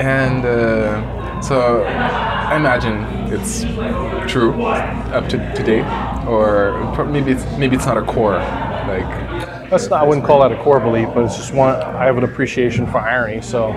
And 0.00 0.44
uh, 0.44 1.40
so 1.40 1.82
I 1.84 2.56
imagine 2.56 2.96
it's 3.32 3.62
true 4.32 4.52
up 5.12 5.28
to 5.28 5.36
today, 5.54 5.80
or 6.26 7.04
maybe 7.06 7.32
it's 7.32 7.44
maybe 7.58 7.76
it's 7.76 7.86
not 7.86 7.98
a 7.98 8.02
core 8.02 8.38
like. 8.88 9.39
That's 9.70 9.88
not. 9.88 10.02
I 10.02 10.04
wouldn't 10.04 10.26
call 10.26 10.40
that 10.40 10.50
a 10.50 10.60
core 10.62 10.80
belief, 10.80 11.08
but 11.14 11.24
it's 11.24 11.36
just 11.36 11.54
one. 11.54 11.76
I 11.76 12.04
have 12.04 12.18
an 12.18 12.24
appreciation 12.24 12.86
for 12.86 12.98
irony, 12.98 13.40
so. 13.40 13.72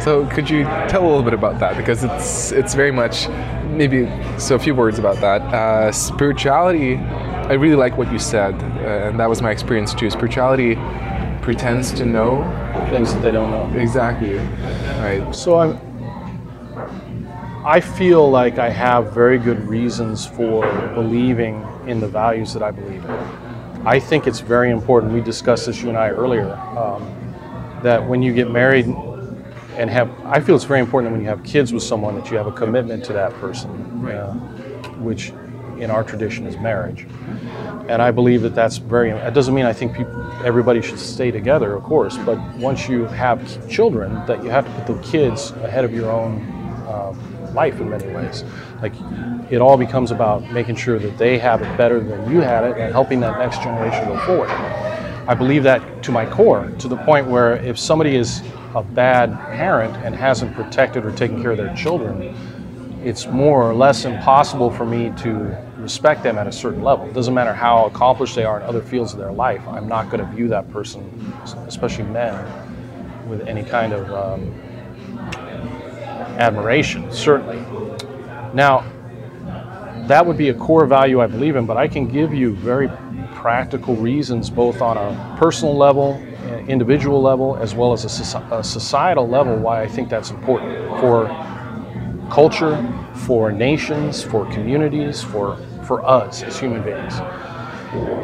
So 0.00 0.24
could 0.26 0.48
you 0.48 0.62
tell 0.88 1.02
a 1.02 1.08
little 1.08 1.24
bit 1.24 1.34
about 1.34 1.58
that 1.58 1.76
because 1.76 2.04
it's 2.04 2.52
it's 2.52 2.74
very 2.74 2.92
much 2.92 3.28
maybe 3.66 4.08
so 4.38 4.54
a 4.54 4.58
few 4.58 4.74
words 4.74 5.00
about 5.00 5.16
that. 5.16 5.42
Uh, 5.52 5.90
spirituality, 5.90 6.96
I 6.96 7.54
really 7.54 7.74
like 7.74 7.98
what 7.98 8.12
you 8.12 8.20
said, 8.20 8.54
uh, 8.54 9.08
and 9.08 9.18
that 9.18 9.28
was 9.28 9.42
my 9.42 9.50
experience 9.50 9.94
too. 9.94 10.10
Spirituality 10.10 10.76
pretends 11.42 11.92
to 11.94 12.06
know 12.06 12.44
things 12.90 13.12
that 13.12 13.22
they 13.22 13.32
don't 13.32 13.50
know. 13.50 13.80
Exactly. 13.80 14.36
Right. 14.36 15.26
So 15.34 15.58
I'm. 15.58 15.80
I 17.64 17.80
feel 17.80 18.28
like 18.30 18.58
I 18.58 18.70
have 18.70 19.12
very 19.12 19.38
good 19.38 19.60
reasons 19.68 20.26
for 20.26 20.62
believing 20.94 21.64
in 21.86 22.00
the 22.00 22.08
values 22.08 22.52
that 22.54 22.62
I 22.62 22.70
believe 22.72 23.04
in. 23.04 23.51
I 23.84 23.98
think 23.98 24.26
it's 24.28 24.40
very 24.40 24.70
important. 24.70 25.12
We 25.12 25.20
discussed 25.20 25.66
this, 25.66 25.82
you 25.82 25.88
and 25.88 25.98
I, 25.98 26.10
earlier, 26.10 26.54
um, 26.54 27.02
that 27.82 28.06
when 28.06 28.22
you 28.22 28.32
get 28.32 28.50
married, 28.50 28.86
and 29.76 29.90
have 29.90 30.10
I 30.24 30.40
feel 30.40 30.54
it's 30.54 30.64
very 30.64 30.80
important 30.80 31.10
that 31.10 31.16
when 31.16 31.22
you 31.22 31.28
have 31.28 31.42
kids 31.42 31.72
with 31.72 31.82
someone 31.82 32.14
that 32.14 32.30
you 32.30 32.36
have 32.36 32.46
a 32.46 32.52
commitment 32.52 33.04
to 33.06 33.12
that 33.14 33.32
person, 33.34 34.00
right. 34.00 34.14
uh, 34.14 34.34
which 35.00 35.32
in 35.78 35.90
our 35.90 36.04
tradition 36.04 36.46
is 36.46 36.56
marriage. 36.58 37.06
And 37.88 38.00
I 38.00 38.12
believe 38.12 38.42
that 38.42 38.54
that's 38.54 38.76
very, 38.76 39.10
it 39.10 39.34
doesn't 39.34 39.52
mean 39.52 39.66
I 39.66 39.72
think 39.72 39.96
people, 39.96 40.22
everybody 40.44 40.80
should 40.80 41.00
stay 41.00 41.32
together, 41.32 41.74
of 41.74 41.82
course, 41.82 42.16
but 42.18 42.38
once 42.58 42.88
you 42.88 43.06
have 43.06 43.68
children, 43.68 44.14
that 44.26 44.44
you 44.44 44.50
have 44.50 44.64
to 44.64 44.84
put 44.84 45.02
the 45.02 45.02
kids 45.02 45.50
ahead 45.62 45.84
of 45.84 45.92
your 45.92 46.10
own 46.10 46.40
uh, 46.86 47.12
life 47.54 47.80
in 47.80 47.90
many 47.90 48.06
ways. 48.14 48.44
Like 48.80 48.94
it 49.50 49.60
all 49.60 49.76
becomes 49.76 50.10
about 50.10 50.50
making 50.52 50.76
sure 50.76 50.98
that 50.98 51.18
they 51.18 51.38
have 51.38 51.62
it 51.62 51.76
better 51.76 52.00
than 52.00 52.30
you 52.30 52.40
had 52.40 52.64
it 52.64 52.76
and 52.78 52.92
helping 52.92 53.20
that 53.20 53.38
next 53.38 53.62
generation 53.62 54.06
go 54.08 54.18
forward. 54.20 54.50
I 54.50 55.34
believe 55.34 55.62
that 55.62 56.02
to 56.04 56.12
my 56.12 56.26
core, 56.26 56.70
to 56.78 56.88
the 56.88 56.96
point 56.96 57.28
where 57.28 57.56
if 57.56 57.78
somebody 57.78 58.16
is 58.16 58.42
a 58.74 58.82
bad 58.82 59.30
parent 59.52 59.94
and 60.04 60.14
hasn't 60.14 60.54
protected 60.54 61.04
or 61.04 61.12
taken 61.12 61.40
care 61.40 61.52
of 61.52 61.58
their 61.58 61.74
children, 61.76 62.34
it's 63.04 63.26
more 63.26 63.68
or 63.68 63.74
less 63.74 64.04
impossible 64.04 64.70
for 64.70 64.84
me 64.84 65.12
to 65.18 65.56
respect 65.76 66.22
them 66.22 66.38
at 66.38 66.46
a 66.46 66.52
certain 66.52 66.82
level. 66.82 67.06
It 67.06 67.14
doesn't 67.14 67.34
matter 67.34 67.52
how 67.52 67.86
accomplished 67.86 68.34
they 68.34 68.44
are 68.44 68.60
in 68.60 68.62
other 68.62 68.80
fields 68.80 69.12
of 69.12 69.18
their 69.18 69.32
life. 69.32 69.66
I'm 69.68 69.88
not 69.88 70.10
going 70.10 70.24
to 70.24 70.32
view 70.34 70.48
that 70.48 70.70
person, 70.70 71.02
especially 71.66 72.04
men, 72.04 72.34
with 73.28 73.46
any 73.48 73.64
kind 73.64 73.92
of 73.92 74.10
um, 74.12 74.54
admiration, 76.42 77.10
certainly. 77.12 77.60
Now, 78.52 78.84
that 80.08 80.26
would 80.26 80.36
be 80.36 80.48
a 80.48 80.54
core 80.54 80.86
value 80.86 81.20
I 81.20 81.28
believe 81.28 81.56
in, 81.56 81.64
but 81.64 81.76
I 81.76 81.86
can 81.86 82.08
give 82.08 82.34
you 82.34 82.54
very 82.56 82.88
practical 83.34 83.94
reasons, 83.96 84.50
both 84.50 84.82
on 84.82 84.96
a 84.96 85.36
personal 85.38 85.76
level, 85.76 86.20
individual 86.68 87.22
level, 87.22 87.56
as 87.56 87.74
well 87.74 87.92
as 87.92 88.04
a, 88.04 88.62
societal 88.62 89.28
level, 89.28 89.56
why 89.56 89.82
I 89.82 89.88
think 89.88 90.08
that's 90.08 90.30
important 90.30 90.72
for 91.00 91.26
culture, 92.30 92.76
for 93.14 93.52
nations, 93.52 94.22
for 94.22 94.50
communities, 94.52 95.22
for, 95.22 95.56
for 95.86 96.04
us 96.04 96.42
as 96.42 96.58
human 96.58 96.82
beings. 96.82 97.14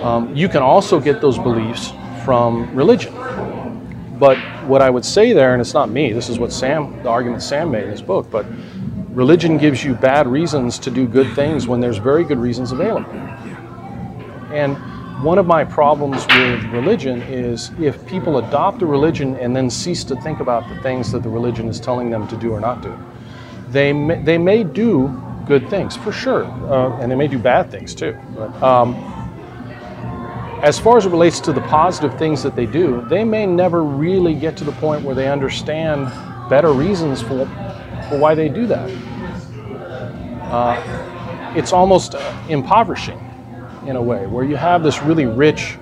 Um, 0.03 0.35
you 0.35 0.49
can 0.49 0.63
also 0.63 0.99
get 0.99 1.21
those 1.21 1.39
beliefs 1.39 1.93
from 2.25 2.75
religion. 2.75 3.15
But 4.19 4.39
what 4.69 4.83
I 4.83 4.91
would 4.91 5.05
say 5.05 5.33
there, 5.33 5.55
and 5.55 5.61
it's 5.61 5.75
not 5.75 5.91
me, 5.91 6.13
this 6.13 6.29
is 6.29 6.39
what 6.39 6.53
Sam, 6.53 7.03
the 7.03 7.09
argument 7.09 7.43
Sam 7.43 7.71
made 7.71 7.85
in 7.85 7.91
his 7.91 8.03
book, 8.03 8.31
but 8.31 8.47
religion 9.11 9.59
gives 9.59 9.83
you 9.83 9.95
bad 9.95 10.29
reasons 10.29 10.79
to 10.81 10.91
do 10.91 11.09
good 11.09 11.35
things 11.35 11.67
when 11.67 11.81
there's 11.81 11.99
very 11.99 12.23
good 12.23 12.39
reasons 12.39 12.73
available. 12.73 13.11
And 14.53 14.77
one 15.23 15.39
of 15.39 15.47
my 15.47 15.65
problems 15.65 16.25
with 16.29 16.63
religion 16.67 17.23
is 17.23 17.73
if 17.81 18.07
people 18.07 18.39
adopt 18.39 18.83
a 18.83 18.87
religion 18.87 19.35
and 19.37 19.57
then 19.57 19.69
cease 19.69 20.05
to 20.05 20.17
think 20.21 20.39
about 20.41 20.69
the 20.69 20.81
things 20.83 21.11
that 21.11 21.23
the 21.23 21.29
religion 21.29 21.67
is 21.69 21.81
telling 21.81 22.11
them 22.11 22.29
to 22.29 22.37
do 22.37 22.53
or 22.53 22.61
not 22.61 22.83
do, 22.83 22.97
they 23.71 23.93
may, 23.93 24.23
they 24.23 24.39
may 24.39 24.63
do 24.63 25.09
good 25.47 25.69
things 25.69 25.97
for 25.97 26.13
sure, 26.13 26.45
uh, 26.45 26.97
and 27.01 27.11
they 27.11 27.17
may 27.17 27.27
do 27.27 27.39
bad 27.39 27.71
things 27.71 27.95
too. 27.95 28.17
But 28.37 28.63
um, 28.63 28.95
as 30.63 30.79
far 30.79 30.97
as 30.97 31.07
it 31.07 31.11
relates 31.11 31.41
to 31.41 31.53
the 31.53 31.61
positive 31.63 32.19
things 32.19 32.43
that 32.43 32.57
they 32.57 32.67
do, 32.67 33.07
they 33.09 33.23
may 33.23 33.47
never 33.47 33.85
really 33.85 34.35
get 34.35 34.57
to 34.57 34.65
the 34.65 34.73
point 34.73 35.05
where 35.05 35.15
they 35.15 35.29
understand 35.29 36.07
better 36.51 36.73
reasons 36.73 37.21
for, 37.21 37.47
for 38.09 38.19
why 38.19 38.35
they 38.35 38.49
do 38.49 38.67
that. 38.67 38.91
Uh, 40.51 41.55
it's 41.55 41.73
almost 41.73 42.15
uh, 42.15 42.45
impoverishing 42.49 43.19
in 43.87 43.97
a 43.97 44.03
way, 44.03 44.27
where 44.27 44.45
you 44.45 44.57
have 44.57 44.83
this 44.83 45.03
really 45.03 45.27
rich 45.27 45.77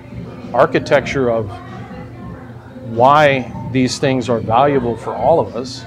architecture 0.53 1.29
of 1.29 1.49
why 2.89 3.51
these 3.71 3.97
things 3.99 4.29
are 4.29 4.39
valuable 4.39 4.95
for 4.95 5.13
all 5.13 5.39
of 5.39 5.55
us, 5.55 5.83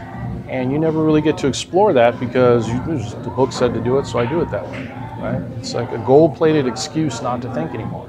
and 0.48 0.72
you 0.72 0.78
never 0.78 1.02
really 1.04 1.22
get 1.22 1.38
to 1.38 1.46
explore 1.46 1.92
that 1.92 2.18
because 2.18 2.68
you, 2.68 2.78
the 3.22 3.32
book 3.36 3.52
said 3.52 3.72
to 3.72 3.80
do 3.80 3.98
it, 3.98 4.06
so 4.06 4.18
I 4.18 4.26
do 4.26 4.40
it 4.40 4.50
that 4.50 4.68
way. 4.68 4.86
Right? 5.20 5.40
It's 5.58 5.74
like 5.74 5.90
a 5.92 5.98
gold-plated 5.98 6.66
excuse 6.66 7.22
not 7.22 7.40
to 7.42 7.54
think 7.54 7.72
anymore. 7.72 8.08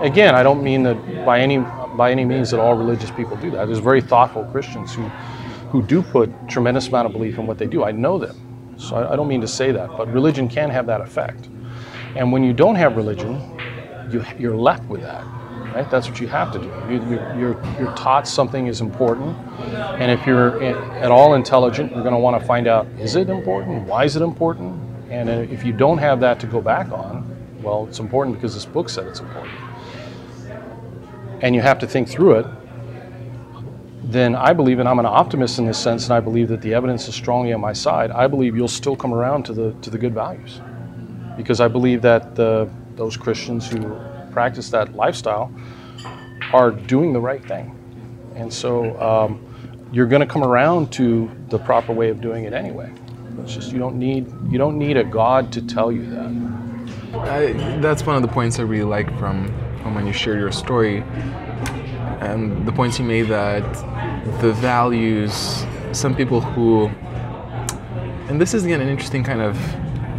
Again, 0.00 0.34
I 0.34 0.42
don't 0.42 0.62
mean 0.62 0.82
that 0.84 1.24
by 1.24 1.40
any 1.40 1.58
by 1.58 2.10
any 2.10 2.24
means 2.24 2.50
that 2.50 2.60
all 2.60 2.74
religious 2.74 3.10
people 3.10 3.36
do 3.36 3.50
that. 3.50 3.66
There's 3.66 3.78
very 3.78 4.00
thoughtful 4.00 4.44
Christians 4.44 4.94
who 4.94 5.02
who 5.70 5.82
do 5.82 6.02
put 6.02 6.30
tremendous 6.48 6.88
amount 6.88 7.06
of 7.06 7.12
belief 7.12 7.38
in 7.38 7.46
what 7.46 7.58
they 7.58 7.66
do. 7.66 7.84
I 7.84 7.92
know 7.92 8.18
them, 8.18 8.36
so 8.78 8.96
I, 8.96 9.12
I 9.12 9.16
don't 9.16 9.28
mean 9.28 9.40
to 9.40 9.48
say 9.48 9.72
that, 9.72 9.90
but 9.96 10.12
religion 10.12 10.48
can 10.48 10.70
have 10.70 10.86
that 10.86 11.00
effect. 11.00 11.48
And 12.16 12.32
when 12.32 12.42
you 12.42 12.52
don't 12.52 12.74
have 12.74 12.96
religion, 12.96 13.40
you, 14.10 14.24
you're 14.38 14.56
left 14.56 14.84
with 14.84 15.02
that 15.02 15.24
right? 15.74 15.90
That's 15.90 16.08
what 16.08 16.20
you 16.20 16.26
have 16.28 16.52
to 16.52 16.58
do. 16.58 16.66
You, 16.90 17.02
you're, 17.38 17.62
you're 17.78 17.94
taught 17.94 18.26
something 18.26 18.66
is 18.66 18.80
important, 18.80 19.36
and 20.00 20.10
if 20.10 20.26
you're 20.26 20.62
eh, 20.62 20.98
at 20.98 21.10
all 21.10 21.34
intelligent, 21.34 21.92
you're 21.92 22.02
going 22.02 22.14
to 22.14 22.20
want 22.20 22.40
to 22.40 22.46
find 22.46 22.66
out 22.66 22.86
is 22.98 23.16
it 23.16 23.28
important? 23.28 23.86
Why 23.86 24.04
is 24.04 24.16
it 24.16 24.22
important? 24.22 24.80
And 25.10 25.28
eh, 25.28 25.46
if 25.50 25.64
you 25.64 25.72
don't 25.72 25.98
have 25.98 26.20
that 26.20 26.40
to 26.40 26.46
go 26.46 26.60
back 26.60 26.90
on, 26.92 27.26
well, 27.62 27.86
it's 27.86 28.00
important 28.00 28.36
because 28.36 28.54
this 28.54 28.64
book 28.64 28.88
said 28.88 29.06
it's 29.06 29.20
important. 29.20 29.54
And 31.40 31.54
you 31.54 31.62
have 31.62 31.78
to 31.78 31.86
think 31.86 32.08
through 32.08 32.40
it. 32.40 32.46
Then 34.04 34.34
I 34.34 34.52
believe, 34.52 34.78
and 34.80 34.88
I'm 34.88 34.98
an 34.98 35.06
optimist 35.06 35.58
in 35.58 35.66
this 35.66 35.78
sense, 35.78 36.04
and 36.04 36.14
I 36.14 36.20
believe 36.20 36.48
that 36.48 36.60
the 36.60 36.74
evidence 36.74 37.06
is 37.08 37.14
strongly 37.14 37.52
on 37.52 37.60
my 37.60 37.72
side. 37.72 38.10
I 38.10 38.26
believe 38.26 38.56
you'll 38.56 38.68
still 38.68 38.96
come 38.96 39.14
around 39.14 39.44
to 39.44 39.52
the 39.52 39.72
to 39.82 39.90
the 39.90 39.98
good 39.98 40.12
values, 40.12 40.60
because 41.36 41.60
I 41.60 41.68
believe 41.68 42.02
that 42.02 42.34
the, 42.34 42.68
those 42.96 43.16
Christians 43.16 43.70
who 43.70 43.96
practice 44.32 44.68
that 44.70 44.94
lifestyle 44.94 45.52
are 46.52 46.72
doing 46.72 47.12
the 47.12 47.20
right 47.20 47.44
thing. 47.46 47.76
And 48.34 48.52
so 48.52 49.00
um, 49.00 49.40
you're 49.92 50.06
going 50.06 50.20
to 50.20 50.26
come 50.26 50.42
around 50.42 50.90
to 50.92 51.30
the 51.48 51.58
proper 51.58 51.92
way 51.92 52.10
of 52.10 52.20
doing 52.20 52.44
it 52.44 52.52
anyway. 52.52 52.92
It's 53.42 53.54
just 53.54 53.72
you 53.72 53.78
don't 53.78 53.96
need 53.96 54.26
you 54.50 54.58
don't 54.58 54.76
need 54.76 54.96
a 54.96 55.04
God 55.04 55.52
to 55.52 55.62
tell 55.62 55.92
you 55.92 56.04
that. 56.10 56.30
I, 57.14 57.52
that's 57.80 58.04
one 58.04 58.16
of 58.16 58.22
the 58.22 58.28
points 58.28 58.58
I 58.58 58.62
really 58.62 58.84
like 58.84 59.06
from, 59.18 59.52
from 59.82 59.94
when 59.94 60.06
you 60.06 60.12
shared 60.12 60.38
your 60.38 60.52
story, 60.52 61.02
and 62.20 62.66
the 62.66 62.72
points 62.72 62.98
you 62.98 63.04
made 63.04 63.28
that 63.28 63.64
the 64.40 64.52
values, 64.52 65.64
some 65.92 66.14
people 66.14 66.40
who, 66.40 66.86
and 68.28 68.40
this 68.40 68.54
is 68.54 68.64
again 68.64 68.80
an 68.80 68.88
interesting 68.88 69.24
kind 69.24 69.40
of 69.40 69.56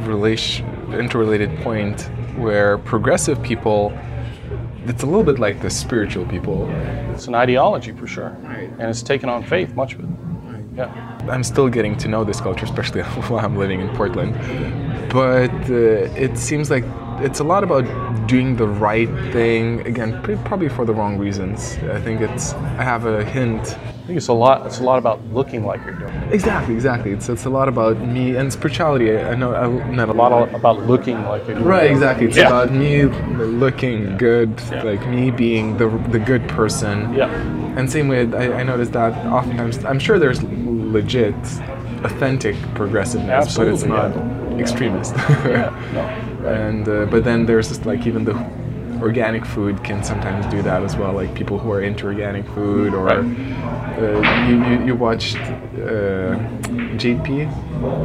relation 0.07 0.67
interrelated 0.93 1.57
point 1.59 2.01
where 2.35 2.77
progressive 2.79 3.41
people 3.41 3.93
it's 4.85 5.03
a 5.03 5.05
little 5.05 5.23
bit 5.23 5.39
like 5.39 5.61
the 5.61 5.69
spiritual 5.69 6.25
people. 6.25 6.67
It's 7.13 7.27
an 7.27 7.35
ideology 7.35 7.91
for 7.91 8.07
sure, 8.07 8.35
right. 8.41 8.69
and 8.69 8.81
it's 8.81 9.03
taken 9.03 9.29
on 9.29 9.43
faith, 9.43 9.75
much 9.75 9.93
of 9.93 9.99
it. 9.99 10.05
Right. 10.05 10.63
Yeah. 10.75 11.19
I'm 11.29 11.43
still 11.43 11.69
getting 11.69 11.95
to 11.97 12.07
know 12.07 12.23
this 12.23 12.41
culture, 12.41 12.65
especially 12.65 13.01
while 13.29 13.45
I'm 13.45 13.57
living 13.57 13.79
in 13.79 13.89
Portland. 13.95 14.33
But 15.11 15.51
uh, 15.69 16.25
it 16.25 16.37
seems 16.37 16.71
like 16.71 16.83
it's 17.23 17.39
a 17.39 17.43
lot 17.43 17.63
about 17.63 17.85
doing 18.27 18.55
the 18.55 18.67
right 18.67 19.09
thing. 19.31 19.85
Again, 19.87 20.21
probably 20.45 20.69
for 20.69 20.85
the 20.85 20.93
wrong 20.93 21.17
reasons. 21.17 21.77
I 21.83 21.99
think 22.01 22.21
it's. 22.21 22.53
I 22.53 22.83
have 22.83 23.05
a 23.05 23.23
hint. 23.23 23.77
I 23.77 24.05
think 24.05 24.17
it's 24.17 24.27
a 24.27 24.33
lot. 24.33 24.65
It's 24.65 24.79
a 24.79 24.83
lot 24.83 24.97
about 24.97 25.23
looking 25.27 25.65
like 25.65 25.83
you're 25.85 25.93
doing. 25.93 26.13
It. 26.13 26.33
Exactly, 26.33 26.73
exactly. 26.73 27.11
It's 27.11 27.29
it's 27.29 27.45
a 27.45 27.49
lot 27.49 27.67
about 27.67 27.99
me 27.99 28.35
and 28.35 28.51
spirituality. 28.51 29.17
I 29.17 29.35
know 29.35 29.53
I 29.53 29.67
not 29.91 30.09
a 30.09 30.13
lot 30.13 30.31
of, 30.31 30.53
about 30.53 30.87
looking 30.87 31.23
like 31.25 31.45
you're 31.47 31.55
doing. 31.55 31.67
Right, 31.67 31.91
exactly. 31.91 32.27
It's 32.27 32.37
yeah. 32.37 32.47
about 32.47 32.71
me 32.71 33.03
looking 33.03 34.03
yeah. 34.03 34.17
good, 34.17 34.61
yeah. 34.71 34.83
like 34.83 35.07
me 35.07 35.31
being 35.31 35.77
the 35.77 35.87
the 36.09 36.19
good 36.19 36.47
person. 36.49 37.13
Yeah. 37.13 37.31
And 37.77 37.89
same 37.89 38.07
way, 38.07 38.21
I, 38.33 38.59
I 38.59 38.63
noticed 38.63 38.93
that 38.93 39.13
oftentimes. 39.27 39.85
I'm 39.85 39.99
sure 39.99 40.19
there's 40.19 40.43
legit, 40.43 41.35
authentic 42.03 42.55
progressiveness, 42.75 43.45
Absolutely, 43.45 43.87
but 43.89 44.07
it's 44.07 44.15
not 44.17 44.59
extremist. 44.59 45.15
yeah. 45.15 45.71
No. 45.93 46.20
And 46.45 46.87
uh, 46.87 47.05
but 47.05 47.23
then 47.23 47.45
there's 47.45 47.69
just 47.69 47.85
like 47.85 48.05
even 48.07 48.25
the 48.25 48.35
organic 49.01 49.45
food 49.45 49.83
can 49.83 50.03
sometimes 50.03 50.45
do 50.47 50.61
that 50.61 50.83
as 50.83 50.95
well. 50.95 51.13
Like 51.13 51.33
people 51.33 51.57
who 51.57 51.71
are 51.71 51.81
into 51.81 52.05
organic 52.05 52.45
food, 52.49 52.93
or 52.93 53.05
right. 53.05 53.17
uh, 53.17 54.47
you, 54.47 54.63
you, 54.63 54.85
you, 54.87 54.95
watched 54.95 55.37
uh, 55.37 56.37
JP 56.97 57.51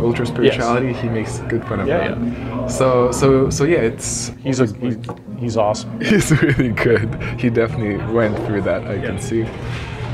Ultra 0.02 0.26
Spirituality. 0.26 0.88
Yes. 0.88 1.02
He 1.02 1.08
makes 1.08 1.38
good 1.40 1.64
fun 1.66 1.80
of 1.80 1.88
yeah, 1.88 2.08
that. 2.08 2.18
Yeah. 2.18 2.66
So 2.66 3.12
so 3.12 3.50
so 3.50 3.64
yeah, 3.64 3.78
it's 3.78 4.32
he's 4.42 4.60
a 4.60 4.66
he's, 4.76 4.98
he's 5.38 5.56
awesome. 5.56 6.00
He's 6.06 6.30
really 6.42 6.70
good. 6.70 7.14
He 7.38 7.50
definitely 7.50 7.98
went 8.12 8.36
through 8.46 8.62
that. 8.62 8.86
I 8.86 8.94
yeah. 8.94 9.06
can 9.06 9.20
see. 9.20 9.46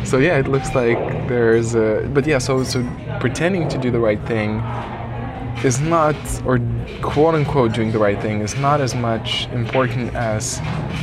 So 0.04 0.18
yeah, 0.18 0.38
it 0.38 0.48
looks 0.48 0.74
like 0.74 0.98
there's 1.28 1.74
a 1.74 2.08
but 2.12 2.26
yeah. 2.26 2.38
So 2.38 2.64
so 2.64 2.82
pretending 3.20 3.68
to 3.68 3.78
do 3.78 3.90
the 3.90 4.00
right 4.00 4.20
thing 4.26 4.60
is 5.64 5.80
not, 5.80 6.16
or 6.44 6.58
quote 7.02 7.34
unquote 7.34 7.72
doing 7.72 7.92
the 7.92 7.98
right 7.98 8.20
thing, 8.20 8.40
is 8.40 8.56
not 8.56 8.80
as 8.80 8.94
much 8.94 9.46
important 9.48 10.14
as 10.14 10.56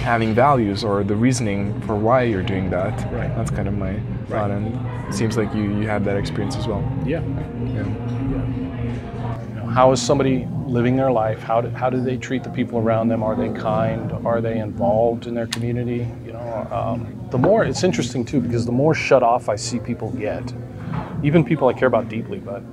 having 0.03 0.33
values 0.33 0.83
or 0.83 1.03
the 1.03 1.15
reasoning 1.15 1.79
for 1.81 1.95
why 1.95 2.23
you're 2.23 2.43
doing 2.43 2.69
that. 2.69 2.91
Right. 3.13 3.33
That's 3.35 3.51
kind 3.51 3.67
of 3.67 3.77
my 3.77 3.93
right. 3.93 4.27
thought, 4.27 4.51
and 4.51 4.75
it 5.07 5.13
seems 5.13 5.37
like 5.37 5.53
you, 5.53 5.63
you 5.79 5.87
had 5.87 6.03
that 6.05 6.17
experience 6.17 6.55
as 6.55 6.67
well. 6.67 6.81
Yeah. 7.05 7.23
Yeah. 7.65 7.85
yeah. 7.85 9.69
How 9.71 9.91
is 9.91 10.01
somebody 10.01 10.47
living 10.65 10.95
their 10.95 11.11
life? 11.11 11.41
How 11.41 11.61
do, 11.61 11.69
how 11.69 11.89
do 11.89 12.01
they 12.01 12.17
treat 12.17 12.43
the 12.43 12.49
people 12.49 12.79
around 12.79 13.07
them? 13.07 13.23
Are 13.23 13.35
they 13.35 13.49
kind? 13.49 14.11
Are 14.25 14.41
they 14.41 14.59
involved 14.59 15.27
in 15.27 15.33
their 15.33 15.47
community? 15.47 16.07
You 16.25 16.33
know, 16.33 16.67
um, 16.71 17.27
the 17.31 17.37
more 17.37 17.63
it's 17.63 17.83
interesting 17.83 18.25
too 18.25 18.41
because 18.41 18.65
the 18.65 18.71
more 18.71 18.93
shut 18.93 19.23
off 19.23 19.47
I 19.47 19.55
see 19.55 19.79
people 19.79 20.11
get, 20.11 20.53
even 21.23 21.43
people 21.43 21.67
I 21.67 21.73
care 21.73 21.87
about 21.87 22.09
deeply, 22.09 22.39
but 22.39 22.63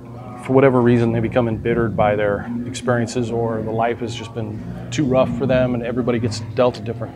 for 0.47 0.53
whatever 0.53 0.81
reason 0.81 1.11
they 1.11 1.19
become 1.19 1.49
embittered 1.49 1.97
by 1.97 2.15
their 2.15 2.49
experiences 2.65 3.31
or 3.31 3.61
the 3.63 3.69
life 3.69 3.99
has 3.99 4.15
just 4.15 4.33
been 4.33 4.57
too 4.91 5.03
rough 5.03 5.29
for 5.37 5.45
them 5.45 5.73
and 5.73 5.83
everybody 5.83 6.19
gets 6.19 6.39
dealt 6.55 6.79
a 6.79 6.81
different 6.81 7.13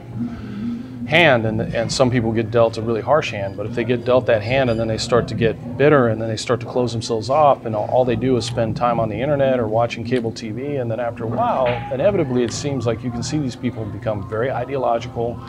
hand. 1.07 1.45
And, 1.45 1.61
and 1.61 1.89
some 1.89 2.11
people 2.11 2.33
get 2.33 2.51
dealt 2.51 2.77
a 2.77 2.81
really 2.81 2.99
harsh 2.99 3.31
hand 3.31 3.55
but 3.55 3.65
if 3.65 3.73
they 3.73 3.85
get 3.85 4.03
dealt 4.03 4.25
that 4.25 4.41
hand 4.41 4.69
and 4.69 4.77
then 4.77 4.89
they 4.89 4.97
start 4.97 5.29
to 5.29 5.33
get 5.33 5.77
bitter 5.77 6.09
and 6.09 6.21
then 6.21 6.27
they 6.27 6.35
start 6.35 6.59
to 6.59 6.65
close 6.65 6.91
themselves 6.91 7.29
off 7.29 7.65
and 7.65 7.73
all, 7.73 8.03
they 8.03 8.17
do 8.17 8.35
is 8.35 8.45
spend 8.45 8.75
time 8.75 8.99
on 8.99 9.07
the 9.07 9.15
internet 9.15 9.61
or 9.61 9.67
watching 9.69 10.03
cable 10.03 10.33
tv 10.33 10.81
and 10.81 10.91
then 10.91 10.99
after 10.99 11.23
a 11.23 11.27
while 11.27 11.67
inevitably 11.93 12.43
it 12.43 12.51
seems 12.51 12.85
like 12.85 13.01
you 13.01 13.11
can 13.11 13.23
see 13.23 13.37
these 13.37 13.55
people 13.55 13.85
become 13.85 14.27
very 14.27 14.51
ideological 14.51 15.39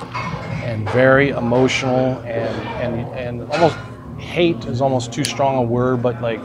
and 0.62 0.89
very 0.91 1.30
emotional 1.30 2.20
and, 2.20 2.57
and, 2.80 3.18
and 3.18 3.51
almost 3.51 3.76
hate 4.20 4.64
is 4.66 4.80
almost 4.80 5.12
too 5.12 5.24
strong 5.24 5.57
a 5.57 5.62
word 5.62 6.01
but 6.01 6.20
like 6.22 6.41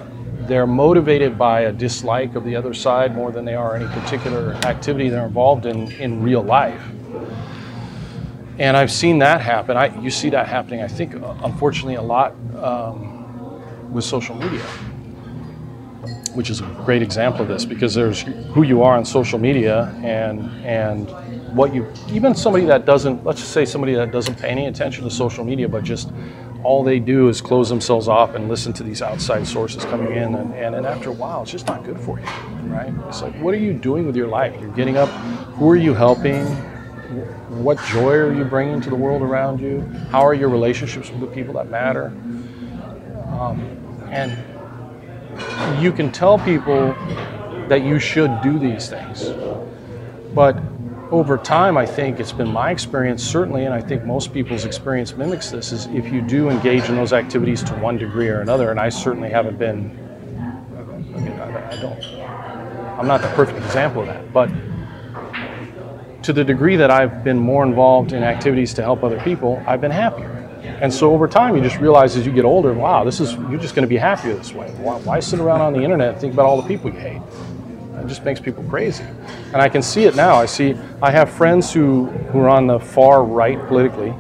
they're 0.48 0.68
motivated 0.68 1.38
by 1.38 1.62
a 1.62 1.72
dislike 1.72 2.36
of 2.36 2.44
the 2.44 2.56
other 2.56 2.74
side 2.74 3.16
more 3.16 3.32
than 3.32 3.46
they 3.46 3.56
are 3.56 3.76
any 3.76 3.88
particular 4.00 4.54
activity 4.66 5.10
they're 5.10 5.28
involved 5.28 5.66
in 5.66 5.92
in 5.94 6.22
real 6.22 6.44
life 6.44 6.82
and 8.60 8.76
I've 8.76 8.92
seen 8.92 9.20
that 9.20 9.42
happen. 9.42 9.78
I, 9.78 9.96
you 10.02 10.10
see 10.10 10.30
that 10.32 10.48
happening, 10.48 10.82
I 10.82 10.88
think, 10.88 11.16
uh, 11.16 11.36
unfortunately, 11.44 11.96
a 11.96 12.02
lot 12.02 12.34
um, 12.56 13.94
with 13.94 14.04
social 14.04 14.36
media, 14.36 14.64
which 16.34 16.50
is 16.50 16.62
a 16.62 16.66
great 16.84 17.04
example 17.04 17.44
of 17.44 17.48
this 17.48 17.66
because 17.66 17.94
there's 17.94 18.22
who 18.22 18.64
you 18.64 18.82
are 18.82 18.98
on 18.98 19.06
social 19.06 19.38
media 19.38 19.94
and 20.04 20.42
and 20.66 21.10
what 21.56 21.74
you 21.74 21.88
even 22.12 22.36
somebody 22.36 22.66
that 22.66 22.86
doesn't 22.86 23.24
let's 23.24 23.40
just 23.40 23.54
say 23.54 23.64
somebody 23.64 23.96
that 23.96 24.12
doesn't 24.12 24.36
pay 24.36 24.50
any 24.50 24.68
attention 24.68 25.04
to 25.04 25.10
social 25.10 25.44
media 25.44 25.68
but 25.68 25.84
just 25.84 26.12
all 26.64 26.84
they 26.84 27.00
do 27.00 27.30
is 27.30 27.42
close 27.42 27.70
themselves 27.70 28.08
off 28.08 28.36
and 28.36 28.48
listen 28.48 28.74
to 28.74 28.84
these 28.84 29.02
outside 29.02 29.48
sources 29.48 29.86
coming 29.86 30.12
in 30.12 30.36
and, 30.36 30.54
and, 30.54 30.76
and 30.76 30.86
after 30.86 31.10
a 31.10 31.14
while 31.14 31.44
it's 31.44 31.52
just 31.52 31.68
not 31.68 31.84
good 31.84 32.00
for 32.00 32.20
you 32.20 32.26
right 32.66 32.94
it's 33.08 33.22
like 33.22 33.34
what 33.36 33.54
are 33.54 33.60
you 33.60 33.74
doing 33.74 34.06
with 34.06 34.16
your 34.16 34.28
life 34.28 34.60
you're 34.60 34.72
getting 34.72 34.98
up 34.98 35.10
who 35.58 35.70
are 35.70 35.76
you 35.76 35.94
helping 35.94 36.46
what 37.50 37.82
joy 37.86 38.14
are 38.14 38.34
you 38.34 38.44
bringing 38.44 38.82
to 38.82 38.90
the 38.90 38.96
world 38.96 39.22
around 39.22 39.62
you? 39.62 39.82
How 40.12 40.26
are 40.26 40.34
your 40.34 40.50
relationships 40.50 41.10
with 41.10 41.22
the 41.22 41.28
people 41.28 41.54
that 41.54 41.70
matter? 41.70 42.08
Um, 43.32 43.62
and 44.12 44.38
you 45.82 45.94
can 45.94 46.12
tell 46.12 46.38
people 46.40 46.94
that 47.70 47.84
you 47.84 48.00
should 48.00 48.42
do 48.42 48.60
these 48.60 48.90
things. 48.90 49.30
But 50.34 50.62
over 51.12 51.38
time, 51.38 51.78
I 51.78 51.86
think 51.86 52.20
it's 52.20 52.32
been 52.32 52.52
my 52.52 52.72
experience, 52.72 53.24
certainly, 53.24 53.66
and 53.66 53.74
I 53.74 53.82
think 53.82 54.04
most 54.04 54.34
people's 54.34 54.66
experience 54.66 55.16
mimics 55.16 55.52
this, 55.52 55.72
is 55.72 55.86
if 55.88 56.12
you 56.12 56.22
do 56.22 56.50
engage 56.50 56.90
in 56.90 56.96
those 56.96 57.14
activities 57.14 57.64
to 57.64 57.74
one 57.76 57.98
degree 57.98 58.28
or 58.28 58.42
another, 58.42 58.72
and 58.72 58.80
I 58.80 58.90
certainly 58.90 59.30
haven't 59.30 59.58
been, 59.58 59.98
I 61.16 61.20
mean, 61.20 61.40
I, 61.40 61.72
I 61.72 61.82
don't, 61.82 62.04
I'm 63.00 63.08
not 63.08 63.22
the 63.22 63.30
perfect 63.30 63.58
example 63.60 64.02
of 64.02 64.08
that, 64.08 64.34
but 64.34 64.50
to 66.24 66.34
the 66.34 66.44
degree 66.44 66.76
that 66.76 66.92
I've 66.92 67.24
been 67.24 67.38
more 67.38 67.64
involved 67.64 68.12
in 68.12 68.24
activities 68.24 68.74
to 68.74 68.82
help 68.82 69.04
other 69.04 69.20
people, 69.22 69.64
I've 69.66 69.80
been 69.80 69.92
happier. 69.92 70.34
And 70.82 70.94
so 70.94 71.14
over 71.14 71.28
time, 71.28 71.56
you 71.56 71.62
just 71.62 71.78
realize 71.78 72.18
as 72.18 72.26
you 72.26 72.34
get 72.34 72.44
older, 72.44 72.74
wow, 72.74 73.04
this 73.06 73.22
is 73.22 73.34
you're 73.34 73.60
just 73.60 73.76
going 73.76 73.84
to 73.84 73.90
be 73.90 73.98
happier 73.98 74.34
this 74.34 74.52
way. 74.52 74.70
Why, 74.72 74.98
why, 75.00 75.20
sit 75.22 75.40
around 75.40 75.62
on 75.62 75.74
the 75.74 75.82
internet 75.82 76.10
and 76.10 76.20
think 76.20 76.34
about 76.34 76.46
all 76.46 76.62
the 76.62 76.68
people 76.68 76.92
you 76.92 77.00
hate? 77.00 77.22
It 78.00 78.08
just 78.08 78.24
makes 78.24 78.40
people 78.40 78.64
crazy. 78.64 79.04
And 79.54 79.58
I 79.58 79.70
can 79.70 79.82
see 79.82 80.06
it 80.06 80.16
now. 80.16 80.36
I 80.36 80.46
see 80.46 80.76
I 81.02 81.12
have 81.12 81.30
friends 81.30 81.74
who 81.74 82.06
who 82.32 82.40
are 82.40 82.50
on 82.50 82.68
the 82.68 82.80
far 82.80 83.24
right 83.24 83.60
politically, 83.68 84.14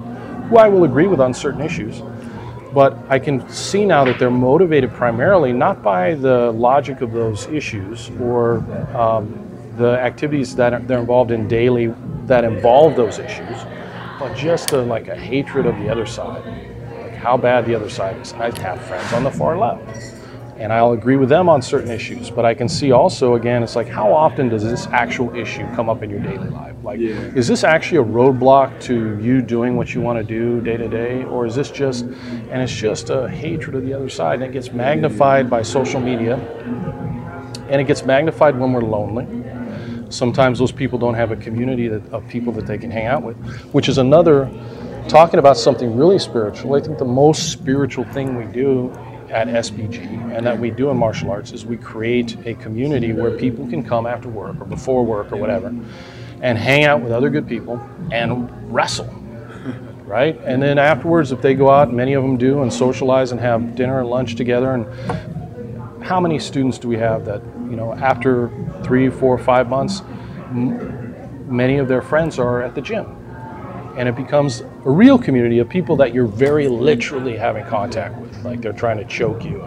who 0.49 0.57
I 0.57 0.67
will 0.67 0.83
agree 0.83 1.07
with 1.07 1.19
on 1.19 1.33
certain 1.33 1.61
issues. 1.61 2.01
But 2.73 2.97
I 3.09 3.17
can 3.17 3.47
see 3.49 3.85
now 3.85 4.03
that 4.05 4.19
they're 4.19 4.29
motivated 4.29 4.91
primarily 4.91 5.53
not 5.53 5.81
by 5.81 6.15
the 6.15 6.51
logic 6.51 7.01
of 7.01 7.11
those 7.11 7.47
issues 7.47 8.11
or 8.19 8.57
um, 8.95 9.47
the 9.77 9.99
activities 9.99 10.55
that 10.55 10.87
they're 10.87 10.99
involved 10.99 11.31
in 11.31 11.47
daily 11.47 11.93
that 12.25 12.43
involve 12.43 12.95
those 12.95 13.19
issues, 13.19 13.57
but 14.19 14.35
just 14.35 14.71
a, 14.73 14.81
like 14.81 15.07
a 15.07 15.15
hatred 15.15 15.65
of 15.65 15.77
the 15.77 15.89
other 15.89 16.05
side, 16.05 16.43
like 17.01 17.13
how 17.13 17.37
bad 17.37 17.65
the 17.65 17.73
other 17.73 17.89
side 17.89 18.17
is. 18.17 18.33
I 18.33 18.51
have 18.59 18.81
friends 18.81 19.13
on 19.13 19.23
the 19.23 19.31
far 19.31 19.57
left, 19.57 19.87
and 20.59 20.73
I'll 20.73 20.93
agree 20.93 21.15
with 21.15 21.29
them 21.29 21.49
on 21.49 21.61
certain 21.61 21.91
issues, 21.91 22.29
but 22.29 22.45
I 22.45 22.53
can 22.53 22.67
see 22.67 22.91
also 22.91 23.35
again, 23.35 23.63
it's 23.63 23.75
like 23.75 23.87
how 23.87 24.11
often 24.11 24.49
does 24.49 24.63
this 24.63 24.87
actual 24.87 25.35
issue 25.35 25.65
come 25.75 25.89
up 25.89 26.03
in 26.03 26.09
your 26.09 26.19
daily 26.19 26.49
life? 26.49 26.75
Like, 26.83 26.99
yeah. 26.99 27.11
is 27.35 27.47
this 27.47 27.63
actually 27.63 27.99
a 27.99 28.03
roadblock 28.03 28.81
to 28.83 29.19
you 29.19 29.41
doing 29.41 29.75
what 29.75 29.93
you 29.93 30.01
want 30.01 30.17
to 30.19 30.23
do 30.23 30.61
day 30.61 30.77
to 30.77 30.87
day, 30.87 31.23
or 31.23 31.45
is 31.45 31.55
this 31.55 31.69
just, 31.69 32.05
and 32.05 32.61
it's 32.61 32.73
just 32.73 33.09
a 33.09 33.29
hatred 33.29 33.75
of 33.75 33.85
the 33.85 33.93
other 33.93 34.09
side, 34.09 34.35
and 34.35 34.43
it 34.43 34.51
gets 34.51 34.71
magnified 34.71 35.49
by 35.49 35.61
social 35.61 35.99
media, 35.99 36.35
and 37.69 37.81
it 37.81 37.85
gets 37.85 38.03
magnified 38.03 38.57
when 38.57 38.73
we're 38.73 38.81
lonely 38.81 39.25
sometimes 40.09 40.59
those 40.59 40.71
people 40.71 40.97
don't 40.97 41.15
have 41.15 41.31
a 41.31 41.35
community 41.35 41.87
that, 41.87 42.13
of 42.13 42.27
people 42.27 42.53
that 42.53 42.65
they 42.65 42.77
can 42.77 42.91
hang 42.91 43.07
out 43.07 43.23
with, 43.23 43.35
which 43.73 43.89
is 43.89 43.97
another, 43.97 44.49
talking 45.07 45.39
about 45.39 45.57
something 45.57 45.95
really 45.97 46.19
spiritual. 46.19 46.75
I 46.75 46.81
think 46.81 46.97
the 46.97 47.05
most 47.05 47.51
spiritual 47.51 48.05
thing 48.05 48.35
we 48.37 48.45
do 48.51 48.91
at 49.29 49.47
SBG 49.47 50.35
and 50.35 50.45
that 50.45 50.57
we 50.57 50.71
do 50.71 50.89
in 50.89 50.97
martial 50.97 51.31
arts 51.31 51.51
is 51.51 51.65
we 51.65 51.77
create 51.77 52.37
a 52.45 52.53
community 52.55 53.13
where 53.13 53.31
people 53.37 53.67
can 53.67 53.83
come 53.83 54.05
after 54.05 54.29
work 54.29 54.59
or 54.59 54.65
before 54.65 55.05
work 55.05 55.31
or 55.31 55.37
whatever 55.37 55.67
and 56.41 56.57
hang 56.57 56.85
out 56.85 57.01
with 57.01 57.11
other 57.11 57.29
good 57.29 57.47
people 57.47 57.81
and 58.11 58.73
wrestle. 58.73 59.13
Right? 60.07 60.39
And 60.45 60.63
then 60.63 60.77
afterwards, 60.79 61.33
if 61.33 61.41
they 61.41 61.53
go 61.53 61.69
out, 61.69 61.91
many 61.91 62.13
of 62.13 62.23
them 62.23 62.37
do, 62.37 62.61
and 62.61 62.71
socialize 62.71 63.33
and 63.33 63.41
have 63.41 63.75
dinner 63.75 63.99
and 63.99 64.09
lunch 64.09 64.35
together. 64.35 64.73
And 64.73 66.01
how 66.01 66.21
many 66.21 66.39
students 66.39 66.77
do 66.77 66.87
we 66.87 66.95
have 66.95 67.25
that 67.25 67.41
you 67.69 67.75
know, 67.75 67.93
after 67.93 68.49
three, 68.83 69.09
four, 69.09 69.37
five 69.37 69.69
months, 69.69 70.01
m- 70.51 71.13
many 71.47 71.77
of 71.77 71.89
their 71.89 72.01
friends 72.01 72.39
are 72.39 72.61
at 72.61 72.75
the 72.75 72.81
gym. 72.81 73.05
And 73.97 74.07
it 74.07 74.15
becomes 74.15 74.63
a 74.87 74.89
real 74.89 75.19
community 75.19 75.59
of 75.59 75.67
people 75.67 75.97
that 75.97 76.13
you're 76.13 76.25
very 76.25 76.69
literally 76.69 77.35
having 77.35 77.65
contact 77.65 78.17
with, 78.21 78.41
like 78.45 78.61
they're 78.61 78.71
trying 78.71 78.97
to 78.97 79.03
choke 79.03 79.43
you. 79.43 79.61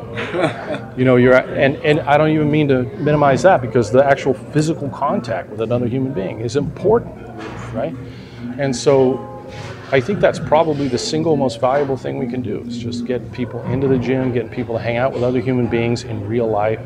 you 0.96 1.04
know, 1.04 1.16
you're 1.16 1.34
and 1.34 1.76
and 1.76 2.00
I 2.00 2.16
don't 2.16 2.30
even 2.30 2.50
mean 2.50 2.68
to 2.68 2.84
minimize 2.96 3.42
that 3.42 3.60
because 3.60 3.92
the 3.92 4.02
actual 4.02 4.32
physical 4.32 4.88
contact 4.88 5.50
with 5.50 5.60
another 5.60 5.86
human 5.86 6.14
being 6.14 6.40
is 6.40 6.56
important, 6.56 7.14
right? 7.74 7.94
And 8.58 8.74
so 8.74 9.44
I 9.92 10.00
think 10.00 10.20
that's 10.20 10.38
probably 10.38 10.88
the 10.88 10.96
single 10.96 11.36
most 11.36 11.60
valuable 11.60 11.98
thing 11.98 12.18
we 12.18 12.26
can 12.26 12.40
do 12.40 12.62
is 12.62 12.78
just 12.78 13.04
get 13.04 13.30
people 13.30 13.62
into 13.64 13.88
the 13.88 13.98
gym, 13.98 14.32
getting 14.32 14.48
people 14.48 14.74
to 14.74 14.82
hang 14.82 14.96
out 14.96 15.12
with 15.12 15.22
other 15.22 15.40
human 15.40 15.66
beings 15.66 16.04
in 16.04 16.26
real 16.26 16.48
life, 16.48 16.80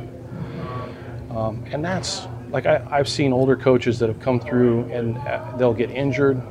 um, 1.30 1.64
and 1.70 1.84
that's 1.84 2.26
like 2.50 2.66
I, 2.66 2.78
have 2.96 3.08
seen 3.08 3.32
older 3.32 3.54
coaches 3.54 4.00
that 4.00 4.08
have 4.08 4.18
come 4.18 4.40
through 4.40 4.90
and 4.90 5.18
uh, 5.18 5.56
they'll 5.56 5.72
get 5.72 5.92
injured 5.92 6.42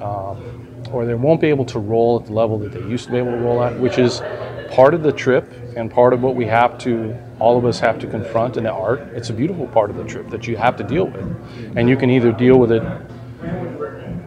um, 0.00 0.66
or 0.92 1.04
they 1.04 1.14
won't 1.14 1.40
be 1.40 1.48
able 1.48 1.64
to 1.66 1.78
roll 1.78 2.20
at 2.20 2.26
the 2.26 2.32
level 2.32 2.58
that 2.58 2.72
they 2.72 2.80
used 2.80 3.06
to 3.06 3.12
be 3.12 3.18
able 3.18 3.32
to 3.32 3.38
roll 3.38 3.62
at, 3.62 3.78
which 3.78 3.98
is 3.98 4.22
part 4.70 4.94
of 4.94 5.02
the 5.02 5.12
trip 5.12 5.50
and 5.76 5.90
part 5.90 6.12
of 6.12 6.22
what 6.22 6.34
we 6.34 6.46
have 6.46 6.78
to, 6.78 7.16
all 7.38 7.58
of 7.58 7.64
us 7.64 7.78
have 7.80 7.98
to 7.98 8.06
confront 8.06 8.56
in 8.56 8.64
the 8.64 8.72
art. 8.72 9.00
It's 9.14 9.30
a 9.30 9.32
beautiful 9.32 9.66
part 9.68 9.90
of 9.90 9.96
the 9.96 10.04
trip 10.04 10.30
that 10.30 10.46
you 10.46 10.56
have 10.56 10.76
to 10.76 10.84
deal 10.84 11.06
with. 11.06 11.76
And 11.76 11.88
you 11.88 11.96
can 11.96 12.10
either 12.10 12.32
deal 12.32 12.58
with 12.58 12.72
it 12.72 12.82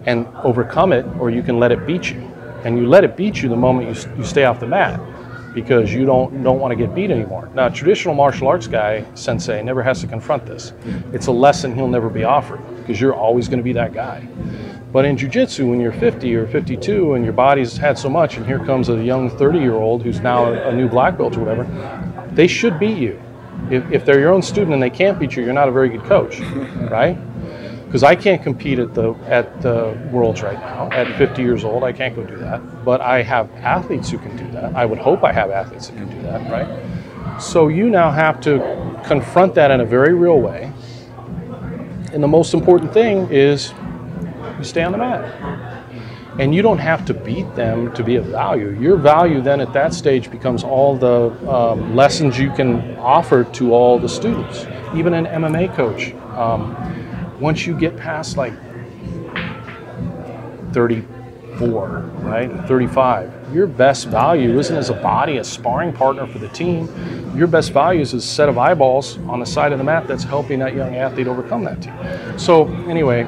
and 0.06 0.28
overcome 0.44 0.94
it 0.94 1.06
or 1.20 1.30
you 1.30 1.44
can 1.44 1.60
let 1.60 1.72
it 1.72 1.86
beat 1.86 2.10
you. 2.12 2.20
And 2.64 2.78
you 2.78 2.88
let 2.88 3.04
it 3.04 3.16
beat 3.16 3.42
you 3.42 3.50
the 3.50 3.56
moment 3.56 3.96
you, 3.96 4.18
you 4.18 4.24
stay 4.24 4.46
off 4.46 4.60
the 4.60 4.68
mat 4.68 5.00
because 5.54 5.94
you 5.94 6.06
don't 6.06 6.44
don't 6.44 6.60
want 6.60 6.72
to 6.72 6.76
get 6.76 6.94
beat 6.94 7.12
anymore. 7.12 7.50
Now, 7.54 7.68
a 7.68 7.72
traditional 7.72 8.14
martial 8.14 8.48
arts 8.48 8.68
guy, 8.68 9.06
sensei, 9.16 9.64
never 9.64 9.82
has 9.82 10.02
to 10.02 10.08
confront 10.08 10.46
this. 10.46 10.74
It's 11.14 11.28
a 11.28 11.32
lesson 11.32 11.74
he'll 11.74 11.88
never 11.88 12.10
be 12.10 12.24
offered 12.24 12.62
because 12.78 13.02
you're 13.02 13.16
always 13.16 13.48
going 13.48 13.60
to 13.60 13.64
be 13.64 13.74
that 13.74 13.94
guy. 13.94 14.28
But 14.92 15.06
in 15.06 15.18
jiu-jitsu, 15.18 15.70
when 15.70 15.80
you're 15.80 15.92
50 15.92 16.36
or 16.36 16.48
52 16.48 17.14
and 17.14 17.24
your 17.24 17.34
body's 17.34 17.78
had 17.78 17.98
so 17.98 18.10
much, 18.10 18.38
and 18.38 18.46
here 18.46 18.60
comes 18.66 18.90
a 18.90 19.04
young 19.04 19.30
30-year-old 19.30 20.04
who's 20.04 20.20
now 20.20 20.52
a, 20.52 20.74
new 20.74 20.90
black 20.90 21.18
belt 21.18 21.38
or 21.38 21.42
whatever, 21.42 21.66
they 22.32 22.48
should 22.48 22.80
beat 22.80 22.98
you. 22.98 23.22
If, 23.70 23.92
if 23.92 24.06
they're 24.06 24.20
your 24.20 24.34
own 24.34 24.42
student 24.42 24.74
and 24.74 24.82
they 24.82 24.90
can't 24.90 25.20
beat 25.20 25.36
you, 25.36 25.44
you're 25.44 25.54
not 25.54 25.68
a 25.68 25.72
very 25.72 25.90
good 25.90 26.04
coach, 26.06 26.40
right? 26.90 27.18
because 27.90 28.04
I 28.04 28.16
can't 28.16 28.44
compete 28.44 28.78
at 28.78 28.94
the 28.94 29.16
at 29.26 29.64
the 29.64 29.98
worlds 30.12 30.44
right 30.44 30.60
now 30.60 30.92
at 30.92 31.18
50 31.18 31.42
years 31.42 31.64
old. 31.64 31.84
I 31.84 31.92
can't 31.92 32.16
go 32.16 32.24
do 32.24 32.38
that. 32.38 32.86
But 32.86 33.02
I 33.02 33.24
have 33.24 33.50
athletes 33.54 34.12
who 34.12 34.20
can 34.20 34.38
do 34.38 34.50
that. 34.52 34.76
I 34.76 34.86
would 34.86 35.00
hope 35.00 35.24
I 35.24 35.32
have 35.32 35.50
athletes 35.50 35.88
that 35.88 35.98
can 35.98 36.08
do 36.08 36.22
that, 36.22 36.52
right? 36.52 37.42
So 37.42 37.68
you 37.68 37.90
now 37.90 38.12
have 38.12 38.40
to 38.42 38.60
confront 39.08 39.56
that 39.56 39.72
in 39.72 39.82
a 39.82 39.86
very 39.86 40.14
real 40.14 40.40
way. 40.40 40.72
And 42.14 42.22
the 42.22 42.28
most 42.28 42.54
important 42.54 42.94
thing 42.94 43.28
is 43.32 43.74
you 44.60 44.66
stay 44.66 44.84
on 44.84 44.92
the 44.92 44.98
mat. 44.98 45.24
And 46.38 46.54
you 46.54 46.62
don't 46.62 46.78
have 46.78 47.06
to 47.06 47.14
beat 47.14 47.54
them 47.56 47.94
to 47.96 48.04
be 48.04 48.16
of 48.16 48.26
value. 48.26 48.80
Your 48.80 48.96
value 48.98 49.42
then 49.42 49.60
at 49.60 49.74
that 49.74 49.94
stage 49.94 50.30
becomes 50.30 50.64
all 50.64 50.96
the 50.96 51.32
um, 51.50 51.96
lessons 51.96 52.38
you 52.38 52.52
can 52.52 52.96
offer 52.98 53.44
to 53.44 53.74
all 53.74 54.00
the 54.00 54.08
students. 54.08 54.66
Even 54.96 55.14
an 55.14 55.26
MMA 55.26 55.76
coach. 55.76 56.14
Um, 56.38 56.76
once 57.40 57.66
you 57.66 57.78
get 57.78 57.98
past 57.98 58.38
like 58.38 58.54
34, 60.74 62.00
right? 62.20 62.68
35. 62.68 63.54
Your 63.54 63.68
best 63.68 64.08
value 64.08 64.60
isn't 64.60 64.76
as 64.76 64.90
a 64.90 64.94
body, 64.94 65.38
a 65.38 65.44
sparring 65.44 65.92
partner 65.92 66.28
for 66.28 66.40
the 66.40 66.50
team. 66.50 66.88
Your 67.36 67.48
best 67.48 67.74
value 67.74 68.02
is 68.02 68.14
a 68.14 68.22
set 68.22 68.50
of 68.50 68.58
eyeballs 68.58 69.18
on 69.20 69.40
the 69.40 69.46
side 69.46 69.72
of 69.72 69.78
the 69.78 69.84
mat 69.84 70.08
that's 70.08 70.24
helping 70.24 70.60
that 70.60 70.76
young 70.76 70.96
athlete 70.96 71.28
overcome 71.28 71.64
that 71.64 71.82
team. 71.82 72.40
So, 72.40 72.68
anyway, 72.88 73.24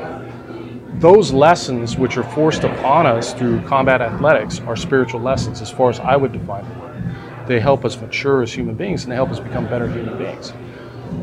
those 1.02 1.34
lessons 1.34 1.97
which 1.97 2.16
are 2.16 2.24
forced 2.24 2.64
upon 2.64 3.08
us 3.08 3.34
through 3.34 3.60
combat 3.64 4.02
athletics 4.02 4.60
are 4.62 4.76
spiritual 4.76 5.20
lessons, 5.20 5.60
as 5.60 5.72
far 5.72 5.89
as 5.89 5.99
I 5.99 6.16
would 6.16 6.32
define 6.32 6.64
them. 6.64 7.45
They 7.47 7.60
help 7.60 7.84
us 7.84 7.99
mature 7.99 8.43
as 8.43 8.54
human 8.54 8.76
beings 8.76 9.04
and 9.04 9.12
they 9.12 9.16
help 9.16 9.32
us 9.32 9.39
become 9.39 9.68
better 9.68 9.88
human 9.88 10.16
beings. 10.20 10.54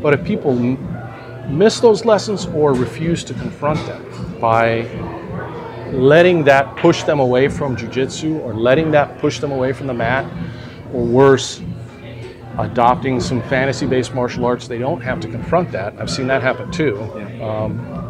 But 0.01 0.13
if 0.13 0.25
people 0.25 0.53
miss 1.47 1.79
those 1.79 2.03
lessons 2.03 2.45
or 2.47 2.73
refuse 2.73 3.23
to 3.23 3.33
confront 3.33 3.79
them 3.87 4.37
by 4.41 4.81
letting 5.93 6.43
that 6.43 6.75
push 6.75 7.03
them 7.03 7.21
away 7.21 7.47
from 7.47 7.77
jujitsu 7.77 8.37
or 8.41 8.53
letting 8.53 8.91
that 8.91 9.17
push 9.19 9.39
them 9.39 9.53
away 9.53 9.71
from 9.71 9.87
the 9.87 9.93
mat, 9.93 10.29
or 10.93 11.05
worse, 11.05 11.61
adopting 12.57 13.21
some 13.21 13.41
fantasy 13.43 13.85
based 13.85 14.13
martial 14.13 14.45
arts, 14.45 14.67
they 14.67 14.77
don't 14.77 15.01
have 15.01 15.21
to 15.21 15.29
confront 15.29 15.71
that. 15.71 15.93
I've 15.97 16.09
seen 16.09 16.27
that 16.27 16.41
happen 16.41 16.69
too. 16.69 16.99
Um, 17.41 18.08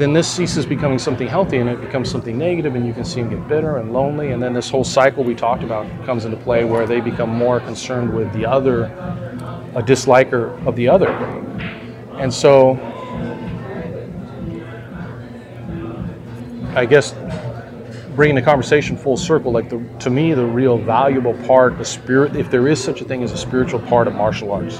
then 0.00 0.12
this 0.12 0.30
ceases 0.30 0.64
becoming 0.64 0.98
something 0.98 1.28
healthy 1.28 1.58
and 1.58 1.68
it 1.68 1.80
becomes 1.80 2.10
something 2.10 2.38
negative 2.38 2.74
and 2.74 2.86
you 2.86 2.94
can 2.94 3.04
see 3.04 3.20
them 3.20 3.30
get 3.30 3.46
bitter 3.48 3.76
and 3.76 3.92
lonely. 3.92 4.30
And 4.30 4.42
then 4.42 4.54
this 4.54 4.70
whole 4.70 4.84
cycle 4.84 5.24
we 5.24 5.34
talked 5.34 5.62
about 5.62 5.86
comes 6.06 6.24
into 6.24 6.36
play 6.38 6.64
where 6.64 6.86
they 6.86 7.00
become 7.00 7.28
more 7.28 7.60
concerned 7.60 8.12
with 8.14 8.32
the 8.32 8.46
other 8.46 8.84
a 9.74 9.82
disliker 9.82 10.66
of 10.66 10.74
the 10.74 10.88
other. 10.88 11.10
And 12.18 12.32
so 12.32 12.78
i 16.76 16.86
guess 16.86 17.14
bringing 18.14 18.36
the 18.36 18.42
conversation 18.42 18.96
full 18.96 19.16
circle 19.16 19.50
like 19.50 19.68
the, 19.68 19.84
to 19.98 20.08
me 20.08 20.34
the 20.34 20.44
real 20.44 20.78
valuable 20.78 21.34
part 21.46 21.76
the 21.78 21.84
spirit 21.84 22.36
if 22.36 22.48
there 22.48 22.68
is 22.68 22.82
such 22.82 23.00
a 23.00 23.04
thing 23.04 23.24
as 23.24 23.32
a 23.32 23.36
spiritual 23.36 23.80
part 23.80 24.06
of 24.06 24.14
martial 24.14 24.52
arts 24.52 24.78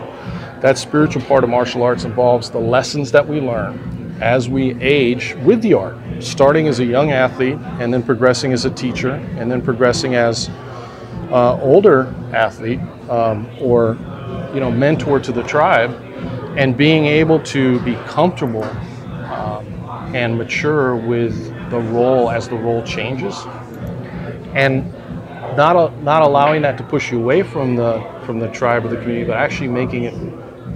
that 0.61 0.79
spiritual 0.79 1.21
part 1.23 1.43
of 1.43 1.51
martial 1.51 1.83
arts 1.83 2.05
involves 2.05 2.49
the 2.49 2.59
lessons 2.59 3.11
that 3.11 3.27
we 3.27 3.41
learn 3.41 4.00
as 4.21 4.49
we 4.49 4.81
age 4.83 5.35
with 5.43 5.63
the 5.63 5.75
art, 5.75 5.97
starting 6.21 6.69
as 6.69 6.81
a 6.81 6.85
young 6.85 7.11
athlete 7.11 7.59
and 7.79 7.93
then 7.93 8.03
progressing 8.03 8.53
as 8.53 8.65
a 8.65 8.71
teacher 8.71 9.13
and 9.13 9.51
then 9.51 9.63
progressing 9.63 10.15
as 10.15 10.51
uh, 11.31 11.59
older 11.63 12.15
athlete 12.33 12.81
um, 13.09 13.49
or 13.61 13.97
you 14.53 14.61
know 14.61 14.71
mentor 14.71 15.19
to 15.21 15.33
the 15.33 15.43
tribe 15.45 15.91
and 16.57 16.77
being 16.77 17.07
able 17.07 17.41
to 17.41 17.81
be 17.81 17.95
comfortable 18.07 18.65
um, 18.65 19.67
and 20.15 20.37
mature 20.37 20.97
with 20.97 21.49
the 21.71 21.79
role 21.79 22.29
as 22.31 22.49
the 22.49 22.57
role 22.57 22.83
changes. 22.85 23.37
And 24.55 24.93
not, 25.57 25.77
a, 25.77 26.03
not 26.03 26.23
allowing 26.23 26.63
that 26.63 26.77
to 26.79 26.85
push 26.85 27.11
you 27.11 27.19
away 27.19 27.43
from 27.43 27.77
the 27.77 28.01
from 28.25 28.39
the 28.39 28.49
tribe 28.49 28.85
or 28.85 28.89
the 28.89 28.97
community 28.97 29.27
but 29.27 29.37
actually 29.37 29.69
making 29.69 30.05
it 30.05 30.15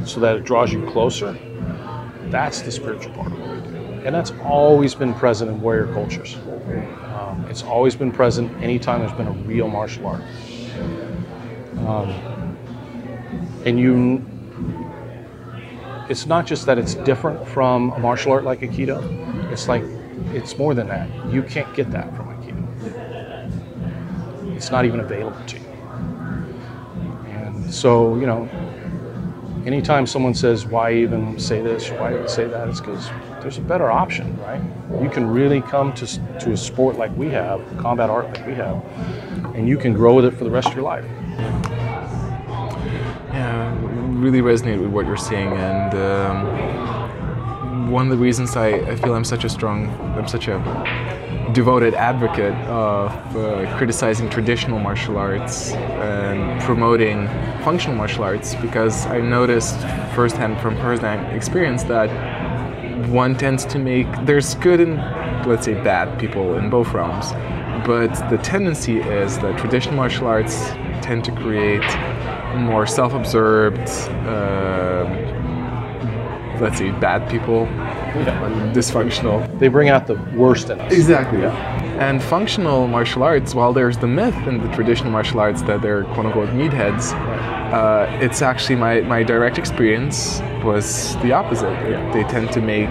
so 0.07 0.21
that 0.21 0.37
it 0.37 0.45
draws 0.45 0.73
you 0.73 0.85
closer 0.87 1.37
that's 2.31 2.63
the 2.63 2.73
spiritual 2.73 3.13
part 3.15 3.33
of 3.33 3.39
what 3.39 3.51
we 3.51 3.61
do. 3.71 3.77
And 4.05 4.15
that's 4.15 4.33
always 4.43 4.95
been 4.95 5.15
present 5.15 5.51
in 5.51 5.61
warrior 5.61 5.87
cultures. 5.93 6.37
Um, 6.37 7.47
it's 7.49 7.63
always 7.63 7.95
been 7.97 8.13
present 8.13 8.51
anytime 8.63 9.01
there's 9.01 9.13
been 9.13 9.27
a 9.29 9.33
real 9.33 9.69
martial 9.69 10.07
art. 10.07 10.23
Um, 11.87 12.13
and 13.65 13.79
you, 13.79 14.25
it's 16.09 16.27
not 16.27 16.47
just 16.47 16.67
that 16.67 16.79
it's 16.79 16.95
different 16.95 17.47
from 17.49 17.91
a 17.93 17.99
martial 17.99 18.33
art 18.33 18.45
like 18.45 18.61
Aikido, 18.61 19.03
it's 19.51 19.69
like, 19.69 19.83
it's 20.33 20.57
more 20.59 20.75
than 20.75 20.89
that. 20.89 21.09
You 21.33 21.43
can't 21.43 21.73
get 21.75 21.91
that 21.93 22.15
from 22.17 22.27
Aikido. 22.29 22.63
It's 24.57 24.71
not 24.71 24.85
even 24.85 25.01
available 25.01 25.45
to 25.47 25.59
you. 25.59 25.65
And 27.27 27.73
so, 27.73 28.17
you 28.17 28.27
know, 28.27 28.49
anytime 29.67 30.07
someone 30.07 30.35
says, 30.35 30.67
why 30.67 30.93
even 30.93 31.39
say 31.39 31.61
this, 31.63 31.91
why 31.91 32.15
even 32.15 32.29
say 32.29 32.47
that, 32.47 32.69
it's 32.69 32.81
because 32.81 33.09
there's 33.41 33.59
a 33.59 33.63
better 33.63 33.91
option, 33.91 34.39
right? 34.43 34.61
You 35.03 35.09
can 35.09 35.29
really 35.29 35.61
come 35.61 35.93
to, 35.95 36.07
to 36.41 36.53
a 36.53 36.57
sport 36.57 36.97
like 36.97 37.15
we 37.17 37.29
have, 37.31 37.61
combat 37.79 38.11
art 38.11 38.27
like 38.27 38.47
we 38.47 38.55
have, 38.55 38.83
and 39.55 39.69
you 39.69 39.79
can 39.79 39.93
grow 39.93 40.15
with 40.15 40.27
it 40.27 40.35
for 40.35 40.45
the 40.45 40.51
rest 40.51 40.69
of 40.69 40.75
your 40.75 40.85
life. 40.85 41.05
Yeah, 43.33 43.75
really 44.21 44.41
resonate 44.41 44.81
with 44.81 44.91
what 44.91 45.07
you're 45.07 45.17
saying, 45.17 45.53
and 45.53 45.95
um, 45.95 47.91
one 47.91 48.07
of 48.07 48.11
the 48.11 48.23
reasons 48.23 48.57
I, 48.57 48.69
I 48.69 48.97
feel 48.97 49.15
I'm 49.15 49.25
such 49.25 49.45
a 49.45 49.49
strong, 49.49 49.89
I'm 50.17 50.29
such 50.29 50.49
a 50.49 50.59
devoted 51.53 51.95
advocate 51.95 52.55
of 52.67 53.11
uh, 53.37 53.77
criticizing 53.77 54.31
traditional 54.31 54.79
martial 54.79 55.19
arts 55.19 55.73
and 55.73 56.61
promoting 56.63 57.27
functional 57.63 57.97
martial 57.97 58.25
arts 58.25 58.55
because 58.57 59.07
I 59.07 59.21
noticed 59.21 59.79
firsthand 60.15 60.61
from 60.61 60.77
firsthand 60.77 61.37
experience 61.37 61.83
that 61.85 62.09
one 63.09 63.37
tends 63.37 63.65
to 63.67 63.79
make 63.79 64.07
there's 64.25 64.55
good 64.57 64.81
and 64.81 64.97
let's 65.47 65.67
say 65.67 65.75
bad 65.75 66.19
people 66.19 66.57
in 66.57 66.71
both 66.71 66.93
realms, 66.93 67.33
but 67.87 68.15
the 68.31 68.39
tendency 68.39 69.01
is 69.01 69.39
that 69.39 69.59
traditional 69.59 69.95
martial 69.95 70.27
arts 70.27 70.69
tend 71.03 71.25
to 71.25 71.33
create 71.33 71.85
more 72.57 72.87
self-absorbed. 72.87 73.89
Uh, 74.27 75.05
let's 76.61 76.79
say 76.79 76.91
bad 76.93 77.29
people 77.29 77.67
yeah. 78.15 78.73
dysfunctional. 78.75 79.59
They 79.59 79.69
bring 79.69 79.89
out 79.89 80.07
the 80.07 80.15
worst 80.37 80.71
in 80.71 80.81
us. 80.81 80.93
Exactly. 80.93 81.41
Yeah. 81.41 81.83
and 82.09 82.21
functional 82.23 82.89
martial 82.89 83.23
arts 83.23 83.55
while 83.55 83.73
there's 83.73 83.97
the 83.99 84.07
myth 84.07 84.37
in 84.49 84.61
the 84.61 84.69
traditional 84.75 85.11
martial 85.13 85.39
arts 85.39 85.63
that 85.63 85.81
they're 85.81 86.05
quote-unquote 86.15 86.49
meatheads 86.51 87.13
uh, 87.73 88.07
it's 88.21 88.43
actually 88.43 88.75
my, 88.77 89.01
my 89.03 89.23
direct 89.23 89.59
experience 89.59 90.41
was 90.65 91.17
the 91.23 91.33
opposite. 91.33 91.71
Yeah. 91.89 92.13
they 92.13 92.25
tend 92.25 92.51
to 92.53 92.61
make 92.61 92.91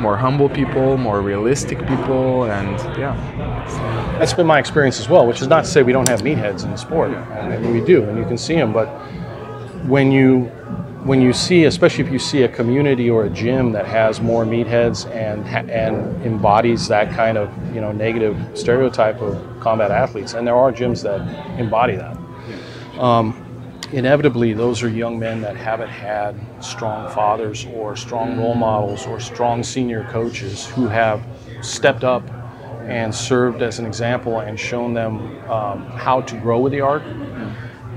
more 0.00 0.16
humble 0.16 0.48
people 0.48 0.96
more 0.96 1.20
realistic 1.20 1.78
people 1.86 2.44
and 2.44 2.78
yeah. 2.98 3.14
That's 4.18 4.32
been 4.32 4.46
my 4.46 4.58
experience 4.58 4.98
as 5.00 5.08
well 5.08 5.26
which 5.26 5.40
is 5.42 5.48
not 5.48 5.64
to 5.64 5.70
say 5.70 5.82
we 5.82 5.92
don't 5.92 6.08
have 6.08 6.22
meatheads 6.22 6.64
in 6.64 6.70
the 6.70 6.76
sport. 6.76 7.10
I 7.10 7.58
mean, 7.58 7.72
we 7.72 7.84
do 7.84 8.04
and 8.04 8.16
you 8.16 8.24
can 8.24 8.38
see 8.38 8.54
them 8.54 8.72
but 8.72 8.86
when 9.86 10.10
you 10.12 10.50
when 11.04 11.20
you 11.20 11.32
see, 11.32 11.64
especially 11.64 12.04
if 12.04 12.10
you 12.10 12.18
see 12.18 12.42
a 12.42 12.48
community 12.48 13.08
or 13.08 13.24
a 13.24 13.30
gym 13.30 13.72
that 13.72 13.86
has 13.86 14.20
more 14.20 14.44
meatheads 14.44 15.10
and 15.14 15.46
and 15.70 16.22
embodies 16.24 16.88
that 16.88 17.12
kind 17.12 17.38
of 17.38 17.50
you 17.74 17.80
know 17.80 17.92
negative 17.92 18.36
stereotype 18.54 19.20
of 19.20 19.60
combat 19.60 19.90
athletes, 19.90 20.34
and 20.34 20.46
there 20.46 20.56
are 20.56 20.72
gyms 20.72 21.02
that 21.02 21.20
embody 21.58 21.96
that. 21.96 22.16
Um, 22.98 23.44
inevitably, 23.92 24.52
those 24.54 24.82
are 24.82 24.88
young 24.88 25.18
men 25.18 25.40
that 25.42 25.56
haven't 25.56 25.88
had 25.90 26.36
strong 26.60 27.06
fathers 27.06 27.64
or 27.66 27.96
strong 27.96 28.36
role 28.36 28.54
models 28.54 29.06
or 29.06 29.20
strong 29.20 29.62
senior 29.62 30.04
coaches 30.04 30.66
who 30.66 30.88
have 30.88 31.26
stepped 31.60 32.04
up 32.04 32.28
and 32.86 33.14
served 33.14 33.62
as 33.62 33.78
an 33.78 33.86
example 33.86 34.40
and 34.40 34.58
shown 34.58 34.94
them 34.94 35.38
um, 35.48 35.86
how 35.94 36.20
to 36.22 36.36
grow 36.36 36.60
with 36.60 36.72
the 36.72 36.80
art. 36.80 37.02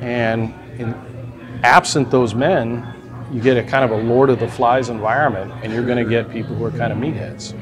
And 0.02 0.54
in, 0.78 0.96
absent 1.64 2.10
those 2.12 2.34
men, 2.34 2.88
you 3.32 3.42
get 3.42 3.58
a 3.58 3.64
kind 3.64 3.86
of 3.86 3.92
a 3.92 4.04
Lord 4.04 4.30
of 4.30 4.40
the 4.40 4.48
Flies 4.48 4.90
environment, 4.90 5.54
and 5.64 5.72
you're 5.72 5.86
going 5.86 6.04
to 6.04 6.10
get 6.10 6.30
people 6.30 6.56
who 6.56 6.66
are 6.66 6.72
kind 6.72 6.92
of 6.92 6.98
meatheads. 6.98 7.56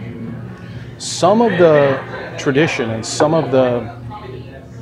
Some 1.02 1.42
of 1.42 1.52
the 1.58 2.02
tradition 2.38 2.90
and 2.90 3.06
some 3.06 3.34
of 3.34 3.52
the 3.52 3.96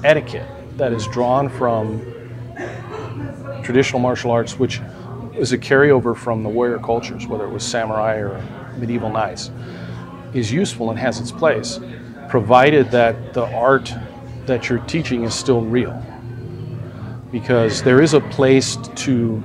etiquette 0.04 0.48
that 0.78 0.94
is 0.94 1.08
drawn 1.08 1.50
from 1.50 2.02
traditional 3.64 4.00
martial 4.00 4.32
arts, 4.32 4.58
which 4.58 4.80
is 5.36 5.52
a 5.52 5.58
carryover 5.58 6.16
from 6.16 6.44
the 6.44 6.50
warrior 6.50 6.80
cultures, 6.80 7.28
whether 7.28 7.46
it 7.46 7.52
was 7.52 7.64
samurai 7.64 8.16
or 8.16 8.42
medieval 8.78 9.12
knights, 9.12 9.52
is 10.34 10.52
useful 10.52 10.90
and 10.90 10.98
has 10.98 11.20
its 11.20 11.32
place, 11.32 11.80
provided 12.30 12.90
that 12.92 13.34
the 13.34 13.46
art 13.56 13.94
that 14.46 14.70
you're 14.70 14.80
teaching 14.80 15.24
is 15.24 15.34
still 15.34 15.62
real 15.62 16.02
because 17.32 17.84
there 17.84 18.02
is 18.02 18.14
a 18.14 18.22
place 18.22 18.78
to 18.96 19.44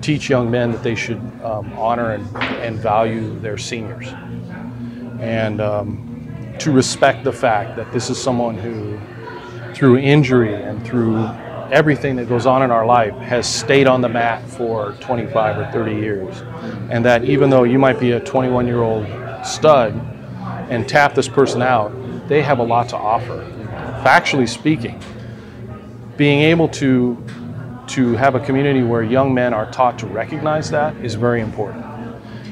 teach 0.00 0.28
young 0.28 0.50
men 0.50 0.72
that 0.72 0.82
they 0.82 0.94
should 0.94 1.18
um, 1.42 1.72
honor 1.74 2.12
and, 2.12 2.36
and 2.36 2.78
value 2.78 3.38
their 3.40 3.58
seniors. 3.58 4.08
And 5.20 5.60
um, 5.60 6.54
to 6.58 6.70
respect 6.70 7.24
the 7.24 7.32
fact 7.32 7.76
that 7.76 7.90
this 7.92 8.10
is 8.10 8.22
someone 8.22 8.56
who 8.56 8.98
through 9.74 9.98
injury 9.98 10.54
and 10.54 10.84
through 10.86 11.26
everything 11.72 12.16
that 12.16 12.28
goes 12.28 12.46
on 12.46 12.62
in 12.62 12.70
our 12.70 12.86
life 12.86 13.14
has 13.14 13.52
stayed 13.52 13.86
on 13.86 14.00
the 14.00 14.08
mat 14.08 14.46
for 14.48 14.92
25 15.00 15.58
or 15.58 15.72
30 15.72 15.94
years. 15.94 16.42
And 16.90 17.04
that 17.04 17.24
even 17.24 17.50
though 17.50 17.64
you 17.64 17.78
might 17.78 17.98
be 17.98 18.12
a 18.12 18.20
21 18.20 18.66
year 18.66 18.82
old 18.82 19.06
stud 19.44 19.94
and 20.70 20.88
tap 20.88 21.14
this 21.14 21.28
person 21.28 21.62
out 21.62 21.92
they 22.28 22.42
have 22.42 22.58
a 22.58 22.62
lot 22.62 22.88
to 22.88 22.96
offer 22.96 23.44
factually 24.02 24.48
speaking 24.48 24.98
being 26.16 26.40
able 26.40 26.68
to 26.68 27.16
to 27.86 28.14
have 28.14 28.34
a 28.34 28.40
community 28.40 28.82
where 28.82 29.02
young 29.02 29.34
men 29.34 29.52
are 29.52 29.70
taught 29.70 29.98
to 29.98 30.06
recognize 30.06 30.70
that 30.70 30.96
is 31.04 31.14
very 31.14 31.40
important. 31.40 31.84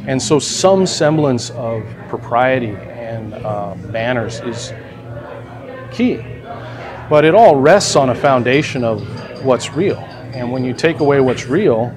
And 0.06 0.20
so, 0.20 0.38
some 0.38 0.86
semblance 0.86 1.50
of 1.50 1.84
propriety 2.08 2.70
and 2.70 3.34
uh, 3.34 3.74
manners 3.90 4.40
is 4.40 4.72
key. 5.92 6.24
But 7.08 7.24
it 7.24 7.34
all 7.34 7.56
rests 7.56 7.94
on 7.94 8.10
a 8.10 8.14
foundation 8.14 8.84
of 8.84 9.02
what's 9.44 9.72
real. 9.72 9.98
And 10.34 10.50
when 10.50 10.64
you 10.64 10.72
take 10.72 11.00
away 11.00 11.20
what's 11.20 11.46
real 11.46 11.96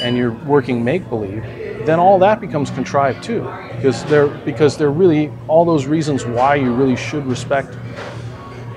and 0.00 0.16
you're 0.16 0.32
working 0.44 0.84
make 0.84 1.08
believe, 1.08 1.42
then 1.86 1.98
all 1.98 2.18
that 2.18 2.40
becomes 2.40 2.70
contrived 2.70 3.22
too. 3.22 3.42
Because 3.76 4.04
they're 4.06 4.28
because 4.28 4.76
they're 4.76 4.90
really 4.90 5.30
all 5.48 5.64
those 5.64 5.86
reasons 5.86 6.26
why 6.26 6.56
you 6.56 6.74
really 6.74 6.96
should 6.96 7.24
respect 7.26 7.74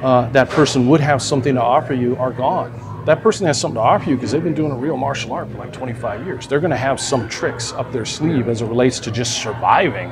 uh, 0.02 0.30
that 0.30 0.50
person 0.50 0.88
would 0.88 1.02
have 1.02 1.22
something 1.22 1.56
to 1.56 1.62
offer 1.62 1.94
you 1.94 2.16
are 2.18 2.32
gone. 2.32 3.04
That 3.06 3.22
person 3.22 3.48
has 3.48 3.60
something 3.60 3.76
to 3.76 3.82
offer 3.82 4.10
you 4.10 4.16
because 4.16 4.32
they've 4.32 4.44
been 4.44 4.54
doing 4.54 4.72
a 4.72 4.76
real 4.76 4.96
martial 4.98 5.34
art 5.34 5.50
for 5.50 5.58
like 5.58 5.74
25 5.74 6.26
years. 6.26 6.48
They're 6.48 6.60
going 6.60 6.72
to 6.72 6.78
have 6.78 7.00
some 7.00 7.28
tricks 7.28 7.74
up 7.74 7.92
their 7.92 8.06
sleeve 8.06 8.48
as 8.48 8.62
it 8.62 8.66
relates 8.66 9.00
to 9.02 9.12
just 9.12 9.42
surviving 9.42 10.10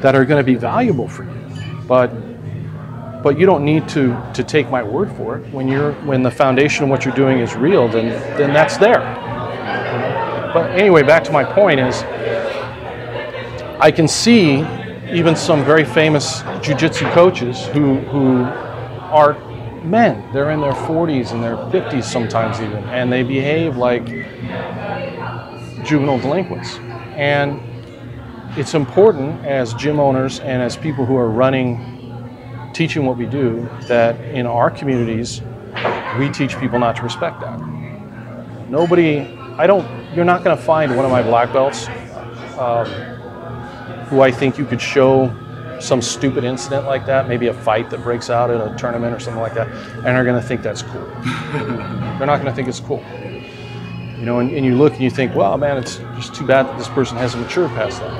that 0.00 0.14
are 0.14 0.24
going 0.24 0.40
to 0.40 0.44
be 0.44 0.54
valuable 0.56 1.08
for 1.08 1.24
you. 1.24 1.50
But 1.86 2.10
but 3.22 3.38
you 3.38 3.44
don't 3.44 3.64
need 3.64 3.86
to 3.90 4.16
to 4.32 4.42
take 4.42 4.70
my 4.70 4.82
word 4.82 5.12
for 5.12 5.36
it. 5.36 5.52
When 5.52 5.68
you're 5.68 5.92
when 6.06 6.22
the 6.22 6.30
foundation 6.30 6.84
of 6.84 6.90
what 6.90 7.04
you're 7.04 7.14
doing 7.14 7.38
is 7.40 7.54
real, 7.54 7.88
then 7.88 8.08
then 8.38 8.52
that's 8.54 8.76
there. 8.78 9.00
But 10.54 10.70
anyway, 10.70 11.02
back 11.02 11.22
to 11.24 11.32
my 11.32 11.44
point 11.44 11.78
is 11.78 12.02
I 13.78 13.90
can 13.90 14.08
see 14.08 14.64
even 15.12 15.36
some 15.36 15.64
very 15.64 15.84
famous 15.84 16.42
jiu-jitsu 16.62 17.06
coaches 17.10 17.66
who 17.66 17.96
who 18.12 18.44
are 19.10 19.34
men. 19.84 20.32
They're 20.32 20.50
in 20.50 20.60
their 20.60 20.72
40s 20.72 21.32
and 21.32 21.42
their 21.42 21.56
50s 21.56 22.04
sometimes 22.04 22.60
even, 22.60 22.84
and 22.84 23.12
they 23.12 23.22
behave 23.22 23.76
like 23.76 24.06
juvenile 25.84 26.18
delinquents. 26.18 26.76
And 27.14 27.60
it's 28.56 28.74
important 28.74 29.44
as 29.44 29.74
gym 29.74 30.00
owners 30.00 30.40
and 30.40 30.62
as 30.62 30.76
people 30.76 31.06
who 31.06 31.16
are 31.16 31.30
running 31.30 32.70
teaching 32.72 33.04
what 33.04 33.16
we 33.16 33.26
do 33.26 33.68
that 33.88 34.20
in 34.20 34.46
our 34.46 34.70
communities 34.70 35.42
we 36.18 36.28
teach 36.30 36.58
people 36.58 36.78
not 36.78 36.96
to 36.96 37.02
respect 37.02 37.40
that. 37.40 37.58
Nobody, 38.68 39.20
I 39.56 39.66
don't, 39.66 39.86
you're 40.14 40.24
not 40.24 40.44
going 40.44 40.56
to 40.56 40.62
find 40.62 40.96
one 40.96 41.04
of 41.04 41.10
my 41.10 41.22
black 41.22 41.52
belts 41.52 41.88
um, 42.58 42.86
who 44.06 44.20
I 44.20 44.30
think 44.30 44.58
you 44.58 44.64
could 44.64 44.80
show 44.80 45.26
some 45.80 46.02
stupid 46.02 46.44
incident 46.44 46.86
like 46.86 47.06
that, 47.06 47.28
maybe 47.28 47.48
a 47.48 47.54
fight 47.54 47.90
that 47.90 48.02
breaks 48.02 48.30
out 48.30 48.50
at 48.50 48.60
a 48.60 48.76
tournament 48.76 49.14
or 49.14 49.20
something 49.20 49.40
like 49.40 49.54
that, 49.54 49.68
and 49.68 50.08
are 50.08 50.24
going 50.24 50.40
to 50.40 50.46
think 50.46 50.62
that's 50.62 50.82
cool. 50.82 51.04
They're 51.52 52.26
not 52.26 52.36
going 52.36 52.46
to 52.46 52.52
think 52.52 52.68
it's 52.68 52.80
cool. 52.80 53.04
You 54.18 54.26
know, 54.26 54.40
and, 54.40 54.50
and, 54.52 54.66
you 54.66 54.76
look 54.76 54.92
and 54.92 55.02
you 55.02 55.10
think, 55.10 55.34
well, 55.34 55.56
man, 55.56 55.78
it's 55.78 55.96
just 56.16 56.34
too 56.34 56.46
bad 56.46 56.66
that 56.66 56.76
this 56.76 56.88
person 56.88 57.16
hasn't 57.16 57.42
matured 57.42 57.70
past 57.70 58.00
that. 58.00 58.12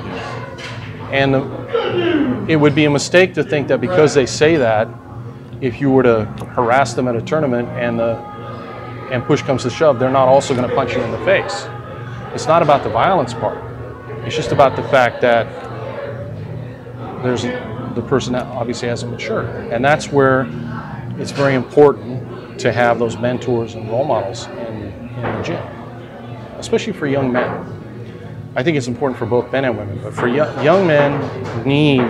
And 1.13 1.33
the, 1.33 2.45
it 2.49 2.55
would 2.55 2.73
be 2.73 2.85
a 2.85 2.89
mistake 2.89 3.35
to 3.35 3.43
think 3.43 3.67
that 3.67 3.79
because 3.79 4.15
they 4.15 4.25
say 4.25 4.57
that, 4.57 4.87
if 5.61 5.79
you 5.79 5.91
were 5.91 6.01
to 6.01 6.25
harass 6.55 6.95
them 6.95 7.07
at 7.07 7.15
a 7.15 7.21
tournament 7.21 7.69
and 7.69 7.99
the 7.99 8.15
and 9.11 9.23
push 9.25 9.41
comes 9.41 9.63
to 9.63 9.69
shove, 9.69 9.99
they're 9.99 10.09
not 10.09 10.27
also 10.27 10.55
going 10.55 10.67
to 10.67 10.73
punch 10.73 10.95
you 10.95 11.01
in 11.01 11.11
the 11.11 11.23
face. 11.25 11.67
It's 12.33 12.47
not 12.47 12.63
about 12.63 12.83
the 12.83 12.89
violence 12.89 13.33
part. 13.33 13.57
It's 14.25 14.35
just 14.35 14.53
about 14.53 14.77
the 14.77 14.83
fact 14.83 15.19
that 15.21 15.45
there's 17.23 17.43
the 17.43 18.03
person 18.07 18.33
that 18.33 18.45
obviously 18.47 18.87
hasn't 18.87 19.11
matured, 19.11 19.47
and 19.71 19.83
that's 19.83 20.11
where 20.11 20.47
it's 21.17 21.31
very 21.31 21.55
important 21.55 22.59
to 22.59 22.71
have 22.71 22.99
those 22.99 23.17
mentors 23.17 23.75
and 23.75 23.89
role 23.89 24.05
models 24.05 24.47
in, 24.47 24.91
in 25.15 25.21
the 25.21 25.41
gym, 25.43 25.63
especially 26.57 26.93
for 26.93 27.07
young 27.07 27.31
men. 27.31 27.49
I 28.55 28.63
think 28.63 28.77
it's 28.77 28.87
important 28.87 29.17
for 29.17 29.25
both 29.25 29.51
men 29.51 29.65
and 29.65 29.77
women, 29.77 29.99
but 30.03 30.13
for 30.13 30.27
young, 30.27 30.63
young 30.63 30.85
men 30.85 31.65
need 31.65 32.01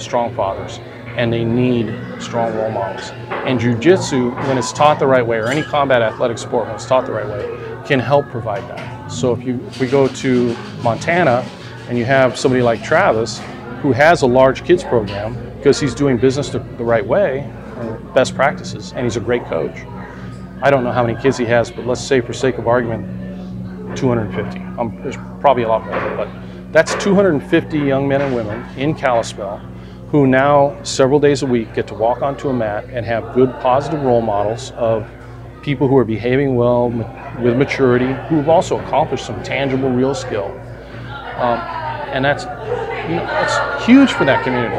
strong 0.00 0.34
fathers 0.34 0.78
and 1.16 1.32
they 1.32 1.44
need 1.44 1.92
strong 2.22 2.54
role 2.54 2.70
models. 2.70 3.10
And 3.28 3.58
jujitsu, 3.58 4.36
when 4.46 4.56
it's 4.56 4.72
taught 4.72 5.00
the 5.00 5.06
right 5.06 5.26
way, 5.26 5.38
or 5.38 5.48
any 5.48 5.64
combat 5.64 6.00
athletic 6.00 6.38
sport 6.38 6.66
when 6.66 6.76
it's 6.76 6.86
taught 6.86 7.06
the 7.06 7.12
right 7.12 7.26
way, 7.26 7.84
can 7.86 7.98
help 7.98 8.28
provide 8.28 8.62
that. 8.68 9.08
So 9.08 9.32
if 9.32 9.42
you 9.44 9.60
if 9.66 9.80
we 9.80 9.88
go 9.88 10.06
to 10.06 10.56
Montana 10.82 11.44
and 11.88 11.98
you 11.98 12.04
have 12.04 12.38
somebody 12.38 12.62
like 12.62 12.84
Travis 12.84 13.40
who 13.80 13.92
has 13.92 14.22
a 14.22 14.26
large 14.26 14.64
kids 14.64 14.82
program 14.84 15.36
because 15.56 15.80
he's 15.80 15.94
doing 15.94 16.16
business 16.16 16.48
the, 16.50 16.58
the 16.58 16.84
right 16.84 17.06
way, 17.06 17.40
and 17.76 18.14
best 18.14 18.34
practices, 18.34 18.92
and 18.92 19.04
he's 19.04 19.16
a 19.16 19.20
great 19.20 19.44
coach. 19.44 19.76
I 20.62 20.70
don't 20.70 20.84
know 20.84 20.92
how 20.92 21.06
many 21.06 21.20
kids 21.20 21.36
he 21.36 21.44
has, 21.46 21.70
but 21.70 21.86
let's 21.86 22.00
say 22.00 22.20
for 22.20 22.32
sake 22.32 22.58
of 22.58 22.66
argument, 22.66 23.96
250. 23.96 24.58
Um, 24.78 24.98
there's 25.02 25.16
probably 25.40 25.62
a 25.62 25.68
lot 25.68 25.84
more, 25.84 26.16
but 26.16 26.28
that's 26.72 26.94
250 27.02 27.78
young 27.78 28.08
men 28.08 28.20
and 28.20 28.34
women 28.34 28.64
in 28.76 28.94
Kalispell 28.94 29.58
who 30.10 30.26
now 30.26 30.82
several 30.84 31.20
days 31.20 31.42
a 31.42 31.46
week 31.46 31.74
get 31.74 31.86
to 31.86 31.94
walk 31.94 32.22
onto 32.22 32.48
a 32.48 32.52
mat 32.52 32.84
and 32.90 33.04
have 33.04 33.34
good 33.34 33.50
positive 33.60 34.02
role 34.02 34.22
models 34.22 34.70
of 34.72 35.06
people 35.62 35.86
who 35.86 35.98
are 35.98 36.04
behaving 36.04 36.56
well 36.56 36.88
with 37.40 37.56
maturity 37.56 38.06
who 38.28 38.36
have 38.36 38.48
also 38.48 38.78
accomplished 38.80 39.26
some 39.26 39.42
tangible 39.42 39.90
real 39.90 40.14
skill 40.14 40.46
um, 41.36 41.58
and 42.12 42.24
that's 42.24 42.44
you 43.08 43.16
know 43.16 43.24
that's 43.26 43.84
huge 43.84 44.12
for 44.12 44.24
that 44.24 44.42
community 44.44 44.74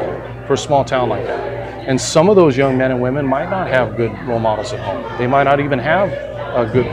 for 0.48 0.54
a 0.54 0.58
small 0.58 0.84
town 0.84 1.10
like 1.10 1.26
that 1.26 1.40
and 1.88 2.00
some 2.00 2.30
of 2.30 2.36
those 2.36 2.56
young 2.58 2.78
men 2.78 2.92
and 2.92 3.02
women 3.02 3.26
might 3.26 3.50
not 3.50 3.68
have 3.68 3.96
good 3.98 4.12
role 4.28 4.40
models 4.40 4.74
at 4.74 4.80
home 4.80 5.18
they 5.18 5.28
might 5.28 5.44
not 5.44 5.60
even 5.60 5.80
have 5.80 6.10
a 6.10 6.70
good 6.72 6.88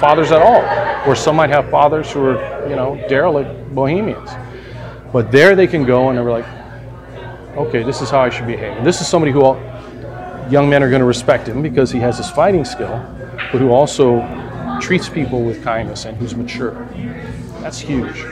fathers 0.00 0.32
at 0.32 0.42
all 0.42 0.62
or 1.08 1.14
some 1.14 1.36
might 1.36 1.50
have 1.50 1.68
fathers 1.70 2.10
who 2.12 2.24
are 2.24 2.68
you 2.68 2.76
know 2.76 2.96
derelict 3.08 3.74
bohemians 3.74 4.30
but 5.12 5.32
there 5.32 5.56
they 5.56 5.66
can 5.66 5.84
go 5.84 6.08
and 6.08 6.18
they're 6.18 6.30
like 6.30 6.46
okay, 7.56 7.82
this 7.82 8.00
is 8.00 8.10
how 8.10 8.20
I 8.20 8.30
should 8.30 8.46
behave. 8.46 8.76
And 8.76 8.86
this 8.86 9.00
is 9.00 9.08
somebody 9.08 9.32
who 9.32 9.42
all, 9.42 9.56
young 10.50 10.68
men 10.68 10.82
are 10.82 10.88
going 10.88 11.00
to 11.00 11.06
respect 11.06 11.46
him 11.46 11.62
because 11.62 11.90
he 11.90 11.98
has 12.00 12.16
this 12.16 12.30
fighting 12.30 12.64
skill, 12.64 13.04
but 13.52 13.60
who 13.60 13.70
also 13.70 14.20
treats 14.80 15.08
people 15.08 15.42
with 15.42 15.62
kindness 15.62 16.04
and 16.04 16.16
who's 16.16 16.34
mature. 16.34 16.88
That's 17.60 17.78
huge. 17.78 18.22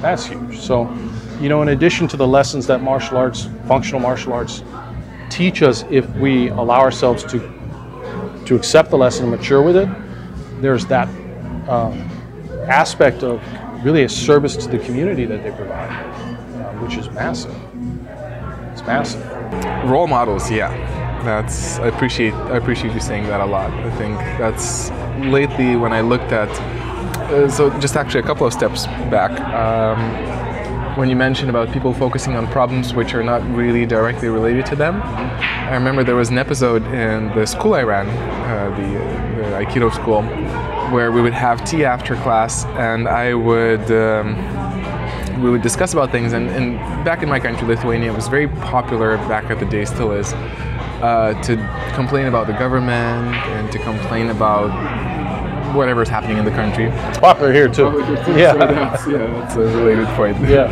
That's 0.00 0.26
huge. 0.26 0.58
So, 0.58 0.92
you 1.40 1.48
know, 1.48 1.62
in 1.62 1.68
addition 1.68 2.08
to 2.08 2.16
the 2.16 2.26
lessons 2.26 2.66
that 2.66 2.82
martial 2.82 3.16
arts, 3.16 3.48
functional 3.66 4.00
martial 4.00 4.32
arts, 4.32 4.62
teach 5.30 5.62
us 5.62 5.84
if 5.90 6.08
we 6.16 6.48
allow 6.48 6.80
ourselves 6.80 7.24
to 7.24 7.52
to 8.46 8.54
accept 8.54 8.90
the 8.90 8.96
lesson 8.98 9.24
and 9.24 9.34
mature 9.34 9.62
with 9.62 9.76
it, 9.76 9.88
there's 10.60 10.84
that 10.86 11.08
um, 11.68 11.98
aspect 12.68 13.22
of 13.22 13.40
really 13.84 14.04
a 14.04 14.08
service 14.08 14.54
to 14.56 14.68
the 14.68 14.78
community 14.78 15.24
that 15.24 15.42
they 15.42 15.50
provide, 15.50 15.90
uh, 15.90 16.72
which 16.74 16.96
is 16.96 17.10
massive 17.10 17.54
It's 18.72 18.82
massive. 18.82 19.24
Role 19.88 20.06
models, 20.06 20.50
yeah. 20.50 20.70
That's 21.24 21.78
I 21.78 21.86
appreciate 21.86 22.34
I 22.34 22.56
appreciate 22.58 22.92
you 22.92 23.00
saying 23.00 23.24
that 23.28 23.40
a 23.40 23.46
lot. 23.46 23.70
I 23.70 23.90
think 23.96 24.16
that's 24.38 24.90
lately 25.24 25.76
when 25.76 25.92
I 25.92 26.02
looked 26.02 26.32
at 26.32 26.50
uh, 27.30 27.48
so 27.48 27.70
just 27.80 27.96
actually 27.96 28.20
a 28.20 28.24
couple 28.24 28.46
of 28.46 28.52
steps 28.52 28.86
back. 29.10 29.40
Um, 29.40 29.98
when 30.96 31.08
you 31.08 31.16
mentioned 31.16 31.50
about 31.50 31.72
people 31.72 31.92
focusing 31.92 32.36
on 32.36 32.46
problems 32.46 32.94
which 32.94 33.14
are 33.14 33.24
not 33.24 33.42
really 33.54 33.84
directly 33.84 34.28
related 34.28 34.64
to 34.66 34.76
them, 34.76 35.02
I 35.02 35.74
remember 35.74 36.04
there 36.04 36.14
was 36.14 36.30
an 36.30 36.38
episode 36.38 36.84
in 36.86 37.34
the 37.34 37.46
school 37.46 37.74
I 37.74 37.82
ran, 37.82 38.08
uh, 38.08 38.70
the, 38.76 39.42
the 39.42 39.64
Aikido 39.64 39.92
school, 39.92 40.22
where 40.92 41.10
we 41.10 41.20
would 41.20 41.32
have 41.32 41.64
tea 41.64 41.84
after 41.84 42.14
class, 42.16 42.64
and 42.64 43.08
I 43.08 43.34
would. 43.34 43.90
Um, 43.90 44.62
we 45.42 45.50
would 45.50 45.62
discuss 45.62 45.92
about 45.92 46.12
things. 46.12 46.32
And, 46.32 46.48
and, 46.50 46.78
back 47.04 47.22
in 47.22 47.28
my 47.28 47.40
country, 47.40 47.66
Lithuania, 47.66 48.12
it 48.12 48.14
was 48.14 48.28
very 48.28 48.48
popular 48.48 49.16
back 49.28 49.50
at 49.50 49.58
the 49.58 49.66
day, 49.66 49.84
still 49.84 50.12
is, 50.12 50.32
uh, 51.02 51.34
to 51.42 51.56
complain 51.94 52.26
about 52.26 52.46
the 52.46 52.52
government 52.54 53.34
and 53.34 53.70
to 53.72 53.78
complain 53.80 54.30
about 54.30 54.70
whatever's 55.74 56.08
happening 56.08 56.38
in 56.38 56.44
the 56.44 56.50
country. 56.50 56.86
It's 56.86 57.18
popular 57.18 57.52
here 57.52 57.68
too. 57.68 57.86
Oh, 57.86 57.98
yeah, 58.36 58.54
that's, 58.56 59.06
yeah, 59.06 59.18
that's 59.18 59.56
a 59.56 59.60
related 59.60 60.06
point. 60.16 60.38
Yeah. 60.48 60.70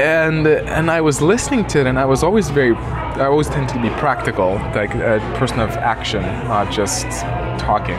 And 0.00 0.46
and 0.46 0.90
I 0.90 1.00
was 1.00 1.20
listening 1.20 1.66
to 1.68 1.80
it, 1.80 1.86
and 1.86 1.98
I 1.98 2.04
was 2.06 2.22
always 2.22 2.48
very, 2.48 2.74
I 2.74 3.26
always 3.26 3.48
tend 3.48 3.68
to 3.70 3.80
be 3.80 3.90
practical, 3.90 4.54
like 4.74 4.94
a 4.94 5.20
person 5.36 5.60
of 5.60 5.70
action, 5.70 6.22
not 6.22 6.72
just 6.72 7.06
talking. 7.58 7.98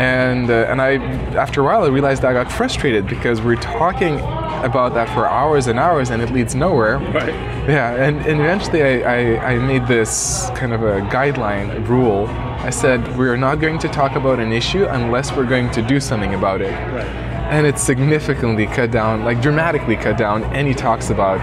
And 0.00 0.50
uh, 0.50 0.66
and 0.70 0.80
I, 0.80 0.94
after 1.36 1.60
a 1.60 1.64
while, 1.64 1.84
I 1.84 1.88
realized 1.88 2.24
I 2.24 2.32
got 2.32 2.50
frustrated 2.50 3.06
because 3.06 3.42
we're 3.42 3.56
talking 3.56 4.18
about 4.64 4.94
that 4.94 5.10
for 5.10 5.28
hours 5.28 5.66
and 5.66 5.78
hours 5.78 6.08
and 6.08 6.22
it 6.22 6.30
leads 6.30 6.54
nowhere. 6.54 6.98
Right. 6.98 7.34
Yeah, 7.68 8.02
and, 8.02 8.16
and 8.26 8.40
eventually 8.40 8.82
I, 8.82 9.36
I, 9.36 9.52
I 9.52 9.58
made 9.58 9.86
this 9.86 10.48
kind 10.54 10.72
of 10.72 10.82
a 10.82 11.02
guideline, 11.02 11.76
a 11.76 11.80
rule. 11.80 12.28
I 12.28 12.70
said, 12.70 13.14
we're 13.18 13.36
not 13.36 13.60
going 13.60 13.78
to 13.78 13.88
talk 13.88 14.16
about 14.16 14.40
an 14.40 14.52
issue 14.52 14.86
unless 14.86 15.36
we're 15.36 15.44
going 15.44 15.70
to 15.72 15.82
do 15.82 16.00
something 16.00 16.32
about 16.32 16.62
it. 16.62 16.72
Right. 16.72 17.04
And 17.50 17.66
it 17.66 17.78
significantly 17.78 18.66
cut 18.66 18.90
down, 18.90 19.24
like 19.24 19.42
dramatically 19.42 19.96
cut 19.96 20.16
down 20.16 20.44
any 20.44 20.72
talks 20.72 21.10
about 21.10 21.40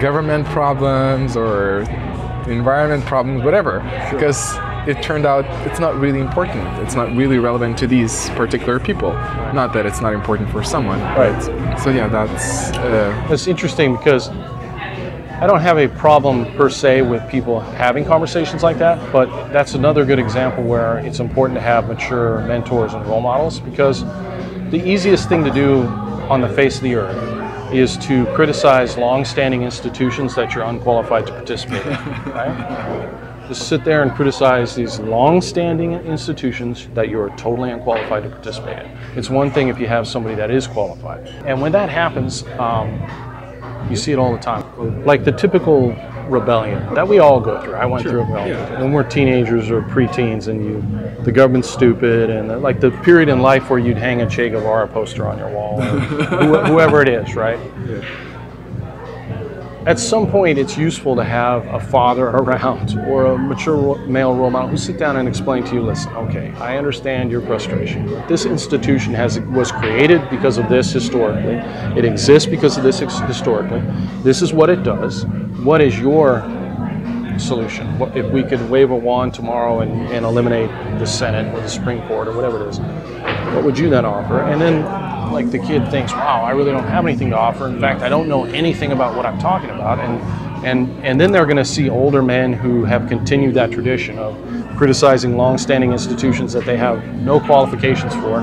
government 0.00 0.46
problems 0.46 1.36
or 1.36 1.80
environment 2.48 3.04
problems, 3.04 3.44
whatever. 3.44 3.80
Sure. 4.08 4.18
It 4.88 5.02
turned 5.02 5.26
out 5.26 5.44
it's 5.66 5.78
not 5.78 6.00
really 6.00 6.18
important. 6.18 6.66
It's 6.78 6.94
not 6.94 7.14
really 7.14 7.38
relevant 7.38 7.76
to 7.78 7.86
these 7.86 8.30
particular 8.30 8.80
people. 8.80 9.12
Not 9.52 9.74
that 9.74 9.84
it's 9.84 10.00
not 10.00 10.14
important 10.14 10.48
for 10.50 10.64
someone. 10.64 10.98
Right. 10.98 11.42
So 11.78 11.90
yeah, 11.90 12.08
that's. 12.08 12.70
Uh, 12.70 13.26
that's 13.28 13.46
interesting 13.46 13.94
because 13.94 14.30
I 14.30 15.46
don't 15.46 15.60
have 15.60 15.76
a 15.76 15.88
problem 15.88 16.46
per 16.56 16.70
se 16.70 17.02
with 17.02 17.28
people 17.28 17.60
having 17.60 18.02
conversations 18.04 18.62
like 18.62 18.78
that, 18.78 19.12
but 19.12 19.28
that's 19.52 19.74
another 19.74 20.06
good 20.06 20.18
example 20.18 20.64
where 20.64 20.98
it's 21.00 21.20
important 21.20 21.58
to 21.58 21.62
have 21.62 21.86
mature 21.86 22.40
mentors 22.46 22.94
and 22.94 23.06
role 23.06 23.20
models 23.20 23.60
because 23.60 24.04
the 24.70 24.82
easiest 24.84 25.28
thing 25.28 25.44
to 25.44 25.50
do 25.50 25.82
on 26.30 26.40
the 26.40 26.48
face 26.48 26.78
of 26.78 26.82
the 26.82 26.94
earth 26.94 27.72
is 27.74 27.98
to 27.98 28.24
criticize 28.34 28.96
long-standing 28.96 29.62
institutions 29.62 30.34
that 30.34 30.54
you're 30.54 30.64
unqualified 30.64 31.26
to 31.26 31.32
participate 31.32 31.84
in, 31.84 31.92
right? 32.32 33.14
Just 33.48 33.66
sit 33.66 33.82
there 33.82 34.02
and 34.02 34.12
criticize 34.12 34.74
these 34.74 34.98
long-standing 34.98 35.94
institutions 35.94 36.86
that 36.92 37.08
you're 37.08 37.30
totally 37.30 37.70
unqualified 37.70 38.22
to 38.24 38.28
participate 38.28 38.84
in. 38.84 38.98
It's 39.16 39.30
one 39.30 39.50
thing 39.50 39.68
if 39.68 39.80
you 39.80 39.86
have 39.86 40.06
somebody 40.06 40.34
that 40.34 40.50
is 40.50 40.66
qualified, 40.66 41.26
and 41.46 41.60
when 41.60 41.72
that 41.72 41.88
happens, 41.88 42.44
um, 42.58 43.00
you 43.88 43.96
see 43.96 44.12
it 44.12 44.18
all 44.18 44.32
the 44.32 44.38
time. 44.38 45.04
Like 45.06 45.24
the 45.24 45.32
typical 45.32 45.96
rebellion 46.28 46.94
that 46.94 47.08
we 47.08 47.20
all 47.20 47.40
go 47.40 47.58
through. 47.62 47.74
I 47.74 47.86
went 47.86 48.02
through 48.02 48.20
rebellion 48.20 48.58
when 48.82 48.92
we're 48.92 49.02
teenagers 49.02 49.70
or 49.70 49.82
preteens, 49.82 50.48
and 50.48 50.62
you, 50.62 51.24
the 51.24 51.32
government's 51.32 51.70
stupid, 51.70 52.30
and 52.30 52.50
the, 52.50 52.58
like 52.58 52.80
the 52.80 52.90
period 52.90 53.30
in 53.30 53.40
life 53.40 53.70
where 53.70 53.78
you'd 53.78 53.96
hang 53.96 54.20
a 54.20 54.28
Che 54.28 54.50
Guevara 54.50 54.86
poster 54.88 55.26
on 55.26 55.38
your 55.38 55.48
wall, 55.48 55.80
whoever 55.80 57.00
it 57.00 57.08
is, 57.08 57.34
right? 57.34 57.58
At 59.86 59.98
some 59.98 60.30
point, 60.30 60.58
it's 60.58 60.76
useful 60.76 61.14
to 61.16 61.24
have 61.24 61.66
a 61.66 61.78
father 61.78 62.26
around 62.28 62.98
or 63.06 63.26
a 63.26 63.38
mature 63.38 63.98
male 64.06 64.34
role 64.34 64.50
model 64.50 64.68
who 64.68 64.76
sit 64.76 64.98
down 64.98 65.16
and 65.16 65.28
explain 65.28 65.64
to 65.64 65.74
you, 65.74 65.82
listen, 65.82 66.12
okay, 66.14 66.50
I 66.56 66.76
understand 66.76 67.30
your 67.30 67.40
frustration. 67.42 68.06
This 68.26 68.44
institution 68.44 69.14
has 69.14 69.40
was 69.40 69.70
created 69.70 70.28
because 70.30 70.58
of 70.58 70.68
this 70.68 70.92
historically. 70.92 71.56
It 71.98 72.04
exists 72.04 72.48
because 72.48 72.76
of 72.76 72.82
this 72.82 72.98
historically. 72.98 73.80
This 74.22 74.42
is 74.42 74.52
what 74.52 74.68
it 74.68 74.82
does. 74.82 75.26
What 75.62 75.80
is 75.80 75.98
your 75.98 76.40
solution? 77.38 77.98
What, 77.98 78.16
if 78.16 78.26
we 78.32 78.42
could 78.42 78.68
wave 78.68 78.90
a 78.90 78.96
wand 78.96 79.32
tomorrow 79.32 79.80
and, 79.80 79.92
and 80.12 80.24
eliminate 80.24 80.70
the 80.98 81.06
Senate 81.06 81.54
or 81.54 81.60
the 81.60 81.68
Supreme 81.68 82.06
Court 82.08 82.28
or 82.28 82.32
whatever 82.32 82.64
it 82.64 82.68
is, 82.68 82.80
what 83.54 83.64
would 83.64 83.78
you 83.78 83.88
then 83.88 84.04
offer? 84.04 84.40
And 84.40 84.60
then, 84.60 84.82
like 85.32 85.50
the 85.50 85.58
kid 85.58 85.88
thinks, 85.90 86.12
wow, 86.12 86.42
I 86.42 86.50
really 86.50 86.70
don't 86.70 86.86
have 86.86 87.04
anything 87.04 87.30
to 87.30 87.36
offer. 87.36 87.66
In 87.68 87.80
fact, 87.80 88.02
I 88.02 88.08
don't 88.08 88.28
know 88.28 88.44
anything 88.44 88.92
about 88.92 89.16
what 89.16 89.26
I'm 89.26 89.38
talking 89.38 89.70
about. 89.70 89.98
And 89.98 90.20
and 90.64 90.88
and 91.04 91.20
then 91.20 91.30
they're 91.30 91.46
going 91.46 91.56
to 91.56 91.64
see 91.64 91.88
older 91.88 92.22
men 92.22 92.52
who 92.52 92.84
have 92.84 93.08
continued 93.08 93.54
that 93.54 93.70
tradition 93.70 94.18
of 94.18 94.36
criticizing 94.76 95.36
long-standing 95.36 95.92
institutions 95.92 96.52
that 96.52 96.64
they 96.64 96.76
have 96.76 97.04
no 97.16 97.40
qualifications 97.40 98.14
for, 98.14 98.40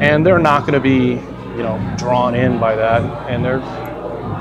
and 0.00 0.24
they're 0.24 0.38
not 0.38 0.60
going 0.60 0.74
to 0.74 0.80
be, 0.80 1.14
you 1.56 1.62
know, 1.62 1.94
drawn 1.96 2.34
in 2.34 2.58
by 2.58 2.74
that, 2.74 3.02
and 3.30 3.44
they're 3.44 3.60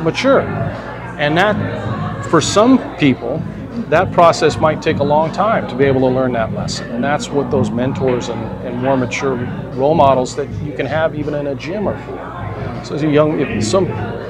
mature. 0.04 0.42
And 0.42 1.38
that, 1.38 2.26
for 2.26 2.42
some 2.42 2.96
people, 2.98 3.42
that 3.90 4.12
process 4.12 4.58
might 4.58 4.82
take 4.82 4.98
a 4.98 5.04
long 5.04 5.32
time 5.32 5.68
to 5.68 5.76
be 5.76 5.84
able 5.86 6.02
to 6.02 6.08
learn 6.08 6.34
that 6.34 6.54
lesson. 6.54 6.90
And 6.92 7.04
that's 7.04 7.30
what 7.30 7.52
those 7.52 7.70
mentors 7.70 8.30
and, 8.30 8.42
and 8.66 8.82
more 8.82 8.98
mature 8.98 9.36
role 9.74 9.96
models 9.96 10.36
that 10.36 10.50
you 10.64 10.74
can 10.74 10.86
have 10.86 11.16
even 11.16 11.34
in 11.34 11.48
a 11.48 11.56
gym 11.56 11.88
are 11.88 11.98
for. 12.06 12.86
So 12.86 12.96
as 12.96 13.04
a 13.04 13.10
young, 13.10 13.40
if 13.40 13.64
some, 13.64 13.88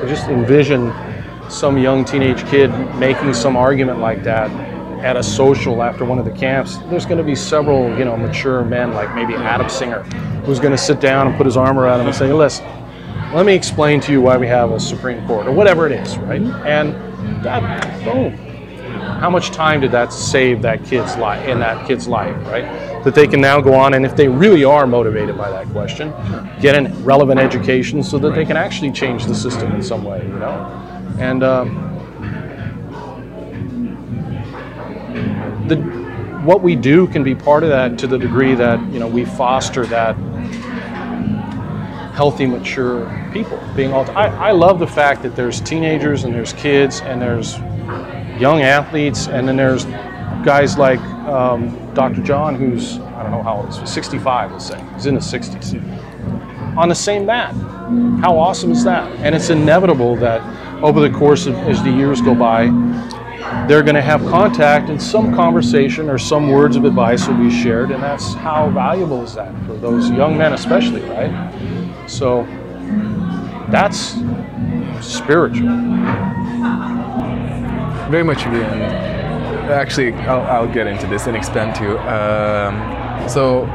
just 0.07 0.27
envision 0.27 0.93
some 1.49 1.77
young 1.77 2.05
teenage 2.05 2.45
kid 2.47 2.69
making 2.95 3.33
some 3.33 3.55
argument 3.55 3.99
like 3.99 4.23
that 4.23 4.49
at 5.03 5.15
a 5.15 5.23
social 5.23 5.83
after 5.83 6.03
one 6.05 6.17
of 6.17 6.25
the 6.25 6.31
camps, 6.31 6.77
there's 6.89 7.05
going 7.05 7.17
to 7.17 7.23
be 7.23 7.35
several, 7.35 7.95
you 7.97 8.05
know, 8.05 8.17
mature 8.17 8.63
men 8.63 8.93
like 8.93 9.13
maybe 9.13 9.35
Adam 9.35 9.69
Singer, 9.69 10.03
who's 10.45 10.59
going 10.59 10.71
to 10.71 10.77
sit 10.77 10.99
down 10.99 11.27
and 11.27 11.35
put 11.37 11.45
his 11.45 11.57
arm 11.57 11.77
around 11.77 11.99
him 11.99 12.07
and 12.07 12.15
say, 12.15 12.33
listen, 12.33 12.65
let 13.33 13.45
me 13.45 13.53
explain 13.53 13.99
to 14.01 14.11
you 14.11 14.21
why 14.21 14.37
we 14.37 14.47
have 14.47 14.71
a 14.71 14.79
Supreme 14.79 15.25
Court 15.27 15.47
or 15.47 15.51
whatever 15.51 15.85
it 15.85 15.91
is, 15.91 16.17
right? 16.19 16.41
And 16.41 16.93
that, 17.43 18.03
boom. 18.03 18.44
How 19.19 19.29
much 19.29 19.51
time 19.51 19.81
did 19.81 19.91
that 19.91 20.11
save 20.11 20.61
that 20.63 20.83
kid's 20.83 21.15
life 21.17 21.47
in 21.47 21.59
that 21.59 21.87
kid's 21.87 22.07
life, 22.07 22.35
right? 22.47 22.63
That 23.03 23.15
they 23.15 23.27
can 23.27 23.41
now 23.41 23.61
go 23.61 23.73
on 23.73 23.93
and 23.93 24.05
if 24.05 24.15
they 24.15 24.27
really 24.27 24.63
are 24.63 24.85
motivated 24.85 25.37
by 25.37 25.49
that 25.49 25.67
question, 25.67 26.13
get 26.59 26.75
a 26.75 26.89
relevant 26.99 27.39
education 27.39 28.03
so 28.03 28.17
that 28.19 28.35
they 28.35 28.45
can 28.45 28.57
actually 28.57 28.91
change 28.91 29.25
the 29.25 29.35
system 29.35 29.71
in 29.71 29.81
some 29.81 30.03
way, 30.03 30.21
you 30.21 30.39
know? 30.39 31.15
And 31.19 31.43
um, 31.43 31.85
the 35.67 35.77
what 36.45 36.61
we 36.61 36.75
do 36.75 37.07
can 37.07 37.23
be 37.23 37.33
part 37.33 37.63
of 37.63 37.69
that 37.69 37.97
to 37.99 38.07
the 38.07 38.19
degree 38.19 38.53
that 38.53 38.79
you 38.91 38.99
know 38.99 39.07
we 39.07 39.25
foster 39.25 39.85
that 39.87 40.15
healthy, 42.15 42.45
mature 42.45 43.11
people 43.33 43.61
being 43.75 43.91
all. 43.91 44.09
I, 44.11 44.27
I 44.27 44.51
love 44.51 44.79
the 44.79 44.87
fact 44.87 45.21
that 45.23 45.35
there's 45.35 45.59
teenagers 45.59 46.23
and 46.23 46.33
there's 46.33 46.53
kids 46.53 47.01
and 47.01 47.21
there's 47.21 47.55
young 48.39 48.61
athletes 48.61 49.27
and 49.27 49.47
then 49.47 49.55
there's 49.55 49.85
guys 50.43 50.77
like 50.77 50.99
um, 51.27 51.93
Dr. 51.93 52.21
John, 52.21 52.55
who's 52.55 52.99
I 52.99 53.23
don't 53.23 53.31
know 53.31 53.43
how 53.43 53.57
old, 53.57 53.77
he's 53.77 53.91
65, 53.91 54.51
let's 54.51 54.67
say, 54.67 54.83
he's 54.93 55.05
in 55.05 55.15
his 55.15 55.25
60s, 55.25 56.77
on 56.77 56.89
the 56.89 56.95
same 56.95 57.25
mat. 57.25 57.53
How 58.21 58.37
awesome 58.37 58.71
is 58.71 58.83
that? 58.83 59.09
And 59.19 59.33
it's 59.33 59.49
inevitable 59.49 60.15
that 60.17 60.41
over 60.83 60.99
the 60.99 61.09
course 61.09 61.45
of 61.45 61.55
as 61.55 61.81
the 61.83 61.91
years 61.91 62.21
go 62.21 62.35
by, 62.35 62.65
they're 63.67 63.83
going 63.83 63.95
to 63.95 64.01
have 64.01 64.21
contact 64.25 64.89
and 64.89 65.01
some 65.01 65.33
conversation 65.33 66.09
or 66.09 66.17
some 66.17 66.49
words 66.49 66.75
of 66.75 66.83
advice 66.83 67.27
will 67.27 67.37
be 67.37 67.49
shared, 67.49 67.91
and 67.91 68.03
that's 68.03 68.33
how 68.33 68.69
valuable 68.69 69.23
is 69.23 69.35
that 69.35 69.53
for 69.65 69.73
those 69.75 70.09
young 70.09 70.37
men, 70.37 70.53
especially, 70.53 71.01
right? 71.01 71.31
So 72.07 72.43
that's 73.69 74.15
spiritual. 75.01 75.69
Very 78.09 78.23
much. 78.23 78.45
And 78.45 78.83
actually, 79.71 80.13
I'll, 80.13 80.41
I'll 80.41 80.71
get 80.71 80.87
into 80.87 81.07
this 81.07 81.25
and 81.27 81.35
expand 81.35 81.75
too. 81.75 81.97
Um, 81.99 83.27
so, 83.27 83.65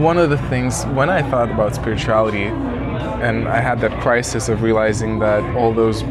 one 0.00 0.18
of 0.18 0.30
the 0.30 0.38
things 0.48 0.84
when 0.86 1.10
I 1.10 1.22
thought 1.30 1.50
about 1.50 1.74
spirituality, 1.74 2.44
and 2.44 3.46
I 3.48 3.60
had 3.60 3.80
that 3.80 4.00
crisis 4.00 4.48
of 4.48 4.62
realizing 4.62 5.18
that 5.18 5.42
all 5.56 5.72
those 5.72 6.02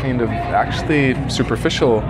kind 0.00 0.22
of 0.22 0.30
actually 0.30 1.16
superficial 1.28 2.00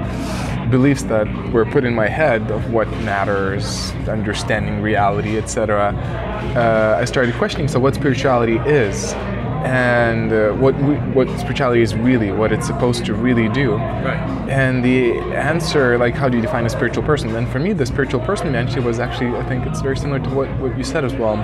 beliefs 0.71 1.03
that 1.05 1.27
were 1.53 1.65
put 1.65 1.85
in 1.85 1.95
my 1.95 2.09
head 2.09 2.51
of 2.51 2.73
what 2.73 2.89
matters, 2.99 3.93
understanding 4.09 4.83
reality, 4.83 5.39
etc. 5.39 5.95
Uh, 6.55 6.99
I 7.01 7.05
started 7.07 7.35
questioning. 7.35 7.69
So, 7.69 7.81
what 7.81 7.95
spirituality 7.95 8.57
is, 8.59 9.15
and 9.65 10.33
uh, 10.33 10.53
what 10.53 10.75
we, 10.77 10.95
what 11.15 11.29
spirituality 11.39 11.83
is 11.83 11.95
really, 11.95 12.31
what 12.31 12.53
it's 12.53 12.67
supposed 12.67 13.05
to 13.07 13.15
really 13.15 13.49
do. 13.49 13.75
Right. 13.75 14.19
And 14.49 14.85
the 14.85 15.19
answer, 15.35 15.99
like, 15.99 16.15
how 16.15 16.29
do 16.29 16.37
you 16.37 16.43
define 16.43 16.65
a 16.65 16.71
spiritual 16.71 17.03
person? 17.03 17.35
And 17.35 17.49
for 17.49 17.59
me, 17.59 17.73
the 17.73 17.85
spiritual 17.85 18.21
person 18.21 18.49
eventually 18.49 18.85
was 18.85 19.01
actually, 19.01 19.37
I 19.37 19.45
think 19.49 19.67
it's 19.67 19.81
very 19.81 19.97
similar 19.97 20.21
to 20.21 20.31
what, 20.31 20.49
what 20.59 20.77
you 20.79 20.85
said 20.85 21.05
as 21.05 21.15
well. 21.15 21.37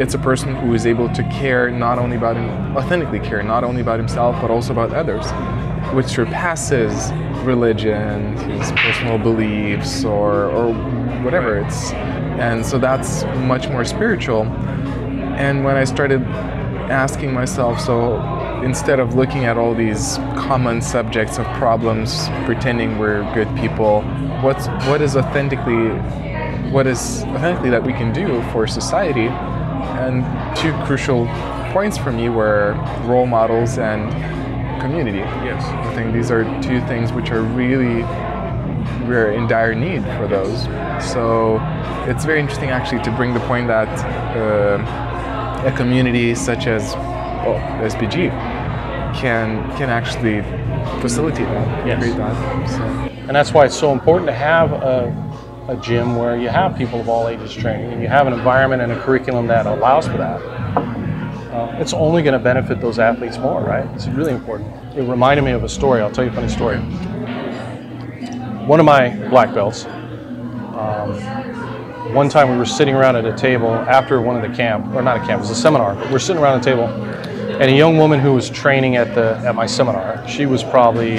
It's 0.00 0.14
a 0.14 0.18
person 0.18 0.54
who 0.54 0.74
is 0.74 0.86
able 0.86 1.08
to 1.14 1.22
care 1.24 1.70
not 1.70 1.98
only 1.98 2.16
about 2.16 2.36
him, 2.36 2.76
authentically 2.76 3.20
care 3.20 3.42
not 3.42 3.64
only 3.64 3.80
about 3.80 3.98
himself, 3.98 4.40
but 4.40 4.50
also 4.50 4.72
about 4.72 4.92
others, 4.92 5.24
which 5.94 6.06
surpasses 6.06 7.12
religion, 7.44 8.36
his 8.36 8.72
personal 8.72 9.18
beliefs, 9.18 10.04
or, 10.04 10.44
or 10.50 10.74
whatever. 11.22 11.58
It's, 11.58 11.92
and 11.92 12.64
so 12.64 12.78
that's 12.78 13.24
much 13.46 13.68
more 13.68 13.84
spiritual. 13.84 14.42
And 15.36 15.64
when 15.64 15.76
I 15.76 15.84
started 15.84 16.20
asking 16.90 17.32
myself, 17.32 17.80
so 17.80 18.20
instead 18.62 19.00
of 19.00 19.14
looking 19.14 19.44
at 19.44 19.56
all 19.56 19.74
these 19.74 20.16
common 20.36 20.80
subjects 20.80 21.38
of 21.38 21.46
problems, 21.58 22.28
pretending 22.44 22.98
we're 22.98 23.22
good 23.34 23.48
people, 23.56 24.02
what's 24.42 24.66
what 24.88 25.00
is 25.00 25.16
authentically 25.16 25.90
what 26.70 26.86
is 26.86 27.22
authentically 27.24 27.70
that 27.70 27.84
we 27.84 27.92
can 27.92 28.12
do 28.12 28.42
for 28.50 28.66
society? 28.66 29.28
And 29.28 30.24
two 30.56 30.72
crucial 30.84 31.26
points 31.72 31.96
for 31.96 32.10
me 32.10 32.28
were 32.28 32.74
role 33.04 33.26
models 33.26 33.78
and 33.78 34.10
community. 34.80 35.18
Yes. 35.18 35.62
I 35.64 35.94
think 35.94 36.12
these 36.12 36.30
are 36.30 36.44
two 36.62 36.80
things 36.86 37.12
which 37.12 37.30
are 37.30 37.42
really 37.42 38.02
we're 39.06 39.32
in 39.32 39.46
dire 39.46 39.74
need 39.74 40.02
for 40.18 40.26
those. 40.26 40.64
So 41.12 41.58
it's 42.06 42.24
very 42.24 42.40
interesting 42.40 42.70
actually 42.70 43.02
to 43.02 43.10
bring 43.12 43.34
the 43.34 43.40
point 43.40 43.68
that 43.68 43.88
uh, 44.36 45.03
a 45.64 45.72
community 45.72 46.34
such 46.34 46.66
as 46.66 46.94
well, 46.94 47.58
SBG 47.82 48.30
can 49.14 49.62
can 49.76 49.90
actually 49.90 50.42
facilitate 51.00 51.46
that, 51.46 51.86
Yes. 51.86 52.02
create 52.02 52.16
that. 52.16 52.68
So. 52.68 52.82
And 53.26 53.34
that's 53.34 53.52
why 53.52 53.64
it's 53.64 53.76
so 53.76 53.92
important 53.92 54.26
to 54.28 54.34
have 54.34 54.72
a, 54.72 55.12
a 55.68 55.76
gym 55.76 56.16
where 56.16 56.36
you 56.36 56.48
have 56.48 56.76
people 56.76 57.00
of 57.00 57.08
all 57.08 57.28
ages 57.28 57.54
training 57.54 57.92
and 57.92 58.02
you 58.02 58.08
have 58.08 58.26
an 58.26 58.32
environment 58.32 58.82
and 58.82 58.92
a 58.92 59.00
curriculum 59.02 59.46
that 59.46 59.66
allows 59.66 60.06
for 60.06 60.18
that. 60.18 60.40
Uh, 61.54 61.78
it's 61.80 61.92
only 61.94 62.22
going 62.22 62.32
to 62.32 62.38
benefit 62.38 62.80
those 62.80 62.98
athletes 62.98 63.38
more, 63.38 63.62
right? 63.62 63.86
It's 63.94 64.06
really 64.08 64.32
important. 64.32 64.70
It 64.96 65.02
reminded 65.02 65.42
me 65.44 65.52
of 65.52 65.62
a 65.64 65.68
story. 65.68 66.00
I'll 66.02 66.10
tell 66.10 66.24
you 66.24 66.30
a 66.30 66.34
funny 66.34 66.48
story. 66.48 66.78
One 68.66 68.80
of 68.80 68.86
my 68.86 69.10
black 69.30 69.54
belts, 69.54 69.84
um, 69.84 71.12
one 72.14 72.28
time 72.28 72.48
we 72.48 72.56
were 72.56 72.64
sitting 72.64 72.94
around 72.94 73.16
at 73.16 73.24
a 73.24 73.36
table 73.36 73.74
after 73.74 74.20
one 74.20 74.36
of 74.36 74.48
the 74.48 74.56
camp, 74.56 74.94
or 74.94 75.02
not 75.02 75.16
a 75.16 75.20
camp, 75.20 75.40
it 75.40 75.40
was 75.40 75.50
a 75.50 75.54
seminar, 75.54 75.96
but 75.96 76.12
we're 76.12 76.20
sitting 76.20 76.40
around 76.40 76.60
a 76.60 76.62
table 76.62 76.84
and 76.84 77.64
a 77.64 77.74
young 77.74 77.96
woman 77.96 78.20
who 78.20 78.32
was 78.32 78.48
training 78.48 78.94
at 78.94 79.14
the 79.16 79.36
at 79.38 79.56
my 79.56 79.66
seminar. 79.66 80.26
She 80.28 80.46
was 80.46 80.62
probably 80.62 81.16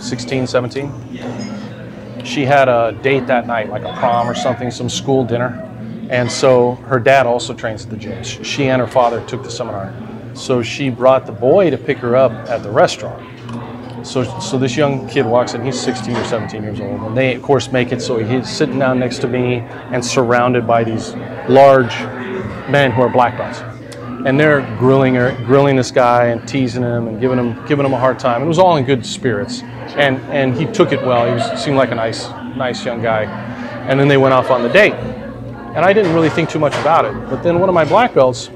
16, 0.00 0.48
17. 0.48 2.24
She 2.24 2.44
had 2.44 2.68
a 2.68 2.92
date 3.02 3.28
that 3.28 3.46
night, 3.46 3.70
like 3.70 3.84
a 3.84 3.92
prom 3.94 4.28
or 4.28 4.34
something, 4.34 4.72
some 4.72 4.88
school 4.88 5.24
dinner, 5.24 5.68
and 6.10 6.30
so 6.30 6.72
her 6.86 6.98
dad 6.98 7.26
also 7.26 7.54
trains 7.54 7.84
at 7.84 7.90
the 7.90 7.96
gym. 7.96 8.22
She 8.24 8.68
and 8.68 8.80
her 8.80 8.88
father 8.88 9.24
took 9.26 9.44
the 9.44 9.50
seminar, 9.50 9.94
so 10.34 10.60
she 10.60 10.90
brought 10.90 11.24
the 11.24 11.32
boy 11.32 11.70
to 11.70 11.78
pick 11.78 11.98
her 11.98 12.16
up 12.16 12.32
at 12.48 12.64
the 12.64 12.70
restaurant. 12.70 13.28
So, 14.04 14.24
so 14.40 14.58
this 14.58 14.76
young 14.76 15.08
kid 15.08 15.24
walks 15.24 15.54
in. 15.54 15.64
He's 15.64 15.80
16 15.80 16.16
or 16.16 16.24
17 16.24 16.62
years 16.62 16.80
old, 16.80 17.00
and 17.02 17.16
they, 17.16 17.34
of 17.34 17.42
course, 17.42 17.70
make 17.70 17.92
it 17.92 18.02
so 18.02 18.18
he's 18.18 18.48
sitting 18.48 18.78
down 18.78 18.98
next 18.98 19.18
to 19.18 19.28
me 19.28 19.58
and 19.58 20.04
surrounded 20.04 20.66
by 20.66 20.82
these 20.82 21.14
large 21.48 21.94
men 22.68 22.90
who 22.90 23.02
are 23.02 23.08
black 23.08 23.38
belts, 23.38 23.60
and 24.26 24.38
they're 24.38 24.62
grilling 24.78 25.14
her, 25.14 25.36
grilling 25.44 25.76
this 25.76 25.90
guy 25.90 26.26
and 26.26 26.46
teasing 26.48 26.82
him 26.82 27.06
and 27.06 27.20
giving 27.20 27.38
him 27.38 27.66
giving 27.66 27.86
him 27.86 27.92
a 27.92 27.98
hard 27.98 28.18
time. 28.18 28.42
It 28.42 28.46
was 28.46 28.58
all 28.58 28.76
in 28.76 28.84
good 28.84 29.06
spirits, 29.06 29.62
and 29.96 30.18
and 30.32 30.56
he 30.56 30.66
took 30.66 30.92
it 30.92 31.00
well. 31.02 31.26
He 31.26 31.34
was, 31.34 31.62
seemed 31.62 31.76
like 31.76 31.92
a 31.92 31.94
nice 31.94 32.28
nice 32.56 32.84
young 32.84 33.02
guy, 33.02 33.24
and 33.88 33.98
then 34.00 34.08
they 34.08 34.16
went 34.16 34.34
off 34.34 34.50
on 34.50 34.62
the 34.62 34.68
date, 34.68 34.94
and 34.94 35.84
I 35.84 35.92
didn't 35.92 36.12
really 36.12 36.30
think 36.30 36.50
too 36.50 36.58
much 36.58 36.74
about 36.76 37.04
it. 37.04 37.14
But 37.30 37.42
then 37.42 37.60
one 37.60 37.68
of 37.68 37.74
my 37.74 37.84
black 37.84 38.14
belts. 38.14 38.50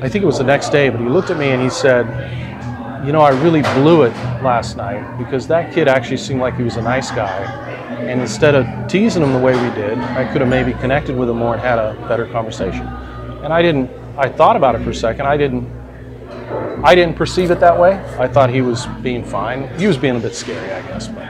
I 0.00 0.08
think 0.08 0.22
it 0.22 0.26
was 0.26 0.38
the 0.38 0.44
next 0.44 0.68
day, 0.68 0.90
but 0.90 1.00
he 1.00 1.08
looked 1.08 1.30
at 1.30 1.38
me 1.38 1.48
and 1.48 1.60
he 1.60 1.68
said, 1.68 2.06
you 3.04 3.12
know, 3.12 3.20
I 3.20 3.30
really 3.30 3.62
blew 3.62 4.02
it 4.02 4.14
last 4.42 4.76
night 4.76 5.18
because 5.18 5.46
that 5.48 5.72
kid 5.72 5.88
actually 5.88 6.16
seemed 6.16 6.40
like 6.40 6.56
he 6.56 6.62
was 6.62 6.76
a 6.76 6.82
nice 6.82 7.10
guy. 7.10 7.66
And 8.00 8.20
instead 8.20 8.54
of 8.54 8.88
teasing 8.88 9.22
him 9.22 9.32
the 9.32 9.38
way 9.38 9.52
we 9.52 9.74
did, 9.74 9.98
I 9.98 10.30
could 10.30 10.40
have 10.40 10.50
maybe 10.50 10.72
connected 10.74 11.16
with 11.16 11.28
him 11.28 11.38
more 11.38 11.54
and 11.54 11.62
had 11.62 11.78
a 11.78 11.94
better 12.08 12.26
conversation. 12.26 12.86
And 13.42 13.52
I 13.52 13.62
didn't, 13.62 13.90
I 14.16 14.28
thought 14.28 14.56
about 14.56 14.74
it 14.74 14.82
for 14.82 14.90
a 14.90 14.94
second. 14.94 15.26
I 15.26 15.36
didn't, 15.36 15.68
I 16.84 16.94
didn't 16.94 17.16
perceive 17.16 17.50
it 17.50 17.60
that 17.60 17.78
way. 17.78 17.94
I 18.18 18.28
thought 18.28 18.50
he 18.50 18.62
was 18.62 18.86
being 19.02 19.24
fine. 19.24 19.68
He 19.78 19.86
was 19.86 19.96
being 19.96 20.16
a 20.16 20.20
bit 20.20 20.34
scary, 20.34 20.70
I 20.70 20.82
guess. 20.82 21.08
But 21.08 21.28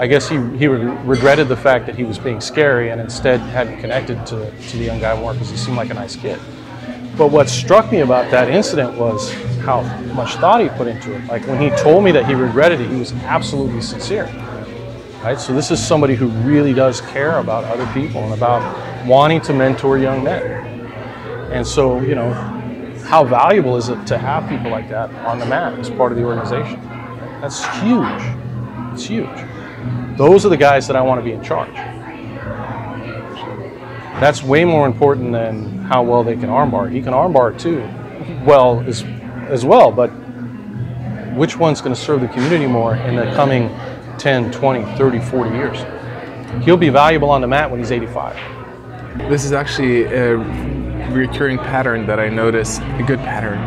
I 0.00 0.06
guess 0.06 0.28
he, 0.28 0.36
he 0.56 0.66
regretted 0.66 1.48
the 1.48 1.56
fact 1.56 1.86
that 1.86 1.96
he 1.96 2.04
was 2.04 2.18
being 2.18 2.40
scary 2.40 2.90
and 2.90 3.00
instead 3.00 3.40
hadn't 3.40 3.80
connected 3.80 4.24
to, 4.26 4.50
to 4.50 4.76
the 4.76 4.84
young 4.84 5.00
guy 5.00 5.18
more 5.18 5.32
because 5.32 5.50
he 5.50 5.56
seemed 5.56 5.76
like 5.76 5.90
a 5.90 5.94
nice 5.94 6.16
kid. 6.16 6.40
But 7.18 7.32
what 7.32 7.48
struck 7.48 7.90
me 7.90 8.00
about 8.00 8.30
that 8.30 8.48
incident 8.48 8.96
was 8.96 9.32
how 9.64 9.82
much 10.14 10.36
thought 10.36 10.60
he 10.60 10.68
put 10.68 10.86
into 10.86 11.12
it. 11.14 11.26
Like 11.26 11.44
when 11.48 11.60
he 11.60 11.70
told 11.70 12.04
me 12.04 12.12
that 12.12 12.26
he 12.26 12.34
regretted 12.34 12.80
it, 12.80 12.88
he 12.88 12.96
was 12.96 13.12
absolutely 13.24 13.80
sincere. 13.82 14.26
Right? 15.24 15.38
So 15.38 15.52
this 15.52 15.72
is 15.72 15.84
somebody 15.84 16.14
who 16.14 16.28
really 16.28 16.72
does 16.72 17.00
care 17.00 17.38
about 17.38 17.64
other 17.64 17.86
people 17.92 18.22
and 18.22 18.32
about 18.32 18.62
wanting 19.04 19.40
to 19.42 19.52
mentor 19.52 19.98
young 19.98 20.22
men. 20.22 20.40
And 21.50 21.66
so, 21.66 22.00
you 22.00 22.14
know, 22.14 22.32
how 23.04 23.24
valuable 23.24 23.76
is 23.76 23.88
it 23.88 24.06
to 24.06 24.16
have 24.16 24.48
people 24.48 24.70
like 24.70 24.88
that 24.90 25.10
on 25.26 25.40
the 25.40 25.46
mat 25.46 25.76
as 25.80 25.90
part 25.90 26.12
of 26.12 26.18
the 26.18 26.24
organization? 26.24 26.80
That's 27.40 27.66
huge. 27.80 28.22
It's 28.92 29.06
huge. 29.06 30.16
Those 30.16 30.46
are 30.46 30.50
the 30.50 30.56
guys 30.56 30.86
that 30.86 30.94
I 30.94 31.02
want 31.02 31.18
to 31.18 31.24
be 31.24 31.32
in 31.32 31.42
charge. 31.42 31.97
That's 34.20 34.42
way 34.42 34.64
more 34.64 34.86
important 34.86 35.32
than 35.32 35.78
how 35.78 36.02
well 36.02 36.24
they 36.24 36.34
can 36.34 36.48
armbar. 36.48 36.90
He 36.90 37.00
can 37.00 37.12
armbar 37.12 37.58
too, 37.58 37.78
well 38.44 38.80
as 38.80 39.04
as 39.48 39.64
well, 39.64 39.92
but 39.92 40.08
which 41.34 41.56
one's 41.56 41.80
going 41.80 41.94
to 41.94 42.00
serve 42.00 42.20
the 42.20 42.28
community 42.28 42.66
more 42.66 42.96
in 42.96 43.14
the 43.14 43.24
coming 43.34 43.68
10, 44.18 44.50
20, 44.50 44.84
30, 44.96 45.20
40 45.20 45.50
years? 45.50 46.64
He'll 46.64 46.76
be 46.76 46.88
valuable 46.88 47.30
on 47.30 47.40
the 47.40 47.46
mat 47.46 47.70
when 47.70 47.78
he's 47.78 47.92
85. 47.92 48.36
This 49.30 49.44
is 49.44 49.52
actually 49.52 50.02
a 50.04 50.36
recurring 51.10 51.58
pattern 51.58 52.06
that 52.06 52.18
I 52.18 52.28
notice, 52.28 52.78
a 52.78 53.04
good 53.06 53.20
pattern, 53.20 53.58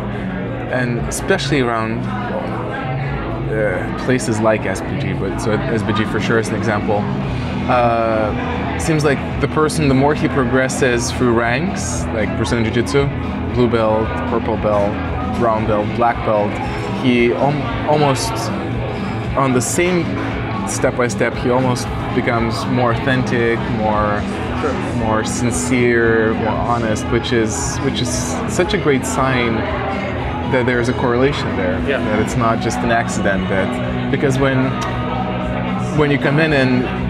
and 0.72 1.00
especially 1.08 1.62
around 1.62 2.00
uh, 3.52 4.06
places 4.06 4.40
like 4.40 4.62
SBG, 4.62 5.20
but 5.20 5.40
so 5.40 5.58
SBG 5.58 6.12
for 6.12 6.20
sure 6.20 6.40
is 6.40 6.50
an 6.50 6.56
example. 6.56 7.00
Uh, 7.70 8.80
seems 8.80 9.04
like 9.04 9.20
the 9.42 9.48
person, 9.48 9.88
the 9.88 9.94
more 9.94 10.16
he 10.16 10.28
progresses 10.28 11.12
through 11.12 11.34
ranks, 11.34 12.04
like 12.08 12.36
Brazilian 12.38 12.66
Jiu 12.66 12.82
Jitsu, 12.82 13.08
blue 13.54 13.70
belt, 13.70 14.08
purple 14.30 14.58
belt, 14.58 14.92
brown 15.40 15.68
belt, 15.68 15.88
black 15.96 16.16
belt, 16.26 16.52
he 17.04 17.34
almost 17.34 18.32
on 19.38 19.54
the 19.54 19.62
same 19.62 20.04
step 20.68 20.96
by 20.98 21.08
step, 21.08 21.34
he 21.36 21.50
almost 21.50 21.86
becomes 22.16 22.66
more 22.68 22.94
authentic, 22.94 23.60
more 23.78 24.22
sure. 24.62 24.74
more 24.98 25.24
sincere, 25.24 26.34
more 26.34 26.50
honest, 26.50 27.06
which 27.08 27.32
is 27.32 27.78
which 27.80 28.02
is 28.02 28.10
such 28.50 28.74
a 28.74 28.78
great 28.78 29.06
sign 29.06 29.56
that 30.52 30.66
there's 30.66 30.90
a 30.90 30.94
correlation 30.94 31.48
there. 31.56 31.80
Yeah. 31.88 32.00
That 32.00 32.20
it's 32.20 32.36
not 32.36 32.62
just 32.62 32.80
an 32.80 32.92
accident. 32.92 33.48
That 33.50 34.12
because 34.12 34.38
when 34.38 34.70
when 35.98 36.12
you 36.12 36.18
come 36.18 36.40
in 36.40 36.54
and 36.54 37.01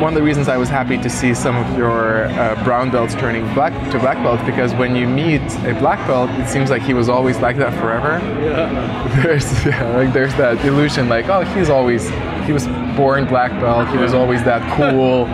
one 0.00 0.12
of 0.12 0.14
the 0.14 0.22
reasons 0.22 0.48
I 0.48 0.56
was 0.56 0.68
happy 0.68 0.96
to 0.96 1.10
see 1.10 1.34
some 1.34 1.56
of 1.56 1.76
your 1.76 2.24
uh, 2.26 2.62
brown 2.62 2.90
belts 2.90 3.14
turning 3.14 3.42
black 3.54 3.72
to 3.90 3.98
black 3.98 4.16
belts 4.22 4.42
because 4.44 4.72
when 4.74 4.94
you 4.94 5.08
meet 5.08 5.40
a 5.64 5.74
black 5.78 6.06
belt, 6.06 6.30
it 6.30 6.48
seems 6.48 6.70
like 6.70 6.82
he 6.82 6.94
was 6.94 7.08
always 7.08 7.38
like 7.38 7.56
that 7.56 7.72
forever. 7.80 8.18
Yeah. 8.40 9.22
There's 9.22 9.64
yeah, 9.64 9.96
like 9.96 10.12
there's 10.12 10.34
that 10.36 10.64
illusion 10.64 11.08
like 11.08 11.26
oh 11.28 11.40
he's 11.40 11.68
always 11.70 12.08
he 12.46 12.52
was 12.52 12.66
born 12.96 13.26
black 13.26 13.50
belt. 13.60 13.88
He 13.88 13.96
was 13.96 14.14
always 14.14 14.44
that 14.44 14.62
cool. 14.76 15.26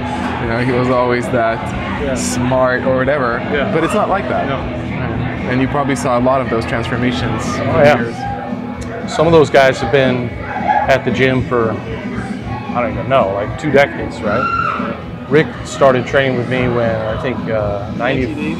you 0.42 0.48
know 0.48 0.64
he 0.64 0.72
was 0.72 0.88
always 0.88 1.26
that 1.26 1.58
yeah. 2.02 2.14
smart 2.14 2.84
or 2.84 2.96
whatever. 2.96 3.38
Yeah. 3.52 3.72
But 3.72 3.84
it's 3.84 3.94
not 3.94 4.08
like 4.08 4.28
that. 4.28 4.48
No. 4.48 4.84
And 5.50 5.60
you 5.60 5.68
probably 5.68 5.96
saw 5.96 6.18
a 6.18 6.22
lot 6.22 6.40
of 6.40 6.48
those 6.48 6.64
transformations. 6.64 7.42
Oh, 7.44 7.82
yeah. 7.82 8.00
Years. 8.00 9.12
Some 9.12 9.26
of 9.26 9.32
those 9.32 9.50
guys 9.50 9.78
have 9.80 9.92
been 9.92 10.30
at 10.30 11.04
the 11.04 11.10
gym 11.10 11.46
for 11.46 11.72
I 12.74 12.82
don't 12.82 12.92
even 12.92 13.08
know, 13.08 13.32
like 13.34 13.58
two 13.60 13.70
decades, 13.70 14.20
right? 14.20 15.26
Rick 15.30 15.46
started 15.64 16.06
training 16.06 16.36
with 16.36 16.48
me 16.48 16.62
when 16.68 16.90
I 16.90 17.22
think 17.22 17.38
uh, 17.48 17.94
90, 17.96 18.54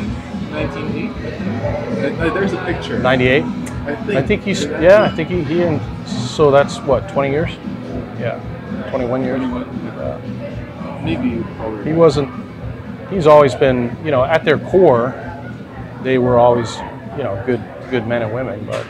1980. 0.53 2.21
Uh, 2.21 2.33
there's 2.33 2.53
a 2.53 2.65
picture. 2.65 2.99
98. 3.01 3.43
I 3.43 3.97
think. 3.97 4.11
I 4.11 4.23
think 4.23 4.43
he's 4.45 4.65
yeah. 4.65 5.03
I 5.03 5.11
think 5.11 5.29
he, 5.29 5.43
he 5.43 5.62
and 5.62 5.81
so 6.09 6.51
that's 6.51 6.79
what 6.79 7.09
20 7.09 7.31
years. 7.31 7.51
Yeah, 8.19 8.41
21 8.91 9.25
years. 9.25 9.43
Uh, 9.43 11.01
Maybe. 11.03 11.43
He 11.83 11.93
wasn't. 11.93 12.31
He's 13.11 13.27
always 13.27 13.55
been 13.55 13.97
you 14.05 14.11
know 14.11 14.25
at 14.25 14.45
their 14.45 14.59
core, 14.59 15.12
they 16.03 16.19
were 16.19 16.39
always 16.39 16.77
you 17.17 17.25
know 17.25 17.43
good 17.45 17.62
good 17.91 18.07
men 18.07 18.23
and 18.23 18.33
women, 18.33 18.65
but 18.65 18.87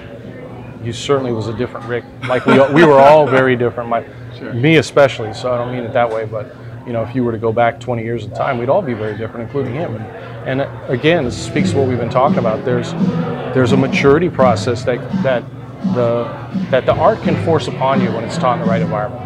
he 0.85 0.93
certainly 0.93 1.33
was 1.33 1.49
a 1.49 1.57
different 1.57 1.87
Rick. 1.87 2.05
Like 2.29 2.45
we 2.45 2.61
we 2.73 2.85
were 2.85 3.01
all 3.01 3.27
very 3.27 3.57
different. 3.57 3.89
My 3.89 4.05
Sure. 4.45 4.55
Me 4.55 4.77
especially, 4.77 5.33
so 5.33 5.53
I 5.53 5.59
don't 5.59 5.73
mean 5.73 5.85
it 5.85 5.93
that 5.95 6.11
way, 6.11 6.27
but 6.27 6.55
you 6.87 6.93
know, 6.93 7.03
if 7.03 7.15
you 7.15 7.25
were 7.25 7.33
to 7.33 7.39
go 7.39 7.51
back 7.51 7.81
20 7.81 8.03
years 8.03 8.25
in 8.25 8.31
time, 8.33 8.59
we'd 8.59 8.69
all 8.69 8.83
be 8.83 8.93
very 8.93 9.17
different, 9.17 9.47
including 9.47 9.73
him. 9.73 9.97
And, 9.97 10.61
and 10.61 10.91
again, 10.91 11.25
this 11.25 11.47
speaks 11.47 11.71
to 11.71 11.79
what 11.79 11.89
we've 11.89 11.99
been 11.99 12.11
talking 12.11 12.39
about. 12.39 12.65
There's 12.65 12.93
there's 13.55 13.73
a 13.73 13.77
maturity 13.77 14.29
process 14.29 14.85
that 14.85 15.01
that 15.23 15.43
the 15.95 16.25
that 16.71 16.85
the 16.85 16.95
art 16.95 17.23
can 17.23 17.43
force 17.45 17.69
upon 17.69 18.03
you 18.03 18.13
when 18.13 18.25
it's 18.25 18.37
taught 18.37 18.59
in 18.59 18.65
the 18.65 18.71
right 18.71 18.83
environment. 18.83 19.25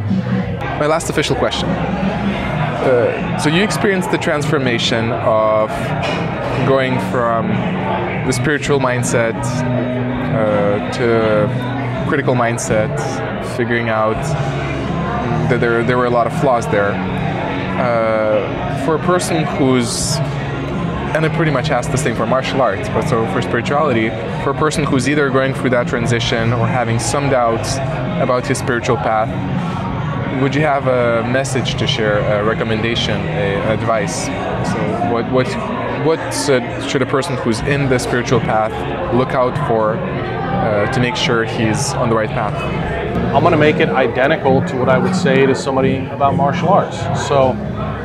My 0.78 0.86
last 0.86 1.10
official 1.10 1.34
question. 1.34 1.68
Uh, 1.68 3.36
so 3.38 3.48
you 3.48 3.64
experienced 3.64 4.12
the 4.12 4.18
transformation 4.18 5.10
of 5.10 5.68
going 6.68 6.94
from 7.10 7.48
the 7.48 8.32
spiritual 8.32 8.78
mindset 8.78 9.34
uh, 10.34 10.92
to 10.92 12.06
critical 12.08 12.34
mindset, 12.34 12.96
figuring 13.56 13.88
out 13.88 14.16
that 15.48 15.60
there, 15.60 15.82
there 15.84 15.96
were 15.98 16.06
a 16.06 16.10
lot 16.10 16.26
of 16.26 16.40
flaws 16.40 16.66
there. 16.68 16.92
Uh, 17.78 18.84
for 18.84 18.96
a 18.96 18.98
person 19.00 19.44
who's, 19.44 20.16
and 21.14 21.24
I 21.24 21.28
pretty 21.36 21.52
much 21.52 21.70
asked 21.70 21.92
the 21.92 21.98
same 21.98 22.16
for 22.16 22.26
martial 22.26 22.60
arts, 22.60 22.88
but 22.88 23.08
so 23.08 23.26
for 23.32 23.40
spirituality, 23.40 24.08
for 24.42 24.50
a 24.50 24.54
person 24.54 24.84
who's 24.84 25.08
either 25.08 25.30
going 25.30 25.54
through 25.54 25.70
that 25.70 25.86
transition 25.88 26.52
or 26.52 26.66
having 26.66 26.98
some 26.98 27.30
doubts 27.30 27.76
about 28.20 28.46
his 28.46 28.58
spiritual 28.58 28.96
path, 28.96 29.28
would 30.42 30.54
you 30.54 30.60
have 30.62 30.86
a 30.86 31.28
message 31.28 31.76
to 31.76 31.86
share, 31.86 32.18
a 32.40 32.44
recommendation, 32.44 33.20
a, 33.20 33.72
advice? 33.72 34.26
So 34.26 35.12
what, 35.12 35.30
what, 35.32 35.46
what 36.04 36.18
should 36.88 37.02
a 37.02 37.06
person 37.06 37.36
who's 37.36 37.60
in 37.60 37.88
the 37.88 37.98
spiritual 37.98 38.40
path 38.40 38.72
look 39.14 39.30
out 39.30 39.56
for 39.68 39.96
uh, 39.96 40.90
to 40.92 41.00
make 41.00 41.16
sure 41.16 41.44
he's 41.44 41.92
on 41.94 42.08
the 42.08 42.16
right 42.16 42.28
path? 42.28 42.97
I'm 43.34 43.42
going 43.42 43.52
to 43.52 43.58
make 43.58 43.76
it 43.76 43.88
identical 43.88 44.64
to 44.66 44.76
what 44.76 44.88
I 44.88 44.98
would 44.98 45.14
say 45.14 45.46
to 45.46 45.54
somebody 45.54 46.06
about 46.06 46.34
martial 46.34 46.68
arts. 46.68 46.98
So, 47.28 47.52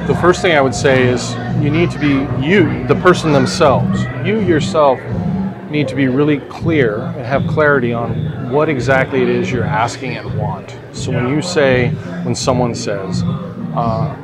the 0.08 0.16
first 0.16 0.42
thing 0.42 0.56
I 0.56 0.62
would 0.62 0.76
say 0.76 1.08
is 1.08 1.34
you 1.64 1.70
need 1.70 1.90
to 1.92 2.00
be 2.00 2.28
you, 2.46 2.86
the 2.88 2.96
person 2.96 3.32
themselves. 3.32 4.04
You 4.26 4.40
yourself 4.40 5.00
need 5.70 5.88
to 5.88 5.96
be 5.96 6.08
really 6.08 6.40
clear 6.42 6.98
and 6.98 7.26
have 7.26 7.48
clarity 7.48 7.94
on 7.94 8.52
what 8.52 8.70
exactly 8.70 9.22
it 9.22 9.30
is 9.30 9.52
you're 9.52 9.64
asking 9.64 10.18
and 10.18 10.38
want. 10.38 10.78
So, 10.92 11.12
when 11.12 11.30
you 11.30 11.42
say, 11.42 11.90
when 12.24 12.36
someone 12.36 12.76
says, 12.76 13.24
uh, 13.76 14.16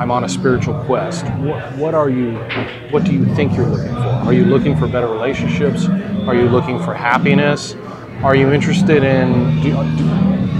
I'm 0.00 0.10
on 0.10 0.24
a 0.24 0.28
spiritual 0.30 0.82
quest. 0.84 1.26
What, 1.26 1.76
what 1.76 1.94
are 1.94 2.08
you? 2.08 2.38
What 2.90 3.04
do 3.04 3.12
you 3.12 3.26
think 3.34 3.54
you're 3.54 3.66
looking 3.66 3.92
for? 3.92 4.00
Are 4.00 4.32
you 4.32 4.46
looking 4.46 4.74
for 4.74 4.86
better 4.86 5.08
relationships? 5.08 5.86
Are 6.26 6.34
you 6.34 6.48
looking 6.48 6.78
for 6.82 6.94
happiness? 6.94 7.74
Are 8.22 8.36
you 8.36 8.52
interested 8.52 9.02
in? 9.02 9.62
Do, 9.62 9.72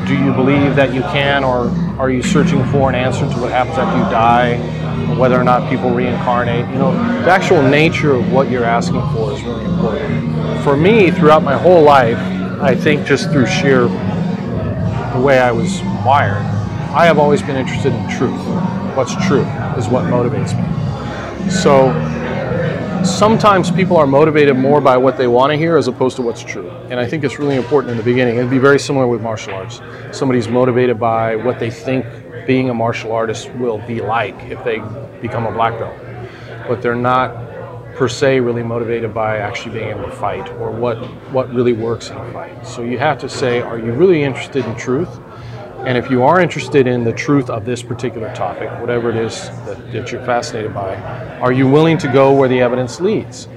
do, 0.07 0.17
you 0.17 0.33
believe 0.33 0.77
that 0.77 0.95
you 0.95 1.03
can, 1.03 1.45
or 1.45 1.69
are 2.01 2.09
you 2.09 2.23
searching 2.23 2.65
for 2.71 2.89
an 2.89 2.95
answer 2.95 3.29
to 3.29 3.39
what 3.39 3.53
happens 3.53 3.77
after 3.77 3.99
you 3.99 4.05
die? 4.05 4.57
Whether 5.19 5.39
or 5.39 5.45
not 5.45 5.69
people 5.69 5.91
reincarnate, 5.91 6.67
you 6.71 6.79
know, 6.79 6.93
the 7.23 7.31
actual 7.31 7.61
nature 7.61 8.13
of 8.15 8.33
what 8.33 8.51
you're 8.51 8.65
asking 8.65 9.03
for 9.13 9.31
is 9.33 9.43
really 9.43 9.67
important. 9.67 10.65
For 10.65 10.75
me, 10.75 11.11
throughout 11.11 11.43
my 11.43 11.55
whole 11.55 11.83
life, 11.83 12.17
I 12.63 12.75
think 12.75 13.07
just 13.07 13.31
through 13.31 13.47
sheer 13.47 13.83
the 13.83 15.21
way 15.23 15.39
I 15.39 15.53
was 15.53 15.83
wired, 16.03 16.47
I 16.95 17.05
have 17.05 17.19
always 17.19 17.43
been 17.43 17.57
interested 17.57 17.93
in 17.93 18.09
truth. 18.09 18.41
What's 18.97 19.15
true 19.27 19.45
is 19.77 19.87
what 19.87 20.07
motivates 20.07 20.57
me. 20.57 21.51
So 21.51 21.91
sometimes 23.07 23.71
people 23.71 23.97
are 23.97 24.07
motivated 24.07 24.57
more 24.57 24.81
by 24.81 24.97
what 24.97 25.17
they 25.17 25.27
want 25.27 25.51
to 25.51 25.57
hear 25.57 25.77
as 25.77 25.89
opposed 25.89 26.17
to 26.17 26.23
what's 26.23 26.43
true. 26.43 26.71
And 26.91 27.01
I 27.01 27.07
think 27.07 27.25
it's 27.25 27.39
really 27.39 27.57
important 27.57 27.93
in 27.93 27.97
the 27.97 28.03
beginning. 28.03 28.37
It'd 28.37 28.51
be 28.51 28.59
very 28.59 28.79
similar 28.79 29.07
with 29.07 29.21
martial 29.21 29.55
arts. 29.55 29.81
Somebody's 30.13 30.49
motivated 30.49 30.99
by 30.99 31.37
what 31.37 31.59
they 31.59 31.71
think 31.71 32.05
being 32.47 32.71
a 32.71 32.75
martial 32.75 33.13
artist 33.13 33.51
will 33.55 33.79
be 33.87 34.01
like 34.01 34.35
if 34.45 34.63
they 34.65 34.83
become 35.21 35.47
a 35.47 35.53
black 35.53 35.79
belt. 35.79 35.97
But 36.69 36.83
they're 36.83 36.95
not 36.95 37.35
per 37.95 38.09
se 38.09 38.41
really 38.41 38.63
motivated 38.63 39.13
by 39.13 39.39
actually 39.39 39.75
being 39.75 39.91
able 39.91 40.05
to 40.05 40.13
fight 40.17 40.49
or 40.53 40.71
what, 40.71 40.97
what 41.33 41.53
really 41.53 41.73
works 41.73 42.11
in 42.11 42.17
a 42.17 42.33
fight. 42.33 42.67
So 42.67 42.83
you 42.83 42.99
have 42.99 43.19
to 43.19 43.29
say, 43.29 43.61
are 43.61 43.79
you 43.79 43.93
really 43.93 44.23
interested 44.23 44.65
in 44.65 44.77
truth? 44.77 45.21
And 45.87 45.97
if 45.97 46.11
you 46.11 46.23
are 46.25 46.41
interested 46.41 46.87
in 46.87 47.05
the 47.05 47.13
truth 47.13 47.49
of 47.49 47.65
this 47.65 47.83
particular 47.83 48.33
topic, 48.35 48.69
whatever 48.81 49.09
it 49.09 49.17
is 49.17 49.49
that, 49.65 49.93
that 49.93 50.13
you're 50.13 50.25
fascinated 50.25 50.75
by, 50.75 50.97
are 51.41 51.53
you 51.53 51.69
willing 51.69 51.97
to 51.99 52.09
go 52.09 52.33
where 52.33 52.49
the 52.49 52.61
evidence 52.61 53.01
leads? 53.01 53.49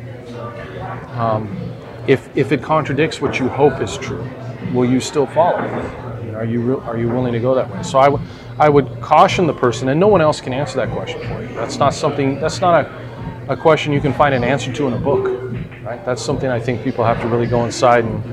Um, 1.16 1.74
if, 2.08 2.30
if 2.36 2.52
it 2.52 2.64
contradicts 2.64 3.20
what 3.22 3.40
you 3.40 3.50
hope 3.50 3.82
is 3.82 3.98
true, 3.98 4.26
will 4.74 4.90
you 4.90 5.00
still 5.02 5.28
follow? 5.28 5.62
You 6.24 6.32
know, 6.32 6.38
are 6.38 6.46
you 6.46 6.62
re- 6.62 6.86
are 6.86 6.98
you 6.98 7.10
willing 7.10 7.34
to 7.34 7.40
go 7.40 7.54
that 7.56 7.70
way? 7.70 7.84
So 7.84 8.00
I, 8.00 8.06
w- 8.06 8.26
I 8.58 8.70
would 8.70 9.02
caution 9.02 9.46
the 9.46 9.54
person, 9.54 9.90
and 9.90 10.00
no 10.00 10.08
one 10.08 10.22
else 10.22 10.40
can 10.42 10.54
answer 10.54 10.78
that 10.78 10.92
question 10.92 11.22
for 11.28 11.42
you. 11.42 11.54
That's 11.56 11.78
not 11.78 11.94
something. 11.94 12.40
That's 12.40 12.62
not 12.62 12.86
a, 12.86 13.54
a 13.54 13.58
question 13.58 13.94
you 13.94 14.02
can 14.02 14.14
find 14.14 14.34
an 14.34 14.44
answer 14.44 14.72
to 14.74 14.88
in 14.88 14.94
a 14.94 14.98
book, 14.98 15.26
right? 15.84 16.04
That's 16.06 16.22
something 16.22 16.50
I 16.50 16.60
think 16.60 16.84
people 16.84 17.04
have 17.04 17.22
to 17.22 17.28
really 17.28 17.48
go 17.48 17.66
inside 17.66 18.06
and 18.06 18.24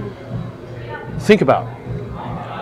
think 1.22 1.42
about. 1.42 1.79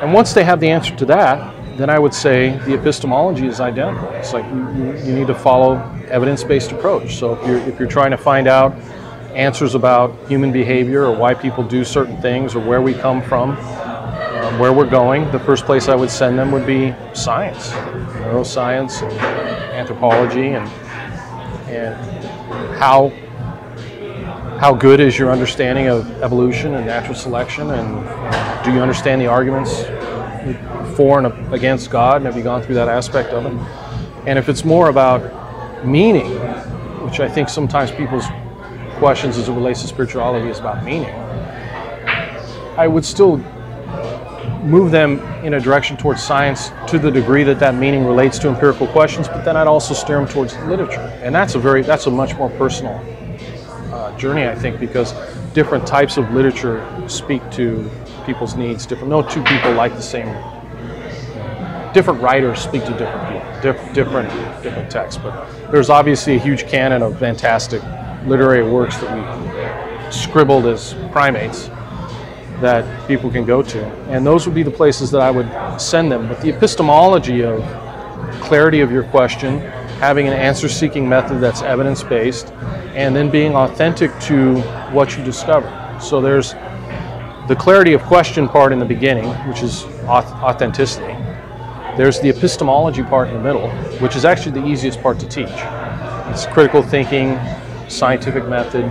And 0.02 0.12
once 0.12 0.32
they 0.32 0.44
have 0.44 0.60
the 0.60 0.68
answer 0.70 0.94
to 0.96 1.04
that, 1.06 1.54
then 1.76 1.90
I 1.90 1.98
would 1.98 2.14
say 2.14 2.58
the 2.66 2.74
epistemology 2.74 3.46
is 3.46 3.60
identical. 3.60 4.08
It's 4.10 4.32
like 4.32 4.44
you, 4.46 4.96
you, 5.04 5.14
need 5.14 5.28
to 5.28 5.34
follow 5.34 5.76
evidence-based 6.08 6.72
approach. 6.72 7.16
So 7.16 7.34
if 7.34 7.46
you're, 7.46 7.58
if 7.58 7.78
you're 7.78 7.88
trying 7.88 8.10
to 8.10 8.16
find 8.16 8.48
out 8.48 8.74
answers 9.34 9.76
about 9.76 10.16
human 10.28 10.50
behavior 10.50 11.04
or 11.04 11.14
why 11.14 11.34
people 11.34 11.62
do 11.62 11.84
certain 11.84 12.20
things 12.20 12.56
or 12.56 12.60
where 12.60 12.82
we 12.82 12.94
come 12.94 13.22
from, 13.22 13.50
um, 13.52 14.58
where 14.58 14.72
we're 14.72 14.90
going, 14.90 15.30
the 15.30 15.38
first 15.38 15.64
place 15.64 15.88
I 15.88 15.94
would 15.94 16.10
send 16.10 16.38
them 16.38 16.50
would 16.50 16.66
be 16.66 16.94
science, 17.12 17.70
neuroscience, 17.70 19.02
and 19.02 19.20
anthropology, 19.72 20.54
and 20.54 20.68
and 21.68 21.94
how 22.76 23.12
how 24.58 24.74
good 24.74 24.98
is 24.98 25.16
your 25.16 25.30
understanding 25.30 25.86
of 25.86 26.10
evolution 26.20 26.74
and 26.74 26.84
natural 26.84 27.14
selection, 27.14 27.70
and, 27.70 28.08
and 28.08 28.64
do 28.64 28.72
you 28.72 28.80
understand 28.80 29.20
the 29.20 29.26
arguments 29.26 29.84
for 30.96 31.20
and 31.20 31.54
against 31.54 31.90
God, 31.90 32.16
and 32.16 32.26
have 32.26 32.36
you 32.36 32.42
gone 32.42 32.60
through 32.62 32.74
that 32.74 32.88
aspect 32.88 33.30
of 33.30 33.46
it? 33.46 33.52
And 34.26 34.36
if 34.36 34.48
it's 34.48 34.64
more 34.64 34.88
about 34.88 35.86
meaning, 35.86 36.32
which 37.04 37.20
I 37.20 37.28
think 37.28 37.48
sometimes 37.48 37.92
people's 37.92 38.24
questions 38.96 39.38
as 39.38 39.48
it 39.48 39.52
relates 39.52 39.82
to 39.82 39.86
spirituality 39.86 40.48
is 40.48 40.58
about 40.58 40.82
meaning, 40.82 41.14
I 42.76 42.88
would 42.88 43.04
still 43.04 43.36
move 44.64 44.90
them 44.90 45.20
in 45.44 45.54
a 45.54 45.60
direction 45.60 45.96
towards 45.96 46.20
science 46.20 46.72
to 46.88 46.98
the 46.98 47.12
degree 47.12 47.44
that 47.44 47.60
that 47.60 47.76
meaning 47.76 48.04
relates 48.04 48.40
to 48.40 48.48
empirical 48.48 48.88
questions, 48.88 49.28
but 49.28 49.44
then 49.44 49.56
I'd 49.56 49.68
also 49.68 49.94
steer 49.94 50.16
them 50.16 50.26
towards 50.26 50.56
literature. 50.64 51.12
And 51.22 51.32
that's 51.32 51.54
a 51.54 51.60
very, 51.60 51.82
that's 51.82 52.06
a 52.06 52.10
much 52.10 52.34
more 52.34 52.50
personal 52.50 52.94
uh, 52.94 53.17
journey, 54.18 54.46
I 54.46 54.54
think, 54.54 54.78
because 54.80 55.14
different 55.52 55.86
types 55.86 56.16
of 56.16 56.30
literature 56.32 56.84
speak 57.08 57.48
to 57.52 57.90
people's 58.26 58.54
needs. 58.54 58.86
Different. 58.86 59.08
No 59.08 59.22
two 59.22 59.42
people 59.44 59.72
like 59.72 59.94
the 59.94 60.02
same. 60.02 60.28
Different 61.94 62.20
writers 62.20 62.60
speak 62.60 62.84
to 62.84 62.90
different 62.90 63.32
people, 63.32 63.60
diff, 63.62 63.94
different 63.94 64.62
different 64.62 64.90
texts. 64.90 65.20
But 65.22 65.48
there's 65.70 65.88
obviously 65.88 66.36
a 66.36 66.38
huge 66.38 66.68
canon 66.68 67.02
of 67.02 67.18
fantastic 67.18 67.82
literary 68.26 68.68
works 68.68 68.98
that 68.98 69.10
we 69.16 70.12
scribbled 70.12 70.66
as 70.66 70.94
primates 71.12 71.68
that 72.60 73.08
people 73.08 73.30
can 73.30 73.44
go 73.44 73.62
to, 73.62 73.84
and 74.10 74.26
those 74.26 74.44
would 74.46 74.54
be 74.54 74.62
the 74.62 74.70
places 74.70 75.10
that 75.12 75.20
I 75.20 75.30
would 75.30 75.80
send 75.80 76.10
them. 76.10 76.28
But 76.28 76.40
the 76.40 76.50
epistemology 76.50 77.42
of 77.42 77.62
clarity 78.40 78.80
of 78.80 78.90
your 78.90 79.04
question, 79.04 79.60
having 79.98 80.26
an 80.26 80.32
answer-seeking 80.32 81.08
method 81.08 81.40
that's 81.40 81.62
evidence-based, 81.62 82.52
and 82.94 83.14
then 83.14 83.30
being 83.30 83.54
authentic 83.54 84.16
to 84.20 84.60
what 84.92 85.16
you 85.16 85.24
discover. 85.24 85.68
So 86.00 86.20
there's 86.20 86.54
the 87.48 87.56
clarity 87.58 87.94
of 87.94 88.02
question 88.02 88.48
part 88.48 88.72
in 88.72 88.78
the 88.78 88.84
beginning, 88.84 89.26
which 89.48 89.62
is 89.62 89.84
authenticity. 90.06 91.14
There's 91.96 92.20
the 92.20 92.28
epistemology 92.28 93.02
part 93.02 93.28
in 93.28 93.34
the 93.34 93.40
middle, 93.40 93.70
which 93.98 94.14
is 94.14 94.24
actually 94.24 94.60
the 94.60 94.66
easiest 94.66 95.00
part 95.02 95.18
to 95.18 95.26
teach. 95.26 95.48
It's 96.30 96.46
critical 96.46 96.82
thinking, 96.82 97.38
scientific 97.88 98.46
method, 98.46 98.84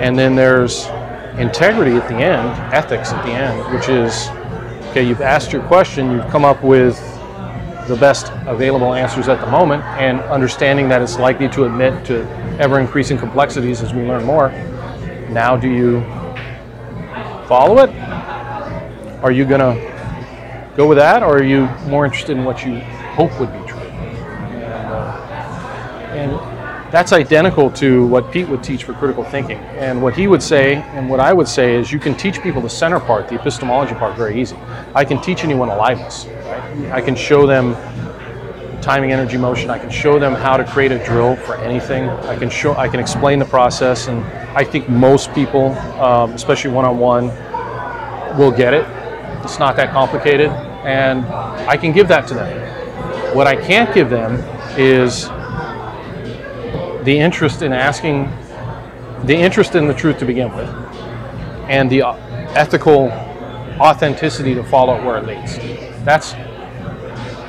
and 0.00 0.16
then 0.16 0.36
there's 0.36 0.86
integrity 1.38 1.96
at 1.96 2.08
the 2.08 2.16
end, 2.16 2.48
ethics 2.72 3.12
at 3.12 3.24
the 3.24 3.32
end, 3.32 3.74
which 3.74 3.88
is 3.88 4.28
okay, 4.90 5.02
you've 5.02 5.20
asked 5.20 5.52
your 5.52 5.62
question, 5.62 6.12
you've 6.12 6.28
come 6.28 6.44
up 6.44 6.62
with 6.62 6.98
the 7.88 7.96
best 7.96 8.30
available 8.46 8.94
answers 8.94 9.28
at 9.28 9.40
the 9.40 9.50
moment, 9.50 9.82
and 9.98 10.20
understanding 10.20 10.88
that 10.90 11.00
it's 11.00 11.18
likely 11.18 11.48
to 11.48 11.64
admit 11.64 12.04
to 12.04 12.22
ever 12.60 12.78
increasing 12.78 13.16
complexities 13.16 13.82
as 13.82 13.94
we 13.94 14.02
learn 14.02 14.24
more. 14.24 14.50
Now, 15.30 15.56
do 15.56 15.68
you 15.68 16.02
follow 17.48 17.78
it? 17.78 17.90
Are 19.22 19.32
you 19.32 19.44
going 19.44 19.60
to 19.60 20.74
go 20.76 20.86
with 20.86 20.98
that, 20.98 21.22
or 21.22 21.38
are 21.38 21.42
you 21.42 21.66
more 21.86 22.04
interested 22.04 22.36
in 22.36 22.44
what 22.44 22.64
you 22.64 22.78
hope 23.16 23.38
would 23.40 23.52
be 23.52 23.66
true? 23.66 23.78
And, 23.78 24.92
uh, 24.92 26.12
and 26.12 26.92
that's 26.92 27.12
identical 27.12 27.70
to 27.72 28.06
what 28.06 28.30
Pete 28.30 28.48
would 28.48 28.62
teach 28.62 28.84
for 28.84 28.92
critical 28.94 29.24
thinking. 29.24 29.58
And 29.76 30.02
what 30.02 30.14
he 30.14 30.26
would 30.26 30.42
say, 30.42 30.76
and 30.76 31.08
what 31.08 31.20
I 31.20 31.32
would 31.32 31.48
say, 31.48 31.74
is 31.74 31.90
you 31.90 31.98
can 31.98 32.14
teach 32.14 32.40
people 32.42 32.62
the 32.62 32.70
center 32.70 33.00
part, 33.00 33.28
the 33.28 33.34
epistemology 33.34 33.94
part, 33.94 34.16
very 34.16 34.40
easy. 34.40 34.56
I 34.94 35.04
can 35.04 35.20
teach 35.20 35.42
anyone 35.42 35.68
aliveness. 35.68 36.26
I 36.92 37.00
can 37.00 37.14
show 37.14 37.46
them 37.46 37.76
timing, 38.80 39.12
energy, 39.12 39.36
motion. 39.36 39.70
I 39.70 39.78
can 39.78 39.90
show 39.90 40.18
them 40.18 40.34
how 40.34 40.56
to 40.56 40.64
create 40.64 40.92
a 40.92 41.04
drill 41.04 41.36
for 41.36 41.56
anything. 41.56 42.08
I 42.08 42.36
can 42.36 42.48
show, 42.48 42.74
I 42.74 42.88
can 42.88 43.00
explain 43.00 43.38
the 43.38 43.44
process, 43.44 44.08
and 44.08 44.24
I 44.56 44.64
think 44.64 44.88
most 44.88 45.34
people, 45.34 45.72
um, 46.00 46.32
especially 46.32 46.70
one-on-one, 46.70 47.26
will 48.38 48.50
get 48.50 48.72
it. 48.72 48.86
It's 49.44 49.58
not 49.58 49.76
that 49.76 49.90
complicated, 49.90 50.48
and 50.48 51.26
I 51.26 51.76
can 51.76 51.92
give 51.92 52.08
that 52.08 52.26
to 52.28 52.34
them. 52.34 53.36
What 53.36 53.46
I 53.46 53.56
can't 53.56 53.92
give 53.92 54.08
them 54.08 54.36
is 54.78 55.26
the 57.04 57.18
interest 57.18 57.62
in 57.62 57.72
asking, 57.72 58.30
the 59.24 59.36
interest 59.36 59.74
in 59.74 59.86
the 59.86 59.94
truth 59.94 60.18
to 60.20 60.24
begin 60.24 60.54
with, 60.56 60.68
and 61.68 61.90
the 61.90 62.04
ethical 62.56 63.10
authenticity 63.80 64.54
to 64.54 64.64
follow 64.64 65.04
where 65.04 65.18
it 65.18 65.26
leads. 65.26 65.77
That's 66.08 66.32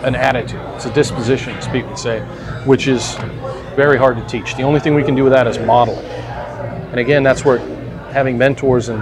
an 0.03 0.15
attitude. 0.15 0.59
It's 0.75 0.85
a 0.85 0.93
disposition, 0.93 1.53
as 1.53 1.65
people 1.69 1.95
say, 1.95 2.19
which 2.65 2.89
is 2.89 3.15
very 3.77 3.97
hard 3.97 4.17
to 4.17 4.27
teach. 4.27 4.55
The 4.55 4.63
only 4.63 4.81
thing 4.81 4.95
we 4.95 5.03
can 5.03 5.15
do 5.15 5.23
with 5.23 5.31
that 5.31 5.47
is 5.47 5.57
model. 5.59 5.95
And 5.95 6.99
again, 6.99 7.23
that's 7.23 7.45
where 7.45 7.59
having 8.11 8.37
mentors 8.37 8.89
and 8.89 9.01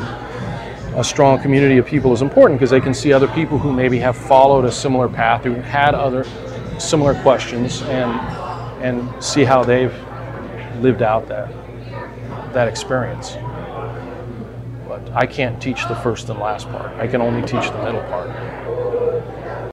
a 0.96 1.04
strong 1.04 1.42
community 1.42 1.80
of 1.80 1.88
people 1.88 2.14
is 2.14 2.22
important 2.22 2.60
because 2.60 2.70
they 2.70 2.80
can 2.80 2.94
see 2.94 3.12
other 3.12 3.28
people 3.30 3.58
who 3.58 3.74
maybe 3.74 3.98
have 3.98 4.16
followed 4.16 4.64
a 4.64 4.72
similar 4.72 5.10
path, 5.10 5.44
who 5.44 5.56
had 5.56 5.96
other 5.96 6.24
similar 6.78 7.20
questions, 7.24 7.82
and 7.82 8.12
and 8.86 9.24
see 9.24 9.44
how 9.44 9.64
they've 9.64 9.96
lived 10.82 11.02
out 11.02 11.28
that 11.30 11.52
that 12.54 12.68
experience. 12.68 13.32
But 14.88 15.10
I 15.16 15.26
can't 15.26 15.60
teach 15.60 15.88
the 15.88 15.96
first 15.96 16.30
and 16.30 16.38
last 16.38 16.70
part. 16.70 16.92
I 17.00 17.08
can 17.08 17.22
only 17.22 17.42
teach 17.42 17.72
the 17.72 17.84
middle 17.84 18.02
part. 18.02 18.30